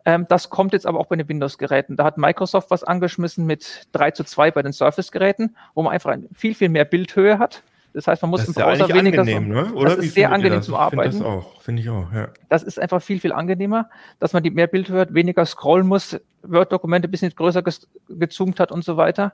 Ähm, 0.05 0.25
das 0.29 0.49
kommt 0.49 0.73
jetzt 0.73 0.85
aber 0.85 0.99
auch 0.99 1.07
bei 1.07 1.15
den 1.15 1.27
Windows-Geräten. 1.27 1.95
Da 1.95 2.03
hat 2.05 2.17
Microsoft 2.17 2.71
was 2.71 2.83
angeschmissen 2.83 3.45
mit 3.45 3.87
3 3.91 4.11
zu 4.11 4.23
2 4.23 4.51
bei 4.51 4.61
den 4.61 4.73
Surface-Geräten, 4.73 5.55
wo 5.73 5.83
man 5.83 5.93
einfach 5.93 6.15
viel, 6.33 6.55
viel 6.55 6.69
mehr 6.69 6.85
Bildhöhe 6.85 7.39
hat. 7.39 7.63
Das 7.93 8.07
heißt, 8.07 8.21
man 8.21 8.29
muss 8.29 8.47
im 8.47 8.53
Browser 8.53 8.87
ja 8.87 8.95
weniger. 8.95 9.21
Angenehm, 9.21 9.49
ne? 9.49 9.73
Oder 9.73 9.95
das 9.95 10.05
ist 10.05 10.13
sehr 10.13 10.31
angenehm 10.31 10.61
zum 10.61 10.75
Arbeiten. 10.75 11.19
Das 11.19 11.21
auch, 11.21 11.59
finde 11.61 11.81
ich 11.81 11.89
auch. 11.89 12.11
Ja. 12.13 12.29
Das 12.47 12.61
ist 12.61 12.79
einfach 12.79 13.01
viel, 13.01 13.19
viel 13.19 13.33
angenehmer, 13.33 13.89
dass 14.19 14.33
man 14.33 14.43
die 14.43 14.51
mehr 14.51 14.67
Bildhöhe 14.67 15.01
hat, 15.01 15.13
weniger 15.13 15.45
scrollen 15.45 15.87
muss, 15.87 16.19
Word-Dokumente 16.43 17.07
ein 17.07 17.11
bisschen 17.11 17.33
größer 17.35 17.63
gezoomt 18.09 18.59
hat 18.59 18.71
und 18.71 18.83
so 18.83 18.95
weiter. 18.95 19.33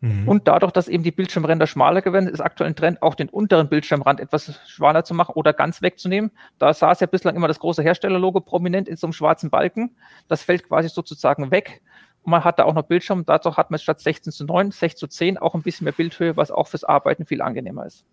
Mhm. 0.00 0.28
Und 0.28 0.48
dadurch, 0.48 0.72
dass 0.72 0.88
eben 0.88 1.02
die 1.02 1.10
Bildschirmränder 1.10 1.66
schmaler 1.66 2.04
werden, 2.04 2.28
ist 2.28 2.40
aktuell 2.40 2.70
ein 2.70 2.76
Trend, 2.76 3.02
auch 3.02 3.14
den 3.14 3.28
unteren 3.28 3.68
Bildschirmrand 3.68 4.20
etwas 4.20 4.60
schmaler 4.68 5.04
zu 5.04 5.14
machen 5.14 5.32
oder 5.34 5.52
ganz 5.52 5.82
wegzunehmen. 5.82 6.30
Da 6.58 6.74
saß 6.74 7.00
ja 7.00 7.06
bislang 7.06 7.36
immer 7.36 7.48
das 7.48 7.58
große 7.58 7.82
Herstellerlogo 7.82 8.40
prominent 8.40 8.88
in 8.88 8.96
so 8.96 9.06
einem 9.06 9.12
schwarzen 9.12 9.50
Balken. 9.50 9.96
Das 10.28 10.42
fällt 10.42 10.68
quasi 10.68 10.88
sozusagen 10.88 11.50
weg. 11.50 11.82
Und 12.22 12.30
man 12.30 12.44
hat 12.44 12.58
da 12.58 12.64
auch 12.64 12.74
noch 12.74 12.84
Bildschirm. 12.84 13.24
Dadurch 13.26 13.56
hat 13.56 13.70
man 13.70 13.78
statt 13.78 14.00
16 14.00 14.32
zu 14.32 14.44
9, 14.44 14.70
6 14.70 14.96
zu 14.96 15.06
10 15.06 15.38
auch 15.38 15.54
ein 15.54 15.62
bisschen 15.62 15.84
mehr 15.84 15.92
Bildhöhe, 15.92 16.36
was 16.36 16.50
auch 16.50 16.68
fürs 16.68 16.84
Arbeiten 16.84 17.26
viel 17.26 17.42
angenehmer 17.42 17.86
ist. 17.86 18.04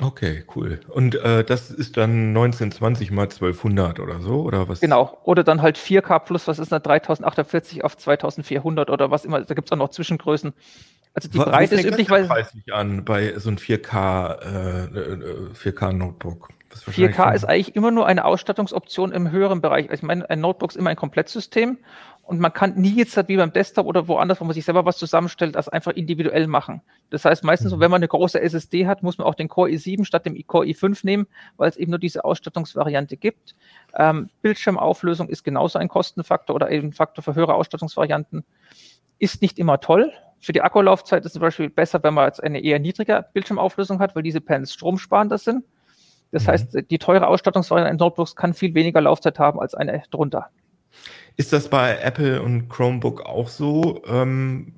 Okay, 0.00 0.44
cool. 0.54 0.80
Und 0.88 1.14
äh, 1.14 1.42
das 1.42 1.70
ist 1.70 1.96
dann 1.96 2.28
1920 2.28 3.10
mal 3.12 3.22
1200 3.22 3.98
oder 3.98 4.20
so, 4.20 4.42
oder 4.42 4.68
was? 4.68 4.80
Genau. 4.80 5.16
Oder 5.24 5.42
dann 5.42 5.62
halt 5.62 5.78
4K 5.78 6.18
plus, 6.18 6.46
was 6.46 6.58
ist 6.58 6.70
da, 6.70 6.78
3048 6.78 7.82
auf 7.82 7.96
2400 7.96 8.90
oder 8.90 9.10
was 9.10 9.24
immer. 9.24 9.40
Da 9.40 9.54
gibt 9.54 9.68
es 9.68 9.72
auch 9.72 9.78
noch 9.78 9.88
Zwischengrößen. 9.88 10.52
Also 11.16 11.30
die 11.30 11.38
Breite 11.38 11.76
ist 11.76 11.84
üblicherweise 11.86 12.28
preislich 12.28 12.74
an 12.74 13.02
bei 13.06 13.38
so 13.38 13.48
einem 13.48 13.56
4K 13.56 14.34
äh, 14.42 15.54
4K 15.54 15.92
Notebook. 15.92 16.50
4K 16.74 17.34
ist 17.34 17.46
eigentlich 17.46 17.74
immer 17.74 17.90
nur 17.90 18.06
eine 18.06 18.26
Ausstattungsoption 18.26 19.12
im 19.12 19.30
höheren 19.30 19.62
Bereich. 19.62 19.88
Also 19.88 20.00
ich 20.00 20.06
meine, 20.06 20.28
ein 20.28 20.40
Notebook 20.42 20.72
ist 20.72 20.76
immer 20.76 20.90
ein 20.90 20.96
Komplettsystem 20.96 21.78
und 22.22 22.38
man 22.38 22.52
kann 22.52 22.74
nie 22.74 22.94
jetzt 22.94 23.16
halt 23.16 23.28
wie 23.28 23.38
beim 23.38 23.50
Desktop 23.50 23.86
oder 23.86 24.08
woanders, 24.08 24.42
wo 24.42 24.44
man 24.44 24.52
sich 24.52 24.66
selber 24.66 24.84
was 24.84 24.98
zusammenstellt, 24.98 25.54
das 25.54 25.70
einfach 25.70 25.92
individuell 25.92 26.48
machen. 26.48 26.82
Das 27.08 27.24
heißt, 27.24 27.44
meistens 27.44 27.72
mhm. 27.72 27.80
wenn 27.80 27.90
man 27.90 28.00
eine 28.00 28.08
große 28.08 28.38
SSD 28.38 28.86
hat, 28.86 29.02
muss 29.02 29.16
man 29.16 29.26
auch 29.26 29.34
den 29.34 29.48
Core 29.48 29.70
i7 29.70 30.04
statt 30.04 30.26
dem 30.26 30.36
Core 30.46 30.66
i5 30.66 31.00
nehmen, 31.02 31.26
weil 31.56 31.70
es 31.70 31.78
eben 31.78 31.92
nur 31.92 31.98
diese 31.98 32.26
Ausstattungsvariante 32.26 33.16
gibt. 33.16 33.54
Ähm, 33.94 34.28
Bildschirmauflösung 34.42 35.30
ist 35.30 35.44
genauso 35.44 35.78
ein 35.78 35.88
Kostenfaktor 35.88 36.54
oder 36.54 36.70
eben 36.70 36.88
ein 36.88 36.92
Faktor 36.92 37.24
für 37.24 37.34
höhere 37.34 37.54
Ausstattungsvarianten. 37.54 38.44
Ist 39.18 39.40
nicht 39.40 39.58
immer 39.58 39.80
toll. 39.80 40.12
Für 40.46 40.52
die 40.52 40.62
Akkulaufzeit 40.62 41.24
ist 41.24 41.26
es 41.26 41.32
zum 41.32 41.42
Beispiel 41.42 41.68
besser, 41.68 42.00
wenn 42.04 42.14
man 42.14 42.26
jetzt 42.26 42.40
eine 42.40 42.62
eher 42.62 42.78
niedrige 42.78 43.26
Bildschirmauflösung 43.32 43.98
hat, 43.98 44.14
weil 44.14 44.22
diese 44.22 44.40
Panels 44.40 44.72
stromsparender 44.72 45.38
sind. 45.38 45.64
Das 46.30 46.44
mhm. 46.44 46.48
heißt, 46.50 46.78
die 46.88 46.98
teure 46.98 47.26
Ausstattungsvariante 47.26 47.90
in 47.90 47.96
Notebooks 47.96 48.36
kann 48.36 48.54
viel 48.54 48.72
weniger 48.72 49.00
Laufzeit 49.00 49.40
haben 49.40 49.58
als 49.58 49.74
eine 49.74 50.04
drunter. 50.12 50.50
Ist 51.36 51.52
das 51.52 51.68
bei 51.68 51.98
Apple 51.98 52.40
und 52.42 52.68
Chromebook 52.68 53.26
auch 53.26 53.48
so? 53.48 54.04
Ähm, 54.06 54.72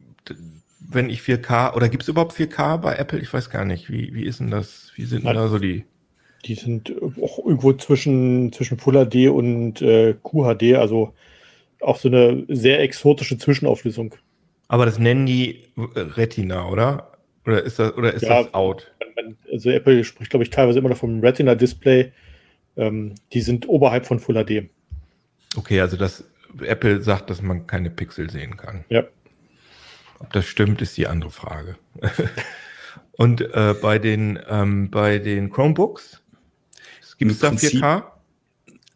wenn 0.81 1.11
ich 1.11 1.21
4K, 1.21 1.75
oder 1.75 1.91
gibt 1.91 2.05
es 2.05 2.09
überhaupt 2.09 2.33
4K 2.33 2.79
bei 2.79 2.95
Apple? 2.95 3.19
Ich 3.19 3.31
weiß 3.31 3.51
gar 3.51 3.67
nicht. 3.67 3.91
Wie, 3.91 4.15
wie 4.15 4.25
ist 4.25 4.41
denn 4.41 4.51
das? 4.51 4.93
Wie 4.95 5.05
sind 5.05 5.25
Nein, 5.25 5.35
da 5.35 5.49
so 5.49 5.59
die? 5.59 5.85
Die 6.47 6.55
sind 6.55 6.95
auch 7.21 7.41
irgendwo 7.45 7.75
zwischen, 7.75 8.55
zwischen 8.55 8.79
Full 8.79 9.05
HD 9.05 9.29
und 9.29 9.83
äh, 9.83 10.15
QHD, 10.15 10.77
also 10.77 11.13
auch 11.83 11.99
so 11.99 12.09
eine 12.09 12.47
sehr 12.49 12.81
exotische 12.81 13.37
Zwischenauflösung. 13.37 14.15
Aber 14.69 14.85
das 14.85 14.99
nennen 14.99 15.27
die 15.27 15.65
Retina, 15.77 16.69
oder? 16.69 17.13
Oder 17.47 17.63
ist 17.63 17.79
das, 17.79 17.97
oder 17.97 18.13
ist 18.13 18.23
ja, 18.23 18.43
das 18.43 18.55
out? 18.55 18.93
Also 19.51 19.71
Apple 19.71 20.05
spricht, 20.05 20.31
glaube 20.31 20.45
ich, 20.45 20.51
teilweise 20.51 20.79
immer 20.79 20.91
noch 20.91 20.99
vom 20.99 21.21
Retina-Display. 21.21 22.13
Ähm, 22.77 23.15
die 23.33 23.41
sind 23.41 23.69
oberhalb 23.69 24.07
von 24.07 24.21
Full 24.21 24.45
HD. 24.45 24.69
Okay, 25.57 25.81
also 25.81 25.97
das 25.97 26.25
Apple 26.61 27.01
sagt, 27.01 27.31
dass 27.31 27.43
man 27.43 27.67
keine 27.67 27.91
Pixel 27.91 28.31
sehen 28.31 28.57
kann. 28.57 28.85
Ja. 28.91 29.05
Ob 30.19 30.33
das 30.33 30.47
stimmt, 30.47 30.83
ist 30.83 30.97
die 30.97 31.07
andere 31.07 31.31
Frage. 31.31 31.77
Und 33.13 33.41
äh, 33.41 33.75
bei 33.81 33.99
den 33.99 34.39
ähm, 34.49 34.91
bei 34.91 35.19
den 35.19 35.51
Chromebooks 35.51 36.23
gibt 37.19 37.33
es 37.33 37.41
da 37.41 37.51
4K? 37.51 38.05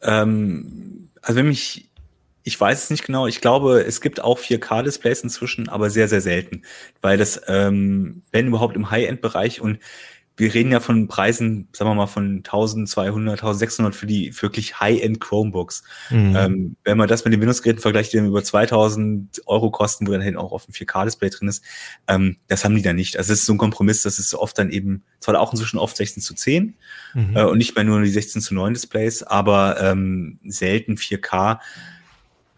Ähm, 0.03 1.09
also 1.21 1.39
wenn 1.39 1.49
mich 1.49 1.89
ich 2.45 2.61
weiß 2.61 2.85
es 2.85 2.91
nicht 2.91 3.05
genau. 3.05 3.27
Ich 3.27 3.41
glaube, 3.41 3.83
es 3.83 4.01
gibt 4.01 4.21
auch 4.21 4.39
4K-Displays 4.39 5.23
inzwischen, 5.23 5.69
aber 5.69 5.91
sehr, 5.91 6.09
sehr 6.09 6.21
selten. 6.21 6.63
Weil 7.01 7.19
das, 7.19 7.41
ähm, 7.47 8.23
wenn 8.33 8.49
überhaupt 8.49 8.77
im 8.77 8.91
High-End-Bereich 8.91 9.61
und 9.61 9.79
wir 10.37 10.55
reden 10.55 10.73
ja 10.73 10.81
von 10.81 11.09
Preisen, 11.09 11.69
sagen 11.73 11.91
wir 11.91 11.95
mal, 11.95 12.07
von 12.07 12.39
1200, 12.39 13.41
1600 13.43 13.95
für 13.95 14.07
die 14.07 14.33
wirklich 14.41 14.81
High-End 14.81 15.21
Chromebooks. 15.21 15.83
Mhm. 16.11 16.37
Ähm, 16.37 16.77
wenn 16.85 16.97
man 16.97 17.07
das 17.07 17.25
mit 17.25 17.35
den 17.35 17.41
Windows-Geräten 17.41 17.83
vergleicht, 17.83 18.13
die 18.13 18.17
dann 18.17 18.27
über 18.27 18.43
2000 18.43 19.43
Euro 19.47 19.71
kosten, 19.71 20.07
wo 20.07 20.13
dann 20.13 20.37
auch 20.37 20.53
auf 20.53 20.65
dem 20.65 20.73
4K-Display 20.73 21.29
drin 21.29 21.49
ist, 21.49 21.63
ähm, 22.09 22.39
das 22.49 22.65
haben 22.65 22.75
die 22.75 22.83
da 22.83 22.95
nicht. 22.95 23.19
Also 23.19 23.33
es 23.33 23.41
ist 23.41 23.47
so 23.47 23.53
ein 23.53 23.59
Kompromiss, 23.59 24.03
das 24.03 24.19
ist 24.19 24.35
oft 24.35 24.59
dann 24.59 24.71
eben, 24.71 25.03
zwar 25.21 25.39
auch 25.39 25.53
inzwischen 25.53 25.79
oft 25.79 25.97
16 25.97 26.23
zu 26.23 26.35
10 26.35 26.75
mhm. 27.15 27.37
äh, 27.37 27.45
und 27.45 27.59
nicht 27.59 27.77
mehr 27.77 27.85
nur 27.85 28.01
die 28.01 28.09
16 28.09 28.41
zu 28.41 28.55
9 28.55 28.73
Displays, 28.73 29.23
aber 29.23 29.77
ähm, 29.81 30.39
selten 30.45 30.97
4K 30.97 31.59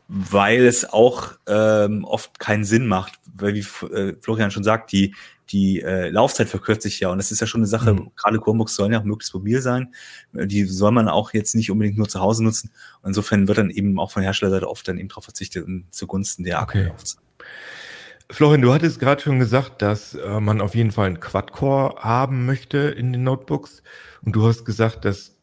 weil 0.09 0.67
es 0.67 0.85
auch 0.93 1.33
ähm, 1.47 2.05
oft 2.05 2.39
keinen 2.39 2.65
Sinn 2.65 2.87
macht, 2.87 3.15
weil 3.35 3.55
wie 3.55 3.87
äh, 3.87 4.15
Florian 4.21 4.51
schon 4.51 4.65
sagt, 4.65 4.93
die 4.93 5.15
die 5.51 5.83
äh, 5.83 6.09
Laufzeit 6.09 6.49
verkürzt 6.49 6.83
sich 6.83 7.01
ja 7.01 7.11
und 7.11 7.19
das 7.19 7.31
ist 7.31 7.41
ja 7.41 7.47
schon 7.47 7.61
eine 7.61 7.67
Sache, 7.67 7.93
mhm. 7.93 8.11
gerade 8.17 8.41
Chromebooks 8.41 8.75
sollen 8.75 8.93
ja 8.93 9.01
auch 9.01 9.05
möglichst 9.05 9.35
mobil 9.35 9.61
sein, 9.61 9.95
die 10.33 10.65
soll 10.65 10.91
man 10.91 11.09
auch 11.09 11.35
jetzt 11.35 11.55
nicht 11.55 11.71
unbedingt 11.71 11.99
nur 11.99 12.09
zu 12.09 12.21
Hause 12.21 12.43
nutzen 12.43 12.71
und 13.03 13.11
insofern 13.11 13.47
wird 13.47 13.59
dann 13.59 13.71
eben 13.71 13.99
auch 13.99 14.11
von 14.11 14.23
Herstellerseite 14.23 14.69
oft 14.69 14.89
dann 14.89 14.99
eben 14.99 15.09
darauf 15.09 15.25
verzichtet 15.25 15.67
zugunsten 15.91 16.45
der 16.45 16.63
okay. 16.63 16.79
Akkulaufzeit. 16.81 17.21
Florian, 18.31 18.63
du 18.63 18.73
hattest 18.73 19.01
gerade 19.01 19.23
schon 19.23 19.39
gesagt, 19.39 19.83
dass 19.83 20.15
äh, 20.15 20.41
man 20.41 20.63
auf 20.63 20.75
jeden 20.75 20.93
Fall 20.93 21.09
einen 21.09 21.21
Quad-Core 21.21 21.97
haben 22.03 22.47
möchte 22.47 22.79
in 22.79 23.13
den 23.13 23.23
Notebooks 23.23 23.83
und 24.23 24.35
du 24.35 24.47
hast 24.47 24.65
gesagt, 24.65 25.05
dass 25.05 25.34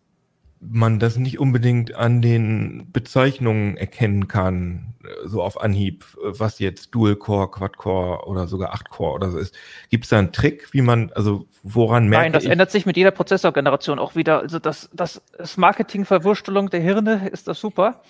man 0.62 1.00
das 1.00 1.17
nicht 1.17 1.39
unbedingt 1.39 1.95
an 1.95 2.21
den 2.21 2.88
Bezeichnungen 2.93 3.78
erkennen 3.78 4.28
kann, 4.28 4.93
so 5.26 5.41
auf 5.41 5.60
Anhieb, 5.60 6.06
was 6.21 6.60
jetzt 6.60 6.93
Dual-Core, 6.93 7.50
Quad-Core 7.50 8.28
oder 8.28 8.47
sogar 8.47 8.76
8-Core 8.76 9.15
oder 9.15 9.32
so 9.32 9.39
ist. 9.39 9.56
Gibt 9.89 10.04
es 10.04 10.12
da 10.12 10.19
einen 10.19 10.32
Trick, 10.32 10.71
wie 10.71 10.82
man, 10.82 11.12
also 11.13 11.47
woran 11.63 12.08
merkt 12.08 12.26
Nein, 12.26 12.34
das 12.34 12.45
ändert 12.45 12.69
sich 12.69 12.86
mit 12.86 12.95
jeder 12.95 13.10
Prozessorgeneration 13.10 13.97
auch 13.97 14.15
wieder. 14.15 14.39
Also 14.41 14.60
das, 14.60 14.89
das, 14.93 15.24
das 15.36 15.58
Marketing-Verwurstelung 15.58 16.69
der 16.69 16.82
Hirne 16.82 17.30
ist 17.32 17.47
das 17.47 17.60
super. 17.60 18.02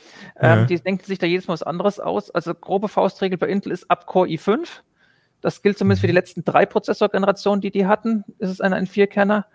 Ja. 0.41 0.61
Ähm, 0.61 0.67
die 0.67 0.77
denken 0.77 1.05
sich 1.05 1.19
da 1.19 1.27
jedes 1.27 1.47
Mal 1.47 1.53
was 1.53 1.63
anderes 1.63 2.01
aus. 2.01 2.31
Also 2.31 2.53
grobe 2.53 2.89
Faustregel 2.89 3.37
bei 3.37 3.47
Intel 3.47 3.71
ist 3.71 3.89
ab 3.89 4.05
Core 4.05 4.27
i5. 4.27 4.67
Das 5.39 5.61
gilt 5.61 5.77
zumindest 5.77 6.01
für 6.01 6.07
die 6.07 6.13
mhm. 6.13 6.17
letzten 6.17 6.43
drei 6.43 6.65
Prozessorgenerationen, 6.65 7.61
die 7.61 7.71
die 7.71 7.85
hatten. 7.85 8.25
Ist 8.39 8.49
es 8.49 8.59
ein, 8.59 8.73
ein 8.73 8.87
Vierkerner. 8.87 9.45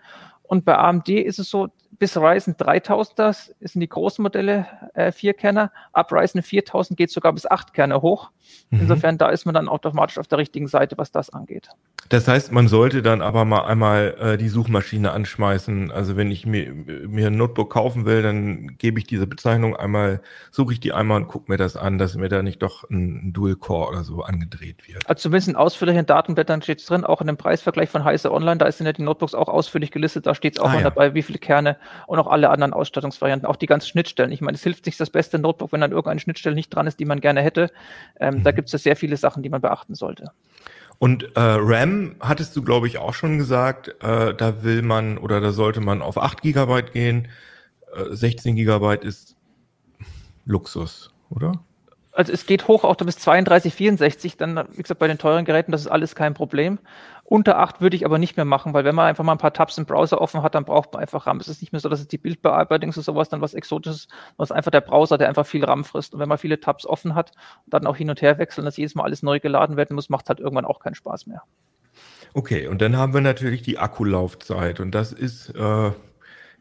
Und 0.43 0.65
bei 0.65 0.77
AMD 0.77 1.09
ist 1.09 1.39
es 1.39 1.49
so, 1.49 1.67
bis 1.99 2.17
Ryzen 2.17 2.55
3000, 2.57 3.19
das 3.19 3.55
sind 3.59 3.81
die 3.81 3.89
großen 3.89 4.21
Modelle 4.21 4.67
äh, 4.93 5.11
Vierkerner. 5.11 5.71
Ab 5.93 6.11
Ryzen 6.11 6.41
4000 6.41 6.97
geht 6.97 7.11
sogar 7.11 7.33
bis 7.33 7.45
acht 7.45 7.73
Kerne 7.73 8.01
hoch. 8.01 8.31
Mhm. 8.69 8.81
Insofern, 8.81 9.17
da 9.17 9.29
ist 9.29 9.45
man 9.45 9.55
dann 9.55 9.67
automatisch 9.67 10.17
auf 10.17 10.27
der 10.27 10.37
richtigen 10.37 10.67
Seite, 10.67 10.97
was 10.97 11.11
das 11.11 11.29
angeht. 11.29 11.69
Das 12.09 12.27
heißt, 12.27 12.51
man 12.51 12.67
sollte 12.67 13.01
dann 13.01 13.21
aber 13.21 13.43
mal 13.43 13.65
einmal 13.65 14.15
äh, 14.19 14.37
die 14.37 14.47
Suchmaschine 14.49 15.11
anschmeißen. 15.11 15.91
Also 15.91 16.15
wenn 16.15 16.31
ich 16.31 16.45
mir, 16.45 16.73
mir 16.73 17.27
ein 17.27 17.37
Notebook 17.37 17.71
kaufen 17.71 18.05
will, 18.05 18.21
dann 18.21 18.77
gebe 18.77 18.99
ich 18.99 19.07
diese 19.07 19.27
Bezeichnung 19.27 19.75
einmal, 19.75 20.21
suche 20.51 20.73
ich 20.73 20.79
die 20.79 20.93
einmal 20.93 21.17
und 21.17 21.27
gucke 21.27 21.51
mir 21.51 21.57
das 21.57 21.75
an, 21.75 21.97
dass 21.97 22.15
mir 22.15 22.29
da 22.29 22.43
nicht 22.43 22.61
doch 22.61 22.89
ein, 22.89 23.27
ein 23.27 23.33
Dual-Core 23.33 23.89
oder 23.89 24.03
so 24.03 24.21
angedreht 24.21 24.87
wird. 24.87 25.07
Also 25.09 25.23
zumindest 25.23 25.49
in 25.49 25.55
ausführlichen 25.55 26.05
Datenblättern 26.05 26.61
steht 26.61 26.79
es 26.79 26.85
drin, 26.85 27.03
auch 27.03 27.19
in 27.21 27.27
dem 27.27 27.37
Preisvergleich 27.37 27.89
von 27.89 28.03
Heise 28.03 28.31
Online, 28.31 28.57
da 28.57 28.71
sind 28.71 28.85
ja 28.85 28.93
die 28.93 29.03
Notebooks 29.03 29.33
auch 29.33 29.49
ausführlich 29.49 29.91
gelistet, 29.91 30.27
da 30.27 30.35
steht 30.35 30.57
es 30.57 30.59
auch 30.59 30.69
ah, 30.69 30.75
ja. 30.75 30.81
dabei, 30.81 31.13
wie 31.13 31.23
viele 31.23 31.39
Kerne 31.39 31.77
und 32.05 32.19
auch 32.19 32.27
alle 32.27 32.49
anderen 32.49 32.73
Ausstattungsvarianten, 32.73 33.47
auch 33.47 33.57
die 33.57 33.67
ganzen 33.67 33.87
Schnittstellen. 33.87 34.31
Ich 34.31 34.41
meine, 34.41 34.55
es 34.55 34.63
hilft 34.63 34.85
nicht 34.85 34.99
das 34.99 35.09
beste 35.09 35.39
Notebook, 35.39 35.71
wenn 35.71 35.81
dann 35.81 35.91
irgendeine 35.91 36.19
Schnittstelle 36.19 36.55
nicht 36.55 36.69
dran 36.69 36.87
ist, 36.87 36.99
die 36.99 37.05
man 37.05 37.19
gerne 37.19 37.41
hätte. 37.41 37.69
Ähm, 38.19 38.35
mhm. 38.35 38.43
Da 38.43 38.51
gibt 38.51 38.67
es 38.67 38.71
ja 38.73 38.79
sehr 38.79 38.95
viele 38.95 39.17
Sachen, 39.17 39.43
die 39.43 39.49
man 39.49 39.61
beachten 39.61 39.95
sollte. 39.95 40.31
Und 40.99 41.35
äh, 41.35 41.39
RAM 41.39 42.15
hattest 42.19 42.55
du, 42.55 42.63
glaube 42.63 42.87
ich, 42.87 42.97
auch 42.97 43.13
schon 43.13 43.37
gesagt, 43.37 43.89
äh, 44.01 44.33
da 44.33 44.63
will 44.63 44.81
man 44.81 45.17
oder 45.17 45.41
da 45.41 45.51
sollte 45.51 45.79
man 45.79 46.01
auf 46.01 46.17
8 46.17 46.41
Gigabyte 46.41 46.91
gehen. 46.91 47.27
Äh, 47.95 48.15
16 48.15 48.55
Gigabyte 48.55 49.03
ist 49.03 49.35
Luxus, 50.45 51.11
oder? 51.29 51.63
Also 52.13 52.33
es 52.33 52.47
geht 52.47 52.67
hoch 52.67 52.83
auch 52.83 52.95
bis 52.95 53.19
32, 53.19 53.75
64, 53.75 54.37
dann, 54.37 54.67
wie 54.71 54.81
gesagt, 54.81 54.99
bei 54.99 55.07
den 55.07 55.19
teuren 55.19 55.45
Geräten, 55.45 55.71
das 55.71 55.81
ist 55.81 55.87
alles 55.87 56.15
kein 56.15 56.33
Problem. 56.33 56.79
Unter 57.29 57.59
8 57.59 57.81
würde 57.81 57.97
ich 57.97 58.05
aber 58.05 58.19
nicht 58.19 58.37
mehr 58.37 58.45
machen, 58.45 58.73
weil 58.73 58.85
wenn 58.85 58.95
man 58.95 59.05
einfach 59.05 59.25
mal 59.25 59.33
ein 59.33 59.37
paar 59.37 59.51
Tabs 59.51 59.77
im 59.77 59.85
Browser 59.85 60.21
offen 60.21 60.43
hat, 60.43 60.55
dann 60.55 60.63
braucht 60.63 60.93
man 60.93 61.01
einfach 61.01 61.27
RAM. 61.27 61.41
Es 61.41 61.49
ist 61.49 61.59
nicht 61.59 61.73
mehr 61.73 61.81
so, 61.81 61.89
dass 61.89 61.99
es 61.99 62.07
die 62.07 62.17
Bildbearbeitung 62.17 62.89
ist 62.91 62.95
sowas 62.95 63.27
dann 63.27 63.41
was 63.41 63.53
Exotisches, 63.53 64.07
sondern 64.37 64.55
einfach 64.55 64.71
der 64.71 64.79
Browser, 64.79 65.17
der 65.17 65.27
einfach 65.27 65.45
viel 65.45 65.65
RAM 65.65 65.83
frisst. 65.83 66.13
Und 66.13 66.21
wenn 66.21 66.29
man 66.29 66.37
viele 66.37 66.61
Tabs 66.61 66.85
offen 66.85 67.15
hat 67.15 67.33
und 67.65 67.73
dann 67.73 67.85
auch 67.85 67.97
hin 67.97 68.09
und 68.09 68.21
her 68.21 68.37
wechseln, 68.37 68.63
dass 68.63 68.77
jedes 68.77 68.95
Mal 68.95 69.03
alles 69.03 69.23
neu 69.23 69.41
geladen 69.41 69.75
werden 69.75 69.93
muss, 69.95 70.07
macht 70.07 70.29
halt 70.29 70.39
irgendwann 70.39 70.63
auch 70.63 70.79
keinen 70.79 70.95
Spaß 70.95 71.27
mehr. 71.27 71.43
Okay, 72.33 72.67
und 72.67 72.81
dann 72.81 72.95
haben 72.95 73.13
wir 73.13 73.19
natürlich 73.19 73.61
die 73.61 73.77
Akkulaufzeit 73.77 74.79
und 74.79 74.91
das 74.91 75.11
ist, 75.11 75.49
äh, 75.49 75.91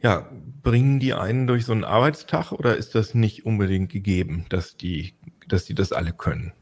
ja, 0.03 0.29
bringen 0.65 0.99
die 0.99 1.15
einen 1.15 1.47
durch 1.47 1.65
so 1.65 1.71
einen 1.71 1.85
Arbeitstag 1.85 2.51
oder 2.51 2.77
ist 2.77 2.97
das 2.97 3.15
nicht 3.15 3.47
unbedingt 3.47 3.93
gegeben, 3.93 4.47
dass 4.49 4.77
die, 4.77 5.15
dass 5.47 5.65
die 5.65 5.77
das 5.77 5.93
alle 5.93 6.13
können? 6.13 6.55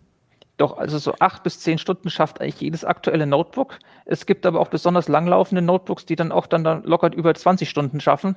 Doch, 0.57 0.79
also 0.79 0.99
so 0.99 1.14
acht 1.19 1.43
bis 1.43 1.59
zehn 1.59 1.79
Stunden 1.79 2.11
schafft 2.11 2.40
eigentlich 2.40 2.61
jedes 2.61 2.85
aktuelle 2.85 3.27
Notebook. 3.27 3.81
Es 4.05 4.25
gibt 4.25 4.47
aber 4.47 4.61
auch 4.61 4.69
besonders 4.69 5.09
langlaufende 5.09 5.62
Notebooks, 5.62 6.07
die 6.07 6.14
dann 6.14 6.31
auch 6.31 6.47
dann, 6.47 6.62
dann 6.62 6.85
locker 6.85 7.12
über 7.12 7.35
20 7.35 7.69
Stunden 7.69 7.99
schaffen. 7.99 8.37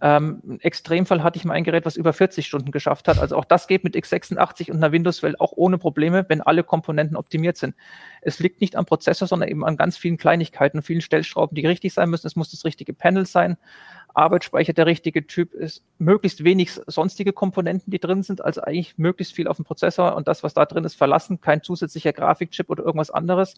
Ähm, 0.00 0.40
Im 0.44 0.60
Extremfall 0.60 1.22
hatte 1.22 1.36
ich 1.36 1.44
mal 1.44 1.52
ein 1.52 1.64
Gerät, 1.64 1.84
was 1.84 1.96
über 1.96 2.14
40 2.14 2.46
Stunden 2.46 2.70
geschafft 2.70 3.06
hat. 3.06 3.18
Also 3.18 3.36
auch 3.36 3.44
das 3.44 3.66
geht 3.66 3.84
mit 3.84 3.96
x86 3.96 4.70
und 4.70 4.78
einer 4.78 4.92
Windows-Welt 4.92 5.40
auch 5.40 5.52
ohne 5.56 5.76
Probleme, 5.76 6.24
wenn 6.28 6.40
alle 6.40 6.64
Komponenten 6.64 7.18
optimiert 7.18 7.58
sind. 7.58 7.74
Es 8.22 8.38
liegt 8.38 8.62
nicht 8.62 8.74
am 8.74 8.86
Prozessor, 8.86 9.28
sondern 9.28 9.50
eben 9.50 9.62
an 9.62 9.76
ganz 9.76 9.98
vielen 9.98 10.16
Kleinigkeiten, 10.16 10.80
vielen 10.80 11.02
Stellschrauben, 11.02 11.54
die 11.54 11.66
richtig 11.66 11.92
sein 11.92 12.08
müssen. 12.08 12.26
Es 12.26 12.36
muss 12.36 12.50
das 12.50 12.64
richtige 12.64 12.94
Panel 12.94 13.26
sein. 13.26 13.58
Arbeitsspeicher 14.18 14.72
der 14.72 14.86
richtige 14.86 15.26
Typ 15.26 15.54
ist, 15.54 15.82
möglichst 15.98 16.44
wenig 16.44 16.72
sonstige 16.86 17.32
Komponenten, 17.32 17.90
die 17.90 17.98
drin 17.98 18.22
sind, 18.22 18.44
also 18.44 18.60
eigentlich 18.62 18.98
möglichst 18.98 19.34
viel 19.34 19.48
auf 19.48 19.56
dem 19.56 19.64
Prozessor 19.64 20.16
und 20.16 20.28
das, 20.28 20.42
was 20.42 20.54
da 20.54 20.66
drin 20.66 20.84
ist, 20.84 20.96
verlassen, 20.96 21.40
kein 21.40 21.62
zusätzlicher 21.62 22.12
Grafikchip 22.12 22.68
oder 22.68 22.84
irgendwas 22.84 23.10
anderes. 23.10 23.54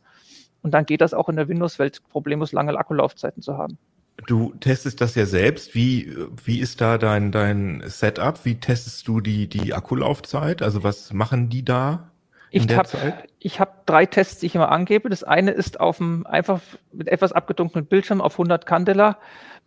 Und 0.62 0.72
dann 0.72 0.86
geht 0.86 1.00
das 1.00 1.14
auch 1.14 1.28
in 1.28 1.36
der 1.36 1.48
Windows-Welt 1.48 2.02
problemlos 2.10 2.52
lange 2.52 2.78
Akkulaufzeiten 2.78 3.42
zu 3.42 3.56
haben. 3.56 3.78
Du 4.26 4.52
testest 4.60 5.00
das 5.00 5.14
ja 5.14 5.24
selbst. 5.24 5.74
Wie, 5.74 6.14
wie 6.44 6.60
ist 6.60 6.82
da 6.82 6.98
dein, 6.98 7.32
dein 7.32 7.82
Setup? 7.86 8.44
Wie 8.44 8.60
testest 8.60 9.08
du 9.08 9.20
die, 9.20 9.48
die 9.48 9.72
Akkulaufzeit? 9.72 10.60
Also 10.60 10.84
was 10.84 11.12
machen 11.14 11.48
die 11.48 11.64
da? 11.64 12.10
ich 12.50 12.66
der 12.66 12.78
hab, 12.78 12.92
habe 12.92 13.70
drei 13.86 14.06
Tests, 14.06 14.40
die 14.40 14.46
ich 14.46 14.54
immer 14.54 14.70
angebe. 14.70 15.08
Das 15.08 15.22
eine 15.22 15.52
ist 15.52 15.80
auf 15.80 15.98
dem 15.98 16.26
einfach 16.26 16.60
mit 16.92 17.08
etwas 17.08 17.32
abgedunkelten 17.32 17.88
Bildschirm 17.88 18.20
auf 18.20 18.34
100 18.34 18.66
Candela 18.66 19.18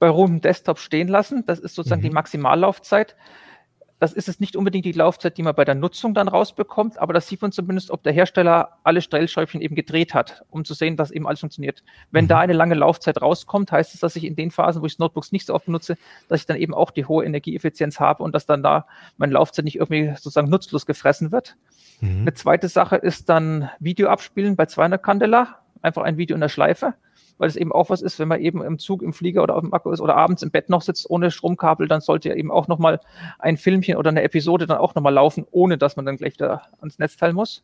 bei 0.04 0.10
rohem 0.10 0.42
Desktop 0.42 0.80
stehen 0.80 1.08
lassen. 1.08 1.46
Das 1.46 1.60
ist 1.60 1.76
sozusagen 1.76 2.02
mhm. 2.02 2.08
die 2.08 2.14
Maximallaufzeit. 2.14 3.16
Das 4.00 4.12
ist 4.12 4.28
es 4.28 4.42
nicht 4.42 4.58
unbedingt 4.58 4.84
die 4.84 4.92
Laufzeit, 4.92 5.38
die 5.38 5.44
man 5.44 5.56
bei 5.56 5.64
der 5.64 5.76
Nutzung 5.76 6.14
dann 6.14 6.28
rausbekommt, 6.28 6.98
aber 6.98 7.14
das 7.14 7.30
sieht 7.30 7.42
man 7.42 7.54
zumindest, 7.54 7.90
ob 7.90 8.04
der 8.04 8.12
Hersteller 8.12 8.80
alle 8.84 9.00
Stellschräubchen 9.00 9.62
eben 9.62 9.76
gedreht 9.76 10.14
hat, 10.14 10.44
um 10.50 10.66
zu 10.66 10.74
sehen, 10.74 10.98
dass 10.98 11.10
eben 11.10 11.26
alles 11.26 11.40
funktioniert. 11.40 11.86
Wenn 12.12 12.26
mhm. 12.26 12.28
da 12.28 12.40
eine 12.40 12.52
lange 12.52 12.76
Laufzeit 12.76 13.22
rauskommt, 13.22 13.72
heißt 13.72 13.94
es, 13.94 14.02
dass 14.02 14.18
ich 14.18 14.26
in 14.26 14.36
den 14.36 14.52
Phasen, 14.52 14.82
wo 14.82 14.88
ich 14.88 15.00
Notebooks 15.00 15.32
nicht 15.32 15.46
so 15.46 15.54
oft 15.54 15.68
benutze, 15.68 15.96
dass 16.28 16.42
ich 16.42 16.48
dann 16.48 16.58
eben 16.58 16.74
auch 16.74 16.92
die 16.92 17.06
hohe 17.06 17.24
Energieeffizienz 17.24 18.02
habe 18.02 18.24
und 18.24 18.36
dass 18.36 18.46
dann 18.46 18.62
da 18.62 18.88
meine 19.16 19.32
Laufzeit 19.32 19.64
nicht 19.64 19.78
irgendwie 19.78 20.10
sozusagen 20.16 20.50
nutzlos 20.50 20.86
gefressen 20.86 21.32
wird. 21.32 21.56
Mhm. 22.02 22.24
Eine 22.24 22.34
zweite 22.34 22.68
Sache 22.68 22.98
ist 22.98 23.30
dann 23.30 23.70
Video 23.80 24.10
abspielen 24.10 24.58
bei 24.58 24.66
200 24.66 25.02
Candela, 25.02 25.60
einfach 25.82 26.02
ein 26.02 26.18
Video 26.18 26.36
in 26.36 26.42
der 26.42 26.50
Schleife 26.50 26.94
weil 27.38 27.48
es 27.48 27.56
eben 27.56 27.72
auch 27.72 27.90
was 27.90 28.02
ist, 28.02 28.20
wenn 28.20 28.28
man 28.28 28.42
eben 28.42 28.64
im 28.64 28.80
Zug, 28.80 29.02
im 29.02 29.14
Flieger 29.14 29.44
oder 29.44 29.56
auf 29.56 29.62
dem 29.62 29.74
Akku 29.74 29.92
ist 29.92 30.02
oder 30.02 30.16
abends 30.16 30.44
im 30.44 30.52
Bett 30.52 30.70
noch 30.70 30.82
sitzt 30.82 31.10
ohne 31.10 31.32
Stromkabel, 31.32 31.88
dann 31.88 32.02
sollte 32.02 32.30
ja 32.30 32.36
eben 32.36 32.52
auch 32.52 32.68
nochmal 32.68 33.00
ein 33.40 33.58
Filmchen 33.58 33.98
oder 33.98 34.10
eine 34.10 34.24
Episode 34.24 34.68
dann 34.68 34.78
auch 34.78 34.96
nochmal 34.96 35.14
laufen, 35.14 35.46
ohne 35.52 35.78
dass 35.78 35.96
man 35.96 36.06
dann 36.06 36.18
gleich 36.18 36.38
da 36.38 36.64
ans 36.80 37.00
Netzteil 37.00 37.34
muss. 37.34 37.64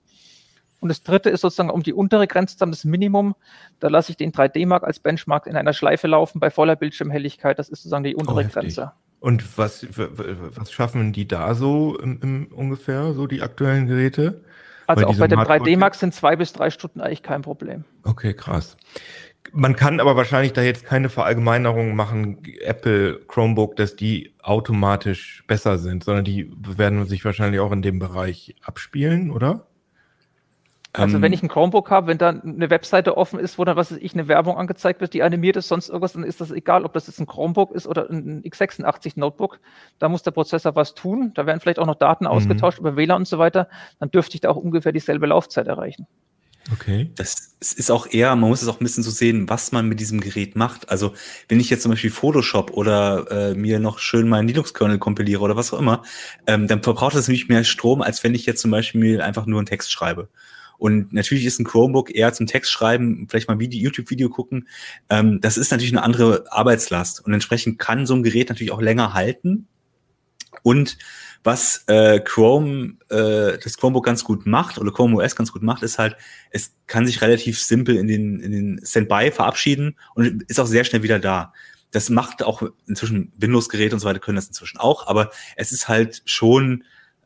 Und 0.80 0.90
das 0.90 1.04
dritte 1.04 1.30
ist 1.30 1.42
sozusagen 1.42 1.70
um 1.70 1.84
die 1.84 1.94
untere 1.94 2.26
Grenze 2.28 2.58
dann 2.58 2.72
das 2.72 2.86
Minimum. 2.86 3.36
Da 3.80 3.90
lasse 3.90 4.12
ich 4.12 4.18
den 4.18 4.32
3D-Mark 4.32 4.84
als 4.84 5.00
Benchmark 5.00 5.46
in 5.46 5.58
einer 5.58 5.74
Schleife 5.74 6.08
laufen 6.08 6.40
bei 6.40 6.50
voller 6.50 6.76
Bildschirmhelligkeit. 6.76 7.60
Das 7.60 7.68
ist 7.68 7.80
sozusagen 7.80 8.06
die 8.06 8.16
untere 8.16 8.46
oh, 8.46 8.50
Grenze. 8.50 8.94
Und 9.20 9.58
was, 9.58 9.86
was 9.98 10.72
schaffen 10.72 11.12
die 11.12 11.28
da 11.28 11.54
so 11.54 12.00
im, 12.00 12.20
im 12.22 12.48
ungefähr, 12.48 13.14
so 13.14 13.28
die 13.28 13.42
aktuellen 13.42 13.88
Geräte? 13.88 14.42
Also 14.88 15.04
bei 15.04 15.08
auch 15.08 15.18
bei 15.18 15.28
dem 15.28 15.40
3D-Mark 15.40 15.96
sind 15.96 16.16
zwei 16.16 16.36
bis 16.36 16.54
drei 16.54 16.70
Stunden 16.70 17.02
eigentlich 17.02 17.22
kein 17.22 17.42
Problem. 17.42 17.84
Okay, 18.04 18.34
krass. 18.34 18.78
Man 19.52 19.76
kann 19.76 20.00
aber 20.00 20.16
wahrscheinlich 20.16 20.54
da 20.54 20.62
jetzt 20.62 20.86
keine 20.86 21.10
Verallgemeinerung 21.10 21.96
machen, 21.96 22.44
Apple, 22.62 23.20
Chromebook, 23.28 23.76
dass 23.76 23.96
die 23.96 24.34
automatisch 24.44 25.44
besser 25.48 25.78
sind, 25.78 26.04
sondern 26.04 26.26
die 26.26 26.52
werden 26.78 27.06
sich 27.08 27.26
wahrscheinlich 27.26 27.60
auch 27.60 27.72
in 27.72 27.82
dem 27.82 28.00
Bereich 28.00 28.56
abspielen, 28.62 29.32
oder? 29.32 29.66
Also 30.94 31.18
ähm, 31.18 31.22
wenn 31.22 31.34
ich 31.34 31.44
ein 31.44 31.50
Chromebook 31.50 31.92
habe, 31.92 32.08
wenn 32.08 32.18
da 32.18 32.30
eine 32.30 32.70
Webseite 32.70 33.16
offen 33.16 33.40
ist, 33.40 33.60
wo 33.60 33.66
dann, 33.66 33.76
was 33.76 33.92
weiß 33.92 34.00
ich, 34.02 34.14
eine 34.14 34.28
Werbung 34.28 34.58
angezeigt 34.58 35.02
wird, 35.02 35.14
die 35.14 35.22
animiert 35.22 35.56
ist, 35.56 35.68
sonst 35.68 35.90
irgendwas, 35.90 36.14
dann 36.14 36.24
ist 36.24 36.42
das 36.42 36.52
egal, 36.52 36.84
ob 36.84 36.94
das 36.94 37.08
jetzt 37.08 37.20
ein 37.20 37.28
Chromebook 37.28 37.72
ist 37.72 37.88
oder 37.88 38.10
ein 38.10 38.42
x86 38.42 39.14
Notebook. 39.16 39.60
Da 40.00 40.10
muss 40.10 40.24
der 40.24 40.32
Prozessor 40.32 40.76
was 40.76 40.96
tun. 40.96 41.32
Da 41.36 41.46
werden 41.46 41.60
vielleicht 41.60 41.80
auch 41.80 41.86
noch 41.86 41.96
Daten 41.96 42.26
mhm. 42.26 42.32
ausgetauscht 42.32 42.80
über 42.80 42.96
WLAN 42.96 43.22
und 43.22 43.28
so 43.28 43.38
weiter. 43.38 43.70
Dann 44.00 44.10
dürfte 44.10 44.36
ich 44.36 44.42
da 44.42 44.50
auch 44.50 44.58
ungefähr 44.58 44.92
dieselbe 44.92 45.28
Laufzeit 45.28 45.68
erreichen. 45.68 46.08
Okay. 46.72 47.10
Das 47.16 47.55
ist 47.60 47.91
auch 47.91 48.07
eher, 48.07 48.36
man 48.36 48.49
muss 48.49 48.62
es 48.62 48.68
auch 48.68 48.80
ein 48.80 48.84
bisschen 48.84 49.03
so 49.03 49.12
sehen, 49.12 49.49
was 49.49 49.72
man 49.72 49.88
mit 49.88 49.99
diesem 49.99 50.22
Gerät 50.22 50.55
macht. 50.55 50.89
Also 50.89 51.14
wenn 51.47 51.60
ich 51.60 51.70
jetzt 51.70 51.84
zum 51.84 51.91
Beispiel 51.91 52.12
Photoshop 52.12 52.72
oder 52.72 53.26
äh, 53.32 53.55
mir 53.55 53.80
noch 53.80 53.99
schön 53.99 54.30
meinen 54.30 54.47
Linux-Kernel 54.47 54.99
kompiliere 54.99 55.41
oder 55.41 55.55
was 55.55 55.74
auch 55.74 55.80
immer, 55.80 56.03
ähm, 56.47 56.68
dann 56.68 56.84
verbraucht 56.84 57.16
das 57.16 57.28
nämlich 57.28 57.49
mehr 57.49 57.64
Strom, 57.64 58.01
als 58.01 58.24
wenn 58.24 58.36
ich 58.36 58.45
jetzt 58.45 58.62
zum 58.62 58.72
Beispiel 58.72 59.22
einfach 59.22 59.45
nur 59.45 59.60
einen 59.60 59.66
Text 59.66 59.91
schreibe. 59.91 60.30
Und 60.78 61.12
natürlich 61.12 61.45
ist 61.45 61.60
ein 61.60 61.66
Chromebook 61.66 62.16
eher 62.16 62.32
zum 62.32 62.47
Text 62.47 62.72
schreiben, 62.72 63.28
vielleicht 63.30 63.49
mal 63.49 63.57
ein 63.57 63.72
YouTube-Video 63.72 64.30
gucken. 64.30 64.68
Ähm, 65.10 65.41
das 65.41 65.57
ist 65.57 65.72
natürlich 65.72 65.91
eine 65.91 66.03
andere 66.03 66.45
Arbeitslast. 66.49 67.26
Und 67.26 67.34
entsprechend 67.34 67.80
kann 67.80 68.05
so 68.05 68.16
ein 68.16 68.24
Gerät 68.24 68.47
natürlich 68.47 68.72
auch 68.72 68.82
länger 68.82 69.14
halten. 69.14 69.68
Und 70.64 70.97
was 71.44 71.84
äh, 71.88 72.20
Chrome, 72.20 72.96
äh, 73.10 73.58
das 73.58 73.78
Chromebook 73.78 74.06
ganz 74.06 74.24
gut 74.24 74.46
macht 74.46 74.78
oder 74.78 74.92
Chrome 74.92 75.16
OS 75.18 75.36
ganz 75.36 75.52
gut 75.52 75.64
macht, 75.64 75.84
ist 75.84 75.98
halt, 75.98 76.16
es 76.52 76.74
kann 76.88 77.06
sich 77.06 77.22
relativ 77.22 77.62
simpel 77.62 77.96
in 77.96 78.08
den, 78.08 78.40
in 78.40 78.52
den 78.52 78.82
Standby 78.86 79.32
verabschieden 79.32 79.96
und 80.16 80.44
ist 80.44 80.60
auch 80.60 80.68
sehr 80.68 80.84
schnell 80.84 81.04
wieder 81.04 81.20
da. 81.20 81.54
Das 81.92 82.10
macht 82.10 82.44
auch 82.44 82.64
inzwischen 82.88 83.32
Windows-Geräte 83.38 83.96
und 83.96 84.00
so 84.00 84.08
weiter 84.08 84.20
können 84.20 84.36
das 84.36 84.48
inzwischen 84.48 84.78
auch, 84.78 85.08
aber 85.08 85.32
es 85.56 85.72
ist 85.72 85.88
halt 85.88 86.22
schon 86.26 86.84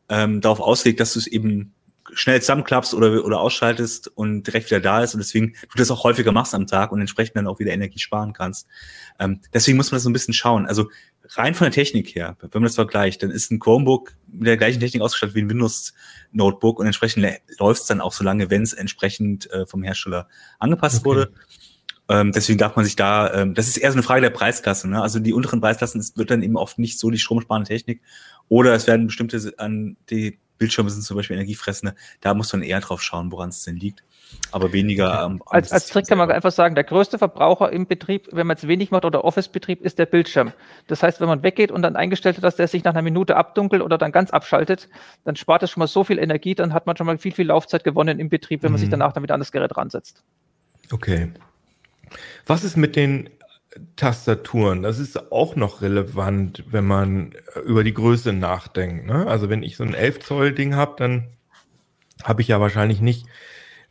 ähm, 0.08 0.40
darauf 0.40 0.60
ausgelegt, 0.60 1.00
dass 1.00 1.14
du 1.14 1.18
es 1.18 1.26
eben 1.26 1.74
schnell 2.12 2.40
zusammenklappst 2.40 2.94
oder, 2.94 3.24
oder 3.24 3.40
ausschaltest 3.40 4.08
und 4.08 4.44
direkt 4.44 4.70
wieder 4.70 4.80
da 4.80 5.02
ist 5.02 5.14
und 5.14 5.20
deswegen 5.20 5.54
du 5.62 5.78
das 5.78 5.90
auch 5.90 6.04
häufiger 6.04 6.32
machst 6.32 6.54
am 6.54 6.66
Tag 6.66 6.92
und 6.92 7.00
entsprechend 7.00 7.36
dann 7.36 7.46
auch 7.46 7.58
wieder 7.58 7.72
Energie 7.72 7.98
sparen 7.98 8.32
kannst. 8.32 8.66
Ähm, 9.18 9.40
deswegen 9.52 9.76
muss 9.76 9.90
man 9.90 9.96
das 9.96 10.04
so 10.04 10.10
ein 10.10 10.12
bisschen 10.12 10.34
schauen. 10.34 10.66
Also 10.66 10.90
rein 11.30 11.54
von 11.54 11.66
der 11.66 11.72
Technik 11.72 12.14
her, 12.14 12.36
wenn 12.40 12.50
man 12.52 12.64
das 12.64 12.74
vergleicht, 12.74 13.22
dann 13.22 13.30
ist 13.30 13.50
ein 13.50 13.58
Chromebook 13.58 14.12
mit 14.26 14.46
der 14.46 14.56
gleichen 14.56 14.80
Technik 14.80 15.02
ausgestattet 15.02 15.34
wie 15.34 15.42
ein 15.42 15.50
Windows 15.50 15.94
Notebook 16.32 16.78
und 16.78 16.86
entsprechend 16.86 17.26
läuft 17.58 17.82
es 17.82 17.86
dann 17.86 18.00
auch 18.00 18.12
so 18.12 18.24
lange, 18.24 18.50
wenn 18.50 18.62
es 18.62 18.72
entsprechend 18.72 19.50
äh, 19.50 19.66
vom 19.66 19.82
Hersteller 19.82 20.28
angepasst 20.58 20.98
okay. 20.98 21.04
wurde. 21.06 21.32
Ähm, 22.08 22.32
deswegen 22.32 22.58
darf 22.58 22.76
man 22.76 22.84
sich 22.84 22.96
da, 22.96 23.32
ähm, 23.32 23.54
das 23.54 23.68
ist 23.68 23.78
eher 23.78 23.90
so 23.90 23.96
eine 23.96 24.02
Frage 24.02 24.20
der 24.20 24.30
Preisklasse. 24.30 24.88
Ne? 24.88 25.00
Also 25.00 25.20
die 25.20 25.32
unteren 25.32 25.60
Preisklassen 25.60 26.00
es 26.00 26.16
wird 26.16 26.30
dann 26.30 26.42
eben 26.42 26.56
oft 26.56 26.78
nicht 26.78 26.98
so 26.98 27.10
die 27.10 27.18
stromsparende 27.18 27.68
Technik 27.68 28.02
oder 28.48 28.74
es 28.74 28.86
werden 28.86 29.06
bestimmte 29.06 29.54
an 29.56 29.96
die 30.10 30.38
Bildschirme 30.58 30.90
sind 30.90 31.02
zum 31.02 31.16
Beispiel 31.16 31.36
energiefressende. 31.36 31.94
Da 32.20 32.34
muss 32.34 32.52
man 32.52 32.62
eher 32.62 32.80
drauf 32.80 33.02
schauen, 33.02 33.32
woran 33.32 33.48
es 33.48 33.62
denn 33.62 33.76
liegt 33.76 34.02
aber 34.52 34.72
weniger 34.72 35.20
am. 35.20 35.42
als, 35.46 35.72
als 35.72 35.88
Trick 35.88 36.06
kann 36.06 36.18
man 36.18 36.30
einfach 36.30 36.52
sagen, 36.52 36.74
der 36.74 36.84
größte 36.84 37.18
Verbraucher 37.18 37.72
im 37.72 37.86
Betrieb, 37.86 38.28
wenn 38.32 38.46
man 38.46 38.56
es 38.56 38.66
wenig 38.66 38.90
macht 38.90 39.04
oder 39.04 39.24
Office-Betrieb, 39.24 39.82
ist 39.82 39.98
der 39.98 40.06
Bildschirm. 40.06 40.52
Das 40.86 41.02
heißt, 41.02 41.20
wenn 41.20 41.28
man 41.28 41.42
weggeht 41.42 41.70
und 41.70 41.82
dann 41.82 41.96
eingestellt 41.96 42.36
hat, 42.36 42.44
dass 42.44 42.56
der 42.56 42.68
sich 42.68 42.84
nach 42.84 42.92
einer 42.92 43.02
Minute 43.02 43.36
abdunkelt 43.36 43.82
oder 43.82 43.98
dann 43.98 44.12
ganz 44.12 44.30
abschaltet, 44.30 44.88
dann 45.24 45.36
spart 45.36 45.62
es 45.62 45.70
schon 45.70 45.80
mal 45.80 45.86
so 45.86 46.04
viel 46.04 46.18
Energie, 46.18 46.54
dann 46.54 46.72
hat 46.72 46.86
man 46.86 46.96
schon 46.96 47.06
mal 47.06 47.18
viel, 47.18 47.32
viel 47.32 47.46
Laufzeit 47.46 47.84
gewonnen 47.84 48.18
im 48.18 48.28
Betrieb, 48.28 48.62
wenn 48.62 48.72
man 48.72 48.78
sich 48.78 48.88
mhm. 48.88 48.92
danach 48.92 49.12
damit 49.12 49.30
an 49.30 49.40
das 49.40 49.52
Gerät 49.52 49.76
ransetzt. 49.76 50.22
Okay. 50.92 51.32
Was 52.46 52.62
ist 52.62 52.76
mit 52.76 52.96
den 52.96 53.30
Tastaturen? 53.96 54.82
Das 54.82 54.98
ist 54.98 55.32
auch 55.32 55.56
noch 55.56 55.82
relevant, 55.82 56.64
wenn 56.68 56.86
man 56.86 57.34
über 57.64 57.84
die 57.84 57.94
Größe 57.94 58.32
nachdenkt. 58.32 59.06
Ne? 59.06 59.26
Also 59.26 59.48
wenn 59.48 59.62
ich 59.62 59.76
so 59.76 59.84
ein 59.84 59.94
11 59.94 60.20
Zoll 60.20 60.52
Ding 60.52 60.76
habe, 60.76 60.94
dann 60.96 61.28
habe 62.22 62.42
ich 62.42 62.48
ja 62.48 62.60
wahrscheinlich 62.60 63.00
nicht 63.00 63.26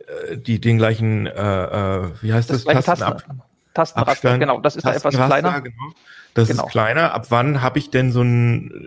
äh, 0.08 0.38
die 0.38 0.60
den 0.60 0.78
gleichen, 0.78 1.28
äh, 1.28 1.32
äh, 1.32 2.10
wie 2.22 2.34
heißt 2.34 2.50
das? 2.50 2.64
das 2.64 2.86
Tastenab 2.86 3.24
Tastenraster, 3.74 4.12
Abstand, 4.12 4.40
genau, 4.40 4.60
das 4.60 4.76
ist 4.76 4.86
da 4.86 4.94
etwas 4.94 5.16
kleiner. 5.16 5.62
Genau. 5.62 5.76
Das 6.36 6.48
genau. 6.48 6.66
ist 6.66 6.72
kleiner. 6.72 7.14
Ab 7.14 7.28
wann 7.30 7.62
habe 7.62 7.78
ich 7.80 7.90
denn 7.90 8.12
so 8.12 8.22
ein 8.22 8.86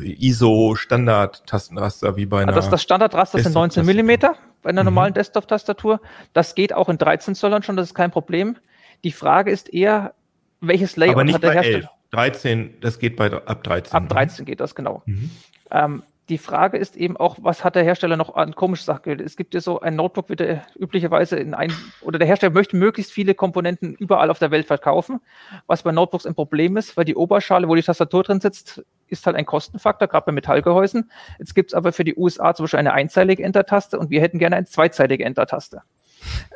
ISO-Standard-Tastenraster 0.00 2.16
wie 2.16 2.26
bei 2.26 2.42
einer? 2.42 2.52
Also 2.52 2.60
das, 2.60 2.68
das 2.70 2.82
Standardraster 2.82 3.40
sind 3.40 3.54
19 3.54 3.86
Millimeter 3.86 4.36
bei 4.62 4.70
einer 4.70 4.82
mhm. 4.82 4.86
normalen 4.86 5.14
Desktop-Tastatur. 5.14 6.00
Das 6.32 6.54
geht 6.54 6.72
auch 6.72 6.88
in 6.88 6.98
13 6.98 7.34
Zollern 7.34 7.64
schon, 7.64 7.76
das 7.76 7.88
ist 7.88 7.94
kein 7.94 8.10
Problem. 8.10 8.56
Die 9.04 9.12
Frage 9.12 9.50
ist 9.50 9.72
eher, 9.72 10.14
welches 10.62 10.96
Layout 10.96 11.14
Aber 11.14 11.24
nicht 11.24 11.34
hat 11.34 11.42
der 11.42 11.52
Hersteller? 11.52 11.78
11. 11.78 11.88
13, 12.12 12.74
das 12.80 12.98
geht 12.98 13.16
bei 13.16 13.32
ab 13.32 13.64
13. 13.64 13.92
Ab 13.94 14.08
13 14.08 14.44
ne? 14.44 14.50
geht 14.50 14.60
das, 14.60 14.74
genau. 14.74 15.02
Mhm. 15.06 15.30
Ähm, 15.70 16.02
die 16.28 16.38
Frage 16.38 16.78
ist 16.78 16.96
eben 16.96 17.16
auch, 17.16 17.36
was 17.40 17.64
hat 17.64 17.74
der 17.74 17.82
Hersteller 17.82 18.16
noch 18.16 18.36
an 18.36 18.54
komische 18.54 18.84
Sachen? 18.84 19.20
Es 19.20 19.36
gibt 19.36 19.54
ja 19.54 19.60
so 19.60 19.80
ein 19.80 19.96
Notebook, 19.96 20.28
wird 20.28 20.40
er 20.40 20.62
üblicherweise 20.78 21.36
in 21.36 21.52
ein, 21.52 21.72
oder 22.00 22.18
der 22.18 22.28
Hersteller 22.28 22.52
möchte 22.52 22.76
möglichst 22.76 23.12
viele 23.12 23.34
Komponenten 23.34 23.94
überall 23.94 24.30
auf 24.30 24.38
der 24.38 24.50
Welt 24.50 24.66
verkaufen, 24.66 25.20
was 25.66 25.82
bei 25.82 25.90
Notebooks 25.90 26.24
ein 26.24 26.34
Problem 26.34 26.76
ist, 26.76 26.96
weil 26.96 27.04
die 27.04 27.16
Oberschale, 27.16 27.68
wo 27.68 27.74
die 27.74 27.82
Tastatur 27.82 28.22
drin 28.22 28.40
sitzt, 28.40 28.82
ist 29.08 29.26
halt 29.26 29.36
ein 29.36 29.46
Kostenfaktor, 29.46 30.06
gerade 30.06 30.26
bei 30.26 30.32
Metallgehäusen. 30.32 31.10
Jetzt 31.38 31.54
gibt 31.54 31.70
es 31.70 31.74
aber 31.74 31.92
für 31.92 32.04
die 32.04 32.14
USA 32.14 32.54
zum 32.54 32.64
Beispiel 32.64 32.78
eine 32.78 32.92
einzeilige 32.92 33.42
Enter-Taste 33.42 33.98
und 33.98 34.10
wir 34.10 34.20
hätten 34.20 34.38
gerne 34.38 34.56
eine 34.56 34.66
zweizeilige 34.66 35.24
Enter-Taste. 35.24 35.82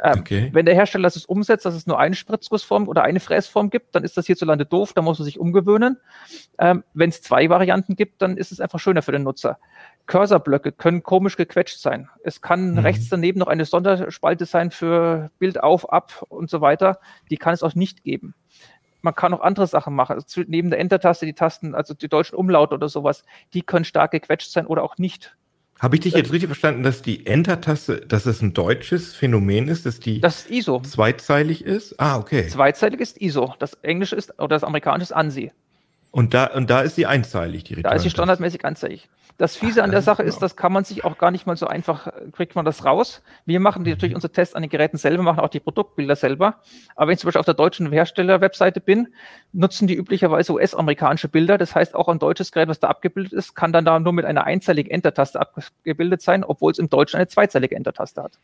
Ähm, 0.03 0.21
okay. 0.21 0.51
Wenn 0.53 0.67
der 0.67 0.75
Hersteller 0.75 1.09
es 1.09 1.25
umsetzt, 1.27 1.65
dass 1.65 1.75
es 1.75 1.87
nur 1.87 1.99
eine 1.99 2.15
Spritzgussform 2.15 2.89
oder 2.89 3.03
eine 3.03 3.21
Fräsform 3.21 3.71
gibt, 3.71 3.95
dann 3.95 4.05
ist 4.05 4.17
das 4.17 4.27
hierzulande 4.27 4.67
doof, 4.67 4.93
da 4.93 5.03
muss 5.03 5.19
man 5.19 5.25
sich 5.25 5.39
umgewöhnen. 5.39 5.99
Ähm, 6.59 6.85
Wenn 6.95 7.11
es 7.11 7.23
zwei 7.23 7.49
Varianten 7.49 7.97
gibt, 7.97 8.23
dann 8.23 8.37
ist 8.37 8.53
es 8.53 8.61
einfach 8.61 8.79
schöner 8.79 9.03
für 9.03 9.13
den 9.13 9.23
Nutzer. 9.23 9.59
Cursorblöcke 10.07 10.73
können 10.73 11.03
komisch 11.03 11.37
gequetscht 11.37 11.81
sein. 11.81 12.09
Es 12.23 12.41
kann 12.41 12.73
mhm. 12.73 12.79
rechts 12.79 13.09
daneben 13.09 13.41
noch 13.41 13.49
eine 13.49 13.65
Sonderspalte 13.65 14.47
sein 14.47 14.71
für 14.71 15.31
Bild 15.39 15.63
auf, 15.63 15.91
ab 15.93 16.25
und 16.29 16.49
so 16.51 16.61
weiter. 16.61 17.01
Die 17.31 17.37
kann 17.37 17.55
es 17.55 17.63
auch 17.63 17.75
nicht 17.75 18.05
geben. 18.05 18.35
Man 19.03 19.15
kann 19.15 19.35
auch 19.35 19.41
andere 19.41 19.67
Sachen 19.67 19.95
machen. 19.95 20.15
Also 20.15 20.43
neben 20.47 20.71
der 20.71 20.81
Enter-Taste 20.81 21.27
die 21.27 21.35
Tasten, 21.35 21.75
also 21.75 21.95
die 21.95 22.09
deutschen 22.09 22.37
Umlaute 22.37 22.75
oder 22.75 22.89
sowas, 22.89 23.25
die 23.53 23.63
können 23.63 23.85
stark 23.85 24.13
gequetscht 24.13 24.51
sein 24.51 24.67
oder 24.67 24.83
auch 24.83 24.99
nicht. 24.99 25.37
Habe 25.79 25.97
ich 25.97 26.01
dich 26.01 26.15
jetzt 26.15 26.33
richtig 26.33 26.49
verstanden, 26.49 26.83
dass 26.83 27.03
die 27.03 27.27
Enter-Taste, 27.27 28.01
dass 28.07 28.25
es 28.25 28.41
ein 28.41 28.55
deutsches 28.55 29.15
Phänomen 29.15 29.69
ist, 29.69 29.85
dass 29.85 30.01
die 30.01 30.21
das 30.21 30.43
ist 30.43 30.51
ISO. 30.51 30.81
zweizeilig 30.81 31.65
ist? 31.65 32.01
Ah, 32.01 32.19
okay. 32.19 32.49
Zweizeilig 32.49 33.01
ist 33.01 33.21
ISO. 33.21 33.55
Das 33.59 33.75
Englische 33.83 34.17
ist 34.17 34.39
oder 34.39 34.49
das 34.49 34.65
Amerikanische 34.65 35.05
ist 35.05 35.13
ANSI. 35.13 35.53
Und 36.17 36.33
da, 36.33 36.47
und 36.47 36.71
da 36.71 36.81
ist 36.81 36.95
sie 36.95 37.05
einzeilig, 37.05 37.65
die 37.65 37.75
Return 37.75 37.91
Da 37.91 37.95
ist 37.95 38.03
sie 38.05 38.09
standardmäßig 38.09 38.65
einzeilig. 38.65 39.11
Das 39.37 39.55
Fiese 39.55 39.85
an 39.85 39.91
der 39.91 40.01
Sache 40.01 40.23
ist, 40.23 40.39
das 40.39 40.57
kann 40.57 40.73
man 40.73 40.83
sich 40.83 41.05
auch 41.05 41.19
gar 41.19 41.31
nicht 41.31 41.47
mal 41.47 41.59
so 41.59 41.67
einfach, 41.67 42.11
kriegt 42.33 42.55
man 42.55 42.65
das 42.65 42.87
raus. 42.87 43.23
Wir 43.45 43.61
machen 43.61 43.85
die, 43.85 43.91
natürlich 43.91 44.15
unsere 44.15 44.33
Tests 44.33 44.55
an 44.55 44.63
den 44.63 44.71
Geräten 44.71 44.97
selber, 44.97 45.23
machen 45.23 45.41
auch 45.41 45.51
die 45.51 45.61
Produktbilder 45.61 46.17
selber. 46.17 46.63
Aber 46.95 47.09
wenn 47.09 47.13
ich 47.17 47.19
zum 47.21 47.29
Beispiel 47.29 47.41
auf 47.41 47.45
der 47.45 47.53
deutschen 47.53 47.93
Hersteller-Webseite 47.93 48.81
bin, 48.81 49.09
nutzen 49.53 49.89
die 49.89 49.95
üblicherweise 49.95 50.55
US-amerikanische 50.55 51.29
Bilder. 51.29 51.59
Das 51.59 51.75
heißt, 51.75 51.95
auch 51.95 52.09
ein 52.09 52.19
deutsches 52.19 52.51
Gerät, 52.51 52.71
was 52.71 52.81
da 52.81 52.89
abgebildet 52.89 53.35
ist, 53.35 53.55
kann 53.55 53.75
dann 53.75 53.85
da 53.85 54.01
nur 54.01 54.15
mit 54.15 54.25
einer 54.25 54.45
einzeiligen 54.45 54.91
Enter-Taste 54.91 55.39
abgebildet 55.39 56.23
sein, 56.23 56.45
obwohl 56.45 56.73
es 56.73 56.79
im 56.79 56.89
Deutschen 56.89 57.19
eine 57.19 57.29
zweizeilige 57.29 57.77
Enter-Taste 57.77 58.23
hat. 58.23 58.39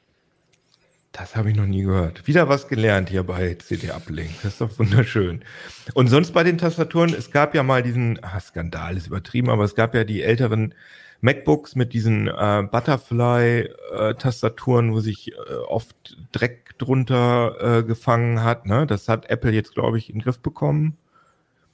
Das 1.13 1.37
habe 1.37 1.51
ich 1.51 1.57
noch 1.57 1.67
nie 1.67 1.83
gehört. 1.83 2.27
Wieder 2.27 2.49
was 2.49 2.67
gelernt 2.69 3.11
hier 3.11 3.23
bei 3.23 3.53
CD 3.55 3.91
Uplink. 3.91 4.31
Das 4.43 4.53
ist 4.53 4.63
doch 4.63 4.79
wunderschön. 4.79 5.45
Und 5.93 6.09
sonst 6.09 6.33
bei 6.33 6.43
den 6.43 6.57
Tastaturen, 6.57 7.13
es 7.13 7.31
gab 7.31 7.55
ja 7.55 7.63
mal 7.63 7.83
diesen, 7.83 8.19
ah, 8.25 8.41
Skandal 8.41 8.97
ist 8.97 9.09
übertrieben, 9.09 9.51
aber 9.51 9.65
es 9.65 9.75
gab 9.75 9.95
ja 9.95 10.05
die 10.05 10.23
älteren 10.23 10.75
MacBooks 11.21 11.77
mit 11.77 11.93
diesen 11.93 12.29
äh, 12.29 12.67
Butterfly-Tastaturen, 12.71 14.89
äh, 14.89 14.93
wo 14.93 15.01
sich 15.01 15.33
äh, 15.33 15.35
oft 15.69 16.17
Dreck 16.33 16.79
drunter 16.79 17.57
äh, 17.61 17.83
gefangen 17.83 18.43
hat. 18.43 18.65
Ne? 18.65 18.87
Das 18.87 19.07
hat 19.09 19.29
Apple 19.29 19.53
jetzt, 19.53 19.75
glaube 19.75 19.99
ich, 19.99 20.09
in 20.09 20.15
den 20.17 20.23
Griff 20.23 20.41
bekommen. 20.41 20.97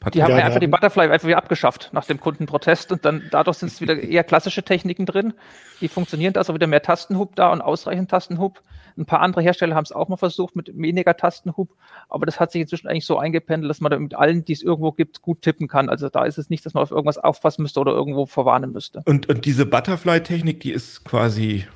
Hat 0.03 0.15
die 0.15 0.23
haben 0.23 0.31
ja, 0.31 0.45
einfach 0.45 0.61
die 0.61 0.69
Butterfly 0.69 1.09
einfach 1.09 1.27
wieder 1.27 1.39
abgeschafft 1.39 1.91
nach 1.93 2.05
dem 2.05 2.21
Kundenprotest 2.21 2.93
und 2.93 3.05
dann 3.05 3.25
dadurch 3.33 3.59
sind 3.59 3.73
es 3.73 3.81
wieder 3.81 4.01
eher 4.01 4.23
klassische 4.23 4.63
Techniken 4.63 5.07
drin. 5.07 5.35
Die 5.81 5.89
funktionieren 5.89 6.33
da, 6.33 6.41
also 6.41 6.55
wieder 6.55 6.69
mehr 6.69 6.83
Tastenhub 6.83 7.35
da 7.35 7.51
und 7.51 7.61
ausreichend 7.61 8.09
Tastenhub. 8.09 8.63
Ein 8.97 9.07
paar 9.07 9.21
andere 9.21 9.43
Hersteller 9.43 9.75
haben 9.75 9.85
es 9.85 9.91
auch 9.91 10.09
mal 10.09 10.17
versucht 10.17 10.55
mit 10.55 10.71
weniger 10.77 11.17
Tastenhub, 11.17 11.71
aber 12.09 12.27
das 12.27 12.39
hat 12.39 12.53
sich 12.53 12.63
inzwischen 12.63 12.87
eigentlich 12.87 13.07
so 13.07 13.19
eingependelt, 13.19 13.71
dass 13.71 13.81
man 13.81 13.91
da 13.91 13.99
mit 13.99 14.15
allen, 14.15 14.45
die 14.45 14.53
es 14.53 14.63
irgendwo 14.63 14.93
gibt, 14.93 15.21
gut 15.21 15.43
tippen 15.43 15.67
kann. 15.67 15.89
Also 15.89 16.09
da 16.09 16.25
ist 16.25 16.39
es 16.39 16.49
nicht, 16.49 16.65
dass 16.65 16.75
man 16.75 16.85
auf 16.85 16.93
irgendwas 16.93 17.19
aufpassen 17.19 17.63
müsste 17.63 17.81
oder 17.81 17.93
irgendwo 17.93 18.27
verwarnen 18.27 18.73
müsste. 18.73 19.03
Und, 19.05 19.29
und 19.29 19.45
diese 19.47 19.67
Butterfly-Technik, 19.67 20.61
die 20.61 20.73
ist 20.73 21.05
quasi, 21.05 21.67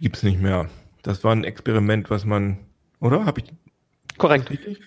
gibt 0.00 0.16
es 0.16 0.22
nicht 0.22 0.40
mehr. 0.40 0.68
Das 1.02 1.22
war 1.22 1.32
ein 1.32 1.44
Experiment, 1.44 2.08
was 2.08 2.24
man, 2.24 2.58
oder? 3.00 3.26
Habe 3.26 3.40
ich. 3.40 3.52
Korrekt. 4.18 4.50
Richtig? 4.50 4.80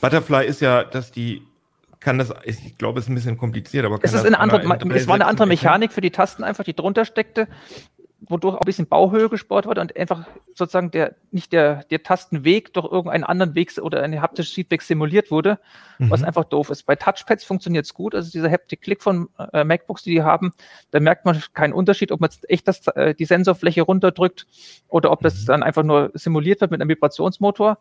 Butterfly 0.00 0.46
ist 0.46 0.60
ja, 0.60 0.84
dass 0.84 1.12
die 1.12 1.42
kann 2.00 2.18
das, 2.18 2.32
ich 2.44 2.78
glaube, 2.78 3.00
es 3.00 3.06
ist 3.06 3.10
ein 3.10 3.16
bisschen 3.16 3.36
kompliziert, 3.36 3.84
aber 3.84 3.98
es 4.02 4.12
ist 4.12 4.24
eine 4.24 4.38
andere, 4.38 4.60
es 4.94 5.08
war 5.08 5.16
eine 5.16 5.26
andere 5.26 5.48
Mechanik 5.48 5.92
für 5.92 6.00
die 6.00 6.12
Tasten 6.12 6.44
einfach, 6.44 6.62
die 6.62 6.74
drunter 6.74 7.04
steckte 7.04 7.48
wodurch 8.20 8.56
auch 8.56 8.62
ein 8.62 8.66
bisschen 8.66 8.86
Bauhöhe 8.88 9.28
gespart 9.28 9.66
wurde 9.66 9.80
und 9.80 9.96
einfach 9.96 10.26
sozusagen 10.54 10.90
der, 10.90 11.14
nicht 11.30 11.52
der, 11.52 11.84
der 11.84 12.02
Tastenweg 12.02 12.72
durch 12.72 12.90
irgendeinen 12.90 13.24
anderen 13.24 13.54
Weg 13.54 13.78
oder 13.78 14.02
ein 14.02 14.20
haptisches 14.20 14.52
Feedback 14.52 14.82
simuliert 14.82 15.30
wurde, 15.30 15.58
mhm. 15.98 16.10
was 16.10 16.24
einfach 16.24 16.44
doof 16.44 16.70
ist. 16.70 16.84
Bei 16.84 16.96
Touchpads 16.96 17.44
funktioniert 17.44 17.84
es 17.84 17.94
gut, 17.94 18.14
also 18.14 18.30
dieser 18.30 18.50
Haptic 18.50 18.82
Click 18.82 19.02
von 19.02 19.28
äh, 19.52 19.62
MacBooks, 19.62 20.02
die 20.02 20.10
die 20.10 20.22
haben, 20.22 20.52
da 20.90 20.98
merkt 20.98 21.26
man 21.26 21.40
keinen 21.54 21.72
Unterschied, 21.72 22.10
ob 22.10 22.20
man 22.20 22.30
jetzt 22.30 22.48
echt 22.50 22.66
das, 22.66 22.86
äh, 22.88 23.14
die 23.14 23.24
Sensorfläche 23.24 23.82
runterdrückt 23.82 24.46
oder 24.88 25.12
ob 25.12 25.20
das 25.22 25.42
mhm. 25.42 25.46
dann 25.46 25.62
einfach 25.62 25.84
nur 25.84 26.10
simuliert 26.14 26.60
wird 26.60 26.72
mit 26.72 26.80
einem 26.80 26.90
Vibrationsmotor. 26.90 27.78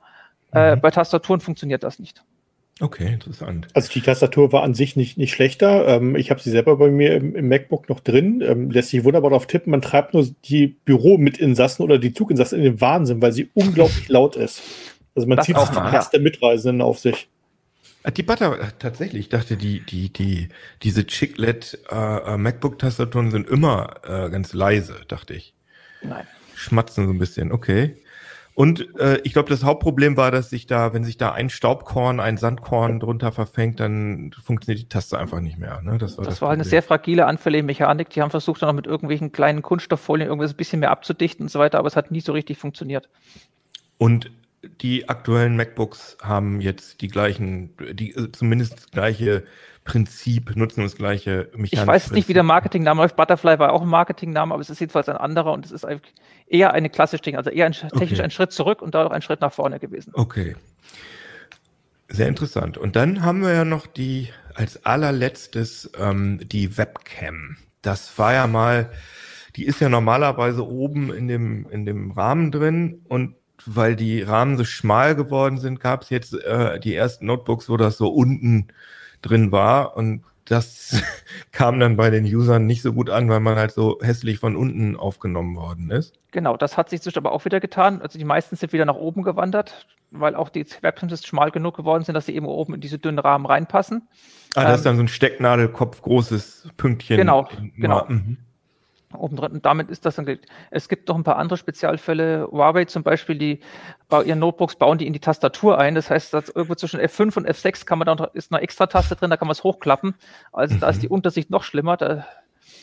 Äh, 0.58 0.76
mhm. 0.76 0.82
bei 0.82 0.91
Tastaturen 0.91 1.39
funktioniert 1.39 1.84
das 1.84 1.99
nicht. 1.99 2.24
Okay, 2.80 3.14
interessant. 3.14 3.68
Also 3.74 3.91
die 3.91 4.01
Tastatur 4.01 4.51
war 4.51 4.62
an 4.62 4.76
sich 4.76 4.95
nicht, 4.95 5.18
nicht 5.18 5.34
schlechter. 5.34 5.88
Ähm, 5.88 6.16
ich 6.16 6.30
habe 6.30 6.39
sie 6.39 6.51
selber 6.51 6.78
bei 6.78 6.91
mir 6.91 7.16
im, 7.16 7.36
im 7.36 7.47
MacBook 7.47 7.89
noch 7.89 7.99
drin. 8.01 8.43
Ähm, 8.45 8.70
lässt 8.70 8.89
sich 8.89 9.03
wunderbar 9.03 9.32
drauf 9.32 9.47
tippen. 9.47 9.72
Man 9.72 9.82
treibt 9.82 10.14
nur 10.14 10.28
die 10.45 10.68
Büromitinsassen 10.68 11.84
oder 11.84 11.97
die 11.97 12.14
Zuginsassen 12.14 12.60
in 12.60 12.66
den 12.66 12.82
Wahnsinn, 12.82 13.22
weil 13.22 13.32
sie 13.32 13.49
unglaublich 13.55 14.08
laut 14.10 14.36
ist. 14.36 14.62
Also 15.16 15.28
man 15.28 15.38
das 15.38 15.47
zieht 15.47 15.58
sich 15.58 15.70
die 15.70 15.91
Herz 15.91 16.12
der 16.12 16.20
Mitreisenden 16.20 16.82
auf 16.82 16.99
sich. 16.99 17.28
Ah, 18.03 18.12
die 18.12 18.24
Butter, 18.24 18.60
äh, 18.60 18.68
tatsächlich, 18.78 19.22
ich 19.22 19.30
dachte, 19.30 19.58
die, 19.58 19.80
die, 19.80 20.14
die, 20.14 20.49
diese 20.84 21.08
Chiclet 21.08 21.80
äh, 21.91 21.95
äh, 21.95 22.38
MacBook-Tastaturen 22.38 23.32
sind 23.32 23.49
immer 23.49 23.95
äh, 24.03 24.30
ganz 24.30 24.53
leise, 24.53 24.95
dachte 25.08 25.34
ich. 25.34 25.55
Nein. 26.03 26.28
Schmatzen 26.55 27.08
so 27.08 27.12
ein 27.12 27.18
bisschen, 27.18 27.51
okay. 27.51 27.97
Und 28.58 28.97
äh, 28.97 29.20
ich 29.24 29.34
glaube, 29.34 29.49
das 29.49 29.64
Hauptproblem 29.64 30.18
war, 30.18 30.32
dass 30.32 30.49
sich 30.49 30.66
da, 30.66 30.91
wenn 30.91 31.03
sich 31.03 31.16
da 31.16 31.32
ein 31.32 31.51
Staubkorn, 31.51 32.20
ein 32.20 32.38
Sandkorn 32.38 32.99
drunter 32.99 33.32
verfängt, 33.32 33.80
dann 33.80 34.32
funktioniert 34.43 34.82
die 34.82 34.89
Taste 34.89 35.20
einfach 35.20 35.41
nicht 35.41 35.60
mehr. 35.60 35.80
Ne? 35.84 35.99
Das 35.99 36.18
war, 36.18 36.26
das, 36.26 36.34
das 36.34 36.41
war 36.41 36.49
eine 36.49 36.64
sehr 36.64 36.82
fragile, 36.82 37.28
anfällige 37.28 37.64
Mechanik. 37.64 38.10
Die 38.10 38.20
haben 38.24 38.32
versucht, 38.32 38.64
dann 38.64 38.70
noch 38.70 38.74
mit 38.74 38.88
irgendwelchen 38.88 39.32
kleinen 39.32 39.62
Kunststofffolien 39.62 40.28
irgendwas 40.28 40.53
ein 40.53 40.58
bisschen 40.58 40.80
mehr 40.80 40.89
abzudichten 40.89 41.43
und 41.43 41.49
so 41.49 41.60
weiter, 41.60 41.78
aber 41.78 41.88
es 41.88 41.95
hat 41.95 42.10
nie 42.10 42.20
so 42.20 42.32
richtig 42.32 42.58
funktioniert. 42.58 43.10
Und 43.99 44.32
die 44.82 45.08
aktuellen 45.08 45.55
MacBooks 45.55 46.18
haben 46.24 46.60
jetzt 46.60 47.01
die 47.01 47.10
gleichen, 47.10 47.76
die 47.93 48.16
äh, 48.16 48.32
zumindest 48.32 48.91
gleiche 48.91 49.43
Prinzip, 49.88 50.54
nutzen 50.58 50.84
das 50.84 50.98
gleiche 50.98 51.50
Mechanismus. 51.54 51.82
Ich 51.82 51.88
weiß 51.88 52.12
nicht, 52.12 52.28
wie 52.28 52.34
der 52.34 52.44
Marketingname 52.44 53.02
läuft. 53.02 53.16
Butterfly 53.16 53.58
war 53.58 53.72
auch 53.72 53.82
ein 53.82 53.88
Marketingname, 53.88 54.54
aber 54.54 54.62
es 54.62 54.70
ist 54.70 54.82
jedenfalls 54.82 55.08
ein 55.08 55.16
anderer 55.16 55.54
und 55.54 55.66
es 55.66 55.72
ist 55.72 55.88
eher 56.46 56.74
eine 56.74 56.90
klassische 56.90 57.24
Ding, 57.24 57.38
also 57.38 57.50
eher 57.50 57.66
ein, 57.66 57.72
technisch 57.72 58.12
okay. 58.12 58.22
ein 58.22 58.32
Schritt 58.32 58.52
zurück 58.52 58.82
und 58.82 58.94
dadurch 58.94 59.14
ein 59.14 59.22
Schritt 59.22 59.40
nach 59.40 59.54
vorne 59.54 59.80
gewesen. 59.80 60.12
Okay. 60.14 60.58
Sehr 62.10 62.28
interessant. 62.28 62.78
Und 62.78 62.98
dann 62.98 63.24
haben 63.24 63.42
wir 63.42 63.54
ja 63.54 63.64
noch 63.64 63.88
die, 63.88 64.28
als 64.56 64.86
allerletztes, 64.86 65.90
ähm, 65.98 66.42
die 66.44 66.78
Webcam. 66.78 67.56
Das 67.82 68.18
war 68.18 68.34
ja 68.34 68.46
mal, 68.46 68.92
die 69.56 69.66
ist 69.66 69.80
ja 69.80 69.88
normalerweise 69.88 70.68
oben 70.68 71.14
in 71.14 71.30
dem, 71.30 71.66
in 71.70 71.86
dem 71.86 72.12
Rahmen 72.12 72.52
drin 72.52 73.06
und 73.08 73.36
weil 73.66 73.96
die 73.96 74.22
Rahmen 74.22 74.58
so 74.58 74.66
schmal 74.66 75.16
geworden 75.16 75.60
sind, 75.60 75.80
gab 75.80 76.02
es 76.02 76.10
jetzt 76.10 76.34
äh, 76.34 76.78
die 76.80 76.94
ersten 76.94 77.26
Notebooks, 77.26 77.70
wo 77.70 77.78
das 77.78 77.98
so 77.98 78.10
unten 78.10 78.68
drin 79.22 79.51
war 79.51 79.95
und 79.95 80.24
das 80.45 81.01
kam 81.51 81.80
dann 81.80 81.97
bei 81.97 82.09
den 82.09 82.24
Usern 82.26 82.65
nicht 82.65 82.82
so 82.82 82.93
gut 82.93 83.09
an, 83.09 83.30
weil 83.30 83.39
man 83.39 83.57
halt 83.57 83.72
so 83.72 83.99
hässlich 84.01 84.39
von 84.39 84.55
unten 84.55 84.95
aufgenommen 84.95 85.55
worden 85.55 85.91
ist. 85.91 86.13
Genau, 86.32 86.57
das 86.57 86.78
hat 86.78 86.89
sich 86.89 87.01
zwischen 87.01 87.20
aber 87.20 87.32
auch 87.32 87.45
wieder 87.45 87.59
getan. 87.59 88.01
Also 88.01 88.18
die 88.18 88.26
meisten 88.26 88.55
sind 88.55 88.74
wieder 88.74 88.86
nach 88.86 88.95
oben 88.95 89.24
gewandert, 89.24 89.88
weil 90.11 90.36
auch 90.36 90.49
die 90.49 90.65
Webcams 90.82 91.26
schmal 91.26 91.51
genug 91.51 91.76
geworden 91.76 92.03
sind, 92.03 92.15
dass 92.15 92.26
sie 92.26 92.36
eben 92.36 92.45
oben 92.45 92.76
in 92.76 92.82
diese 92.82 92.97
dünnen 92.97 93.20
Rahmen 93.20 93.45
reinpassen. 93.45 94.07
Ah, 94.55 94.63
das 94.63 94.70
ähm, 94.70 94.76
ist 94.76 94.86
dann 94.86 94.95
so 94.97 95.03
ein 95.03 95.07
Stecknadelkopf, 95.07 96.01
großes 96.01 96.70
Pünktchen. 96.78 97.18
Genau, 97.18 97.47
genau. 97.76 98.05
Mhm 98.07 98.38
oben 99.14 99.36
drin. 99.36 99.53
Und 99.53 99.66
damit 99.66 99.89
ist 99.89 100.05
das 100.05 100.16
dann. 100.16 100.39
Es 100.72 100.89
gibt 100.89 101.08
noch 101.08 101.16
ein 101.16 101.24
paar 101.24 101.38
andere 101.38 101.58
Spezialfälle. 101.58 102.47
Huawei 102.51 102.86
zum 102.86 103.03
Beispiel, 103.03 103.38
die 103.38 103.60
bei 104.10 104.24
ihren 104.24 104.39
Notebooks 104.39 104.76
bauen 104.76 104.97
die 104.97 105.08
in 105.08 105.14
die 105.14 105.20
Tastatur 105.20 105.78
ein. 105.78 105.95
Das 105.95 106.10
heißt, 106.10 106.34
dass 106.34 106.49
irgendwo 106.49 106.76
zwischen 106.76 106.99
F5 106.99 107.38
und 107.38 107.47
F6 107.49 107.86
kann 107.86 107.99
man 107.99 108.05
da 108.18 108.26
ist 108.34 108.51
eine 108.51 108.62
extra 108.62 108.88
Taste 108.88 109.16
drin, 109.16 109.30
da 109.30 109.38
kann 109.38 109.47
man 109.47 109.53
es 109.53 109.64
hochklappen. 109.64 110.16
Also 110.51 110.76
mhm. 110.76 110.80
da 110.80 110.89
ist 110.89 111.01
die 111.01 111.08
mhm. 111.08 111.14
Untersicht 111.14 111.49
noch 111.49 111.64
schlimmer. 111.64 111.97
Da 111.97 112.26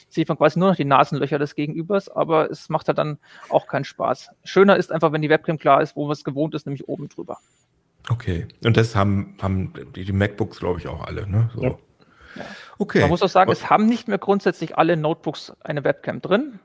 sieht 0.08 0.28
man 0.28 0.38
quasi 0.38 0.58
nur 0.58 0.68
noch 0.68 0.76
die 0.76 0.84
Nasenlöcher 0.84 1.38
des 1.38 1.54
Gegenübers, 1.54 2.08
aber 2.08 2.50
es 2.50 2.68
macht 2.68 2.88
halt 2.88 2.98
dann 2.98 3.18
auch 3.48 3.66
keinen 3.66 3.84
Spaß. 3.84 4.30
Schöner 4.44 4.76
ist 4.76 4.92
einfach, 4.92 5.12
wenn 5.12 5.22
die 5.22 5.30
Webcam 5.30 5.58
klar 5.58 5.82
ist, 5.82 5.96
wo 5.96 6.04
man 6.04 6.12
es 6.12 6.24
gewohnt 6.24 6.54
ist, 6.54 6.66
nämlich 6.66 6.88
oben 6.88 7.08
drüber. 7.08 7.38
Okay. 8.08 8.46
Und 8.64 8.76
das 8.76 8.94
haben, 8.94 9.36
haben 9.40 9.72
die, 9.94 10.04
die 10.04 10.12
MacBooks, 10.12 10.60
glaube 10.60 10.78
ich, 10.78 10.88
auch 10.88 11.06
alle, 11.06 11.28
ne? 11.28 11.50
So. 11.54 11.62
Ja. 11.62 11.78
Okay. 12.78 13.00
Man 13.00 13.10
muss 13.10 13.22
auch 13.22 13.28
sagen, 13.28 13.50
es 13.52 13.70
haben 13.70 13.86
nicht 13.86 14.08
mehr 14.08 14.18
grundsätzlich 14.18 14.76
alle 14.76 14.96
Notebooks 14.96 15.52
eine 15.60 15.84
Webcam 15.84 16.20
drin. 16.20 16.58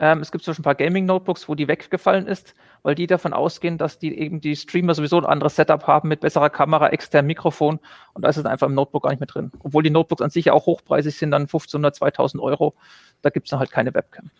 Ähm, 0.00 0.20
es 0.20 0.30
gibt 0.30 0.44
zwischen 0.44 0.60
ein 0.60 0.64
paar 0.64 0.76
Gaming-Notebooks, 0.76 1.48
wo 1.48 1.56
die 1.56 1.66
weggefallen 1.66 2.28
ist, 2.28 2.54
weil 2.82 2.94
die 2.94 3.08
davon 3.08 3.32
ausgehen, 3.32 3.78
dass 3.78 3.98
die 3.98 4.16
eben 4.16 4.40
die 4.40 4.54
Streamer 4.54 4.94
sowieso 4.94 5.18
ein 5.18 5.24
anderes 5.24 5.56
Setup 5.56 5.84
haben 5.88 6.08
mit 6.08 6.20
besserer 6.20 6.50
Kamera, 6.50 6.90
externem 6.90 7.26
Mikrofon 7.26 7.80
und 8.14 8.22
da 8.22 8.28
ist 8.28 8.36
es 8.36 8.46
einfach 8.46 8.68
im 8.68 8.74
Notebook 8.74 9.02
gar 9.02 9.10
nicht 9.10 9.18
mehr 9.18 9.26
drin. 9.26 9.50
Obwohl 9.58 9.82
die 9.82 9.90
Notebooks 9.90 10.22
an 10.22 10.30
sich 10.30 10.44
ja 10.44 10.52
auch 10.52 10.66
hochpreisig 10.66 11.18
sind, 11.18 11.32
dann 11.32 11.42
1500, 11.42 11.96
2000 11.96 12.40
Euro, 12.40 12.74
da 13.22 13.30
gibt 13.30 13.48
es 13.48 13.50
dann 13.50 13.58
halt 13.58 13.72
keine 13.72 13.92
Webcam. 13.92 14.30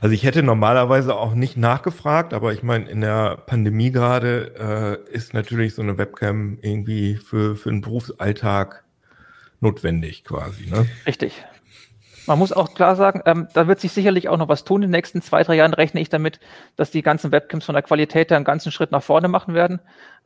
Also 0.00 0.14
ich 0.14 0.22
hätte 0.22 0.44
normalerweise 0.44 1.16
auch 1.16 1.34
nicht 1.34 1.56
nachgefragt, 1.56 2.32
aber 2.32 2.52
ich 2.52 2.62
meine, 2.62 2.88
in 2.88 3.00
der 3.00 3.36
Pandemie 3.36 3.90
gerade 3.90 5.02
äh, 5.10 5.12
ist 5.12 5.34
natürlich 5.34 5.74
so 5.74 5.82
eine 5.82 5.98
Webcam 5.98 6.58
irgendwie 6.62 7.16
für, 7.16 7.56
für 7.56 7.70
den 7.70 7.80
Berufsalltag 7.80 8.84
notwendig 9.60 10.24
quasi. 10.24 10.68
Ne? 10.70 10.86
Richtig. 11.06 11.44
Man 12.26 12.38
muss 12.38 12.52
auch 12.52 12.74
klar 12.74 12.96
sagen, 12.96 13.22
ähm, 13.24 13.48
da 13.54 13.66
wird 13.66 13.80
sich 13.80 13.92
sicherlich 13.92 14.28
auch 14.28 14.36
noch 14.36 14.48
was 14.48 14.64
tun. 14.64 14.82
In 14.82 14.88
den 14.88 14.96
nächsten 14.96 15.22
zwei, 15.22 15.42
drei 15.42 15.56
Jahren 15.56 15.74
rechne 15.74 16.00
ich 16.00 16.08
damit, 16.08 16.38
dass 16.76 16.90
die 16.90 17.02
ganzen 17.02 17.32
Webcams 17.32 17.64
von 17.64 17.74
der 17.74 17.82
Qualität 17.82 18.30
her 18.30 18.36
einen 18.36 18.44
ganzen 18.44 18.72
Schritt 18.72 18.92
nach 18.92 19.02
vorne 19.02 19.28
machen 19.28 19.54
werden. 19.54 19.80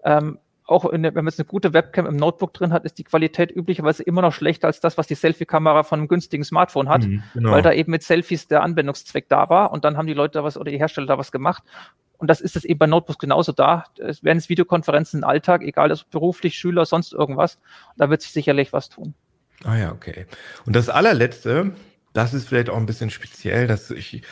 Ähm, 0.05 0.39
auch 0.67 0.91
der, 0.91 1.15
wenn 1.15 1.15
man 1.15 1.27
jetzt 1.27 1.39
eine 1.39 1.47
gute 1.47 1.73
Webcam 1.75 2.07
im 2.07 2.17
Notebook 2.17 2.55
drin 2.55 2.73
hat, 2.73 2.85
ist 2.85 2.99
die 2.99 3.05
Qualität 3.05 3.55
üblicherweise 3.55 4.03
immer 4.03 4.23
noch 4.23 4.33
schlechter 4.33 4.67
als 4.67 4.81
das, 4.81 4.97
was 4.97 5.07
die 5.07 5.15
Selfie-Kamera 5.15 5.83
von 5.83 5.99
einem 5.99 6.09
günstigen 6.09 6.45
Smartphone 6.45 6.89
hat, 6.89 7.05
mhm, 7.05 7.23
genau. 7.35 7.53
weil 7.53 7.63
da 7.63 7.73
eben 7.73 7.91
mit 7.91 8.03
Selfies 8.03 8.49
der 8.49 8.63
Anwendungszweck 8.63 9.29
da 9.29 9.49
war 9.51 9.73
und 9.73 9.85
dann 9.85 9.97
haben 9.97 10.07
die 10.07 10.15
Leute 10.15 10.39
da 10.39 10.45
was 10.45 10.57
oder 10.57 10.71
die 10.71 10.79
Hersteller 10.79 11.07
da 11.07 11.19
was 11.19 11.33
gemacht. 11.33 11.63
Und 12.17 12.29
das 12.29 12.41
ist 12.41 12.57
es 12.57 12.65
eben 12.65 12.79
bei 12.79 12.87
Notebooks 12.87 13.19
genauso 13.19 13.53
da. 13.53 13.85
Es 13.99 14.25
werden 14.25 14.39
es 14.39 14.49
Videokonferenzen 14.49 15.21
im 15.21 15.29
Alltag, 15.29 15.63
egal 15.63 15.93
ob 15.93 16.11
beruflich, 16.11 16.57
Schüler, 16.57 16.87
sonst 16.87 17.13
irgendwas. 17.13 17.59
Da 17.97 18.09
wird 18.09 18.23
sich 18.23 18.33
sicherlich 18.33 18.73
was 18.73 18.89
tun. 18.89 19.15
Ah 19.65 19.77
ja, 19.77 19.93
okay. 19.93 20.27
Und 20.67 20.77
das 20.77 20.89
allerletzte, 20.89 21.73
das 22.13 22.35
ist 22.35 22.47
vielleicht 22.49 22.69
auch 22.69 22.77
ein 22.77 22.87
bisschen 22.87 23.11
speziell, 23.11 23.67
dass 23.67 23.91
ich, 23.91 24.23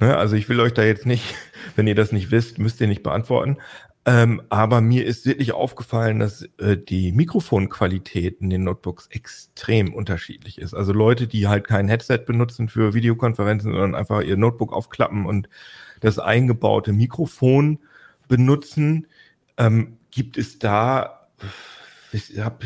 ne, 0.00 0.16
also 0.16 0.36
ich 0.36 0.48
will 0.48 0.60
euch 0.60 0.72
da 0.72 0.82
jetzt 0.82 1.06
nicht, 1.06 1.34
wenn 1.76 1.86
ihr 1.86 1.94
das 1.94 2.12
nicht 2.12 2.30
wisst, 2.30 2.58
müsst 2.58 2.80
ihr 2.80 2.88
nicht 2.88 3.02
beantworten. 3.02 3.58
Ähm, 4.06 4.40
aber 4.48 4.80
mir 4.80 5.04
ist 5.04 5.26
wirklich 5.26 5.52
aufgefallen, 5.52 6.20
dass 6.20 6.42
äh, 6.58 6.78
die 6.78 7.12
Mikrofonqualität 7.12 8.40
in 8.40 8.48
den 8.48 8.64
Notebooks 8.64 9.08
extrem 9.08 9.92
unterschiedlich 9.92 10.58
ist. 10.58 10.72
Also 10.72 10.94
Leute, 10.94 11.26
die 11.26 11.48
halt 11.48 11.66
kein 11.66 11.86
Headset 11.86 12.24
benutzen 12.26 12.70
für 12.70 12.94
Videokonferenzen, 12.94 13.72
sondern 13.72 13.94
einfach 13.94 14.22
ihr 14.22 14.38
Notebook 14.38 14.72
aufklappen 14.72 15.26
und 15.26 15.50
das 16.00 16.18
eingebaute 16.18 16.94
Mikrofon 16.94 17.78
benutzen, 18.26 19.06
ähm, 19.58 19.98
gibt 20.10 20.38
es 20.38 20.58
da, 20.58 21.28
ich 22.10 22.40
hab, 22.40 22.64